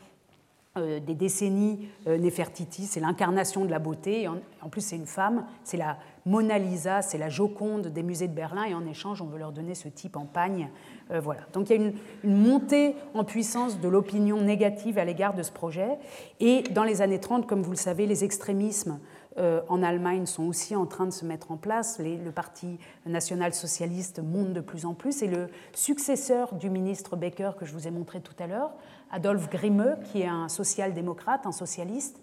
des 0.77 1.15
décennies, 1.15 1.87
euh, 2.07 2.17
Nefertiti, 2.17 2.87
c'est 2.87 3.01
l'incarnation 3.01 3.67
de 3.67 3.71
la 3.71 3.79
beauté. 3.79 4.27
En, 4.27 4.69
plus, 4.71 4.81
c'est 4.81 4.97
une 4.97 5.07
femme, 5.07 5.45
c'est 5.65 5.77
la 5.77 5.99
Mona 6.25 6.59
Lisa, 6.59 7.03
c'est 7.03 7.19
la 7.19 7.29
Joconde 7.29 7.89
des 7.89 8.03
musées 8.03 8.27
de 8.27 8.33
Berlin. 8.33 8.65
Et 8.65 8.75
en 8.75 8.87
échange, 8.87 9.21
on 9.21 9.27
veut 9.27 9.39
leur 9.39 9.53
donner 9.53 9.75
ce 9.75 9.89
type 9.89 10.17
en 10.17 10.25
pagne. 10.25 10.71
Euh, 11.11 11.21
voilà. 11.21 11.43
Donc 11.53 11.69
il 11.69 11.77
y 11.77 11.79
a 11.79 11.83
une, 11.85 11.95
montée 12.25 12.97
en 13.13 13.23
puissance 13.23 13.81
de 13.81 13.89
l'opinion 13.89 14.41
négative 14.41 14.97
à 14.97 15.05
l'égard 15.05 15.35
de 15.35 15.43
ce 15.43 15.53
projet. 15.53 15.99
Et 16.41 16.63
dans 16.71 16.85
les 16.85 17.03
années 17.03 17.21
30, 17.21 17.47
comme 17.47 17.63
vous 17.63 17.73
le 17.73 17.77
savez, 17.77 18.07
les 18.07 18.25
extrémismes 18.25 18.99
en 19.37 19.83
Allemagne 19.83 20.27
sont 20.27 20.45
aussi 20.45 20.77
en 20.77 20.85
train 20.85 21.07
de 21.07 21.11
se 21.11 21.25
mettre 21.25 21.51
en 21.51 21.57
place. 21.57 21.99
le 21.99 22.31
Parti 22.31 22.79
national-socialiste 23.07 24.21
monte 24.23 24.53
de 24.53 24.61
plus 24.61 24.85
en 24.85 24.93
plus. 24.93 25.23
Et 25.23 25.27
le 25.27 25.49
successeur 25.73 26.55
du 26.55 26.69
ministre 26.69 27.17
Becker 27.17 27.53
que 27.59 27.65
je 27.65 27.73
vous 27.73 27.89
ai 27.89 27.91
montré 27.91 28.21
tout 28.21 28.35
à 28.39 28.47
l'heure, 28.47 28.73
Adolphe 29.11 29.49
Grimeux, 29.49 29.97
qui 30.05 30.23
est 30.23 30.27
un 30.27 30.49
social-démocrate, 30.49 31.47
un 31.47 31.53
socialiste, 31.53 32.21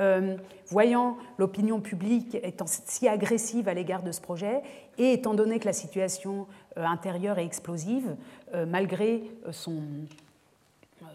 euh, 0.00 0.36
voyant 0.68 1.18
l'opinion 1.36 1.80
publique 1.80 2.36
étant 2.42 2.64
si 2.66 3.06
agressive 3.08 3.68
à 3.68 3.74
l'égard 3.74 4.02
de 4.02 4.10
ce 4.10 4.22
projet, 4.22 4.62
et 4.96 5.12
étant 5.12 5.34
donné 5.34 5.58
que 5.58 5.66
la 5.66 5.74
situation 5.74 6.46
euh, 6.78 6.84
intérieure 6.84 7.38
est 7.38 7.44
explosive, 7.44 8.16
euh, 8.54 8.64
malgré 8.64 9.30
son, 9.50 9.82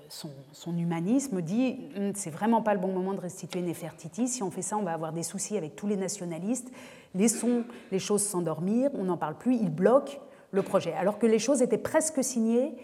son, 0.09 0.77
humanisme, 0.77 1.41
dit 1.41 1.79
hum, 1.95 2.11
c'est 2.15 2.29
vraiment 2.29 2.61
pas 2.61 2.73
le 2.73 2.79
bon 2.79 2.91
moment 2.93 3.13
de 3.13 3.19
restituer 3.19 3.61
Nefertiti. 3.61 4.27
Si 4.27 4.43
on 4.43 4.51
fait 4.51 4.61
ça, 4.61 4.77
on 4.77 4.83
va 4.83 4.93
avoir 4.93 5.13
des 5.13 5.23
soucis 5.23 5.57
avec 5.57 5.75
tous 5.75 5.87
les 5.87 5.97
nationalistes. 5.97 6.71
Laissons 7.13 7.63
les 7.91 7.99
choses 7.99 8.23
s'endormir. 8.23 8.89
On 8.93 9.05
n'en 9.05 9.17
parle 9.17 9.37
plus. 9.37 9.55
Il 9.55 9.69
bloque 9.69 10.19
le 10.51 10.61
projet. 10.61 10.93
Alors 10.93 11.19
que 11.19 11.25
les 11.25 11.39
choses 11.39 11.61
étaient 11.61 11.77
presque 11.77 12.23
signées. 12.23 12.75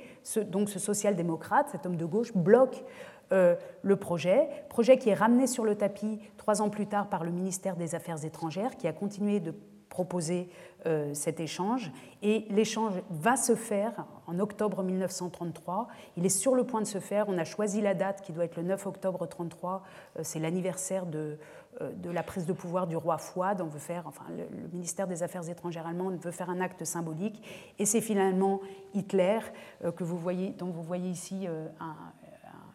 donc 0.47 0.69
ce 0.69 0.79
social-démocrate, 0.79 1.69
cet 1.71 1.85
homme 1.85 1.95
de 1.95 2.05
gauche, 2.05 2.33
bloque 2.33 2.83
euh, 3.31 3.55
le 3.81 3.95
projet, 3.95 4.47
projet 4.69 4.97
qui 4.97 5.09
est 5.09 5.13
ramené 5.13 5.47
sur 5.47 5.63
le 5.63 5.75
tapis 5.75 6.19
trois 6.37 6.61
ans 6.61 6.69
plus 6.69 6.87
tard 6.87 7.09
par 7.09 7.23
le 7.23 7.31
ministère 7.31 7.75
des 7.75 7.95
Affaires 7.95 8.23
étrangères, 8.25 8.75
qui 8.77 8.87
a 8.87 8.93
continué 8.93 9.39
de 9.39 9.53
proposer 9.93 10.49
euh, 10.87 11.13
cet 11.13 11.39
échange. 11.39 11.91
Et 12.23 12.47
l'échange 12.49 12.95
va 13.11 13.37
se 13.37 13.53
faire 13.53 14.07
en 14.25 14.39
octobre 14.39 14.81
1933. 14.81 15.87
Il 16.17 16.25
est 16.25 16.29
sur 16.29 16.55
le 16.55 16.63
point 16.63 16.81
de 16.81 16.87
se 16.87 16.97
faire. 16.97 17.25
On 17.29 17.37
a 17.37 17.45
choisi 17.45 17.79
la 17.79 17.93
date 17.93 18.21
qui 18.23 18.33
doit 18.33 18.45
être 18.45 18.57
le 18.57 18.63
9 18.63 18.87
octobre 18.87 19.19
1933. 19.19 19.83
Euh, 20.17 20.21
c'est 20.23 20.39
l'anniversaire 20.39 21.05
de, 21.05 21.37
de, 21.79 22.09
la 22.09 22.23
prise 22.23 22.47
de 22.47 22.53
pouvoir 22.53 22.87
du 22.87 22.97
roi 22.97 23.19
Fouad. 23.19 23.61
On 23.61 23.67
veut 23.67 23.77
faire, 23.77 24.07
enfin, 24.07 24.25
le, 24.35 24.67
ministère 24.73 25.07
des 25.07 25.21
Affaires 25.21 25.47
étrangères 25.47 25.85
allemand 25.85 26.09
veut 26.09 26.31
faire 26.31 26.49
un 26.49 26.59
acte 26.59 26.83
symbolique. 26.85 27.43
Et 27.77 27.85
c'est 27.85 28.01
finalement 28.01 28.61
Hitler 28.95 29.39
que 29.95 30.03
vous 30.03 30.17
voyez, 30.17 30.49
dont 30.57 30.71
vous 30.71 30.83
voyez 30.83 31.09
ici 31.09 31.47
un, 31.79 31.95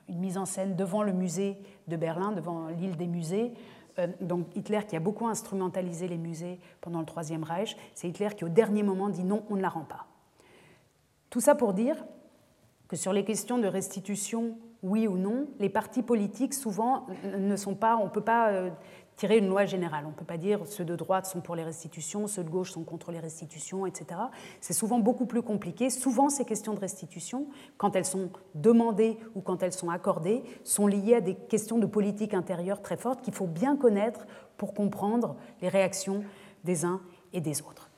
une 0.08 0.18
mise 0.18 0.38
en 0.38 0.46
scène 0.46 0.76
devant 0.76 1.02
le 1.02 1.12
musée 1.12 1.58
de 1.88 1.96
Berlin, 1.96 2.32
devant 2.32 2.68
l'île 2.68 2.96
des 2.96 3.06
musées. 3.06 3.52
Euh, 3.98 4.06
donc 4.20 4.46
Hitler 4.56 4.80
qui 4.86 4.96
a 4.96 5.00
beaucoup 5.00 5.26
instrumentalisé 5.26 6.08
les 6.08 6.18
musées 6.18 6.60
pendant 6.80 7.00
le 7.00 7.06
Troisième 7.06 7.44
Reich, 7.44 7.76
c'est 7.94 8.08
Hitler 8.08 8.28
qui 8.36 8.44
au 8.44 8.48
dernier 8.48 8.82
moment 8.82 9.08
dit 9.08 9.24
non, 9.24 9.44
on 9.50 9.56
ne 9.56 9.62
la 9.62 9.68
rend 9.68 9.84
pas. 9.84 10.06
Tout 11.30 11.40
ça 11.40 11.54
pour 11.54 11.72
dire 11.74 11.96
que 12.88 12.96
sur 12.96 13.12
les 13.12 13.24
questions 13.24 13.58
de 13.58 13.66
restitution, 13.66 14.56
oui 14.82 15.06
ou 15.06 15.16
non, 15.16 15.48
les 15.58 15.68
partis 15.68 16.02
politiques 16.02 16.54
souvent 16.54 17.06
ne 17.24 17.56
sont 17.56 17.74
pas, 17.74 17.96
on 17.96 18.04
ne 18.04 18.10
peut 18.10 18.22
pas 18.22 18.50
euh, 18.50 18.70
tirer 19.18 19.38
une 19.38 19.48
loi 19.48 19.66
générale. 19.66 20.04
On 20.06 20.10
ne 20.10 20.14
peut 20.14 20.24
pas 20.24 20.36
dire 20.36 20.60
ceux 20.64 20.84
de 20.84 20.94
droite 20.94 21.26
sont 21.26 21.40
pour 21.40 21.56
les 21.56 21.64
restitutions, 21.64 22.28
ceux 22.28 22.44
de 22.44 22.48
gauche 22.48 22.70
sont 22.70 22.84
contre 22.84 23.10
les 23.10 23.18
restitutions, 23.18 23.84
etc. 23.84 24.20
C'est 24.60 24.72
souvent 24.72 25.00
beaucoup 25.00 25.26
plus 25.26 25.42
compliqué. 25.42 25.90
Souvent, 25.90 26.28
ces 26.28 26.44
questions 26.44 26.72
de 26.72 26.78
restitution, 26.78 27.48
quand 27.76 27.96
elles 27.96 28.04
sont 28.04 28.30
demandées 28.54 29.18
ou 29.34 29.40
quand 29.40 29.62
elles 29.64 29.72
sont 29.72 29.90
accordées, 29.90 30.44
sont 30.62 30.86
liées 30.86 31.16
à 31.16 31.20
des 31.20 31.34
questions 31.34 31.78
de 31.78 31.86
politique 31.86 32.32
intérieure 32.32 32.80
très 32.80 32.96
fortes 32.96 33.20
qu'il 33.20 33.34
faut 33.34 33.48
bien 33.48 33.76
connaître 33.76 34.24
pour 34.56 34.72
comprendre 34.72 35.34
les 35.60 35.68
réactions 35.68 36.22
des 36.62 36.84
uns 36.84 37.00
et 37.32 37.40
des 37.40 37.60
autres. 37.62 37.90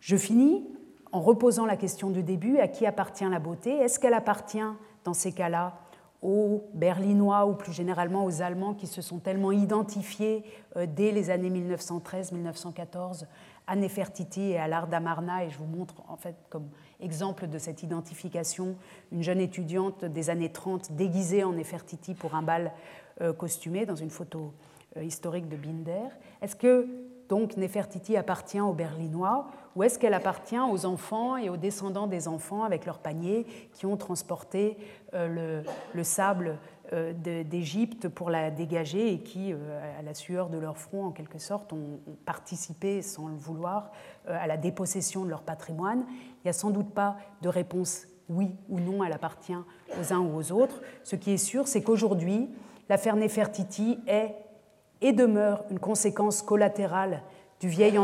Je 0.00 0.16
finis 0.16 0.66
en 1.12 1.20
reposant 1.20 1.66
la 1.66 1.76
question 1.76 2.08
du 2.08 2.22
début, 2.22 2.58
à 2.58 2.68
qui 2.68 2.86
appartient 2.86 3.28
la 3.28 3.40
beauté? 3.40 3.72
Est-ce 3.72 3.98
qu'elle 3.98 4.14
appartient, 4.14 4.58
dans 5.04 5.12
ces 5.12 5.32
cas-là, 5.32 5.74
aux 6.22 6.68
Berlinois 6.74 7.46
ou 7.46 7.54
plus 7.54 7.72
généralement 7.72 8.24
aux 8.24 8.42
Allemands 8.42 8.74
qui 8.74 8.86
se 8.86 9.00
sont 9.00 9.18
tellement 9.18 9.52
identifiés 9.52 10.44
euh, 10.76 10.86
dès 10.86 11.12
les 11.12 11.30
années 11.30 11.50
1913-1914 11.50 13.24
à 13.66 13.76
Nefertiti 13.76 14.50
et 14.50 14.58
à 14.58 14.68
l'art 14.68 14.86
d'Amarna. 14.86 15.44
Et 15.44 15.50
je 15.50 15.58
vous 15.58 15.64
montre 15.64 15.94
en 16.08 16.16
fait 16.16 16.36
comme 16.50 16.68
exemple 17.00 17.46
de 17.46 17.58
cette 17.58 17.82
identification 17.82 18.76
une 19.12 19.22
jeune 19.22 19.40
étudiante 19.40 20.04
des 20.04 20.28
années 20.28 20.52
30 20.52 20.92
déguisée 20.92 21.44
en 21.44 21.52
Nefertiti 21.52 22.14
pour 22.14 22.34
un 22.34 22.42
bal 22.42 22.72
euh, 23.22 23.32
costumé 23.32 23.86
dans 23.86 23.96
une 23.96 24.10
photo 24.10 24.52
euh, 24.96 25.04
historique 25.04 25.48
de 25.48 25.56
Binder. 25.56 26.08
Est-ce 26.42 26.56
que 26.56 26.86
donc 27.28 27.56
Nefertiti 27.56 28.16
appartient 28.16 28.60
aux 28.60 28.72
Berlinois 28.72 29.46
ou 29.76 29.82
est-ce 29.82 29.98
qu'elle 29.98 30.14
appartient 30.14 30.58
aux 30.58 30.84
enfants 30.84 31.36
et 31.36 31.48
aux 31.48 31.56
descendants 31.56 32.06
des 32.06 32.26
enfants 32.26 32.64
avec 32.64 32.86
leurs 32.86 32.98
paniers 32.98 33.46
qui 33.72 33.86
ont 33.86 33.96
transporté 33.96 34.76
euh, 35.14 35.62
le, 35.94 36.04
sable 36.04 36.58
euh, 36.92 37.12
d'Égypte 37.12 38.08
pour 38.08 38.30
la 38.30 38.50
dégager 38.50 39.12
et 39.12 39.20
qui, 39.20 39.52
euh, 39.52 39.98
à 39.98 40.02
la 40.02 40.14
sueur 40.14 40.48
de 40.48 40.58
leur 40.58 40.76
front, 40.76 41.06
en 41.06 41.10
quelque 41.10 41.38
sorte, 41.38 41.72
ont, 41.72 42.00
participé, 42.24 43.02
sans 43.02 43.28
le 43.28 43.36
vouloir, 43.36 43.90
à 44.28 44.46
la 44.46 44.56
dépossession 44.56 45.24
de 45.24 45.30
leur 45.30 45.42
patrimoine 45.42 46.04
Il 46.08 46.46
n'y 46.46 46.50
a 46.50 46.52
sans 46.52 46.70
doute 46.70 46.90
pas 46.90 47.16
de 47.42 47.48
réponse 47.48 48.06
oui 48.28 48.54
ou 48.68 48.78
non, 48.78 49.02
elle 49.02 49.12
appartient 49.12 49.56
aux 50.00 50.12
uns 50.12 50.20
ou 50.20 50.36
aux 50.36 50.52
autres. 50.52 50.80
Ce 51.02 51.16
qui 51.16 51.32
est 51.32 51.36
sûr, 51.36 51.66
c'est 51.66 51.82
qu'aujourd'hui, 51.82 52.48
l'affaire 52.88 53.16
Nefertiti 53.16 53.98
est 54.06 54.34
et 55.00 55.12
demeure 55.12 55.64
une 55.70 55.80
conséquence 55.80 56.42
collatérale 56.42 57.22
du 57.60 57.68
vieil 57.68 57.98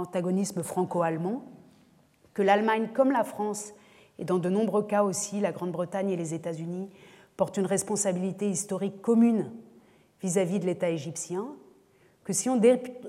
antagonisme 0.00 0.62
franco-allemand, 0.62 1.44
que 2.32 2.42
l'Allemagne 2.42 2.88
comme 2.94 3.12
la 3.12 3.24
France, 3.24 3.72
et 4.18 4.24
dans 4.24 4.38
de 4.38 4.48
nombreux 4.48 4.86
cas 4.86 5.04
aussi 5.04 5.40
la 5.40 5.52
Grande-Bretagne 5.52 6.10
et 6.10 6.16
les 6.16 6.34
États-Unis, 6.34 6.90
portent 7.36 7.56
une 7.56 7.66
responsabilité 7.66 8.48
historique 8.48 9.02
commune 9.02 9.50
vis-à-vis 10.20 10.60
de 10.60 10.66
l'État 10.66 10.90
égyptien, 10.90 11.46
que 12.24 12.32
si 12.32 12.48
on 12.48 12.60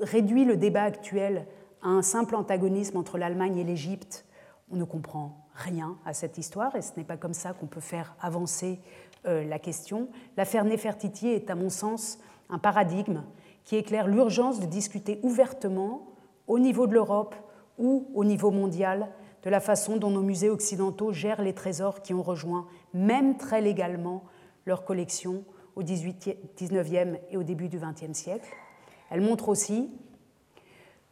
réduit 0.02 0.46
le 0.46 0.58
débat 0.58 0.84
actuel 0.84 1.48
à 1.82 1.88
un 1.88 2.02
simple 2.02 2.36
antagonisme 2.36 2.98
entre 2.98 3.18
l'Allemagne 3.18 3.58
et 3.58 3.64
l'Égypte, 3.64 4.26
on 4.72 4.76
ne 4.76 4.84
comprend 4.84 5.46
rien 5.54 5.98
à 6.06 6.14
cette 6.14 6.38
histoire 6.38 6.76
et 6.76 6.82
ce 6.82 6.92
n'est 6.98 7.04
pas 7.04 7.18
comme 7.18 7.34
ça 7.34 7.54
qu'on 7.54 7.68
peut 7.68 7.80
faire 7.80 8.16
avancer 8.20 8.80
euh, 9.26 9.44
la 9.46 9.60
question. 9.60 10.10
L'affaire 10.36 10.66
Nefertiti 10.66 11.30
est, 11.30 11.50
à 11.50 11.56
mon 11.56 11.70
sens, 11.70 12.20
un 12.50 12.60
paradigme 12.60 13.24
qui 13.64 13.76
éclaire 13.78 14.08
l'urgence 14.08 14.60
de 14.60 14.66
discuter 14.66 15.20
ouvertement, 15.24 16.08
au 16.48 16.60
niveau 16.60 16.88
de 16.88 16.94
l'Europe 16.94 17.36
ou 17.78 18.08
au 18.14 18.24
niveau 18.24 18.52
mondial, 18.52 19.10
de 19.44 19.50
la 19.50 19.60
façon 19.60 19.98
dont 19.98 20.10
nos 20.10 20.24
musées 20.24 20.50
occidentaux 20.50 21.12
gèrent 21.12 21.42
les 21.42 21.54
trésors 21.54 22.02
qui 22.02 22.14
ont 22.14 22.24
rejoint, 22.24 22.66
même 22.94 23.38
très 23.38 23.62
légalement, 23.62 24.24
leur 24.66 24.84
collection 24.86 25.44
au 25.76 25.84
XIXe 25.84 26.38
et 27.30 27.38
au 27.38 27.44
début 27.44 27.70
du 27.70 27.80
XXe 27.80 28.18
siècle. 28.18 28.50
Elle 29.12 29.22
montre 29.22 29.50
aussi, 29.50 29.92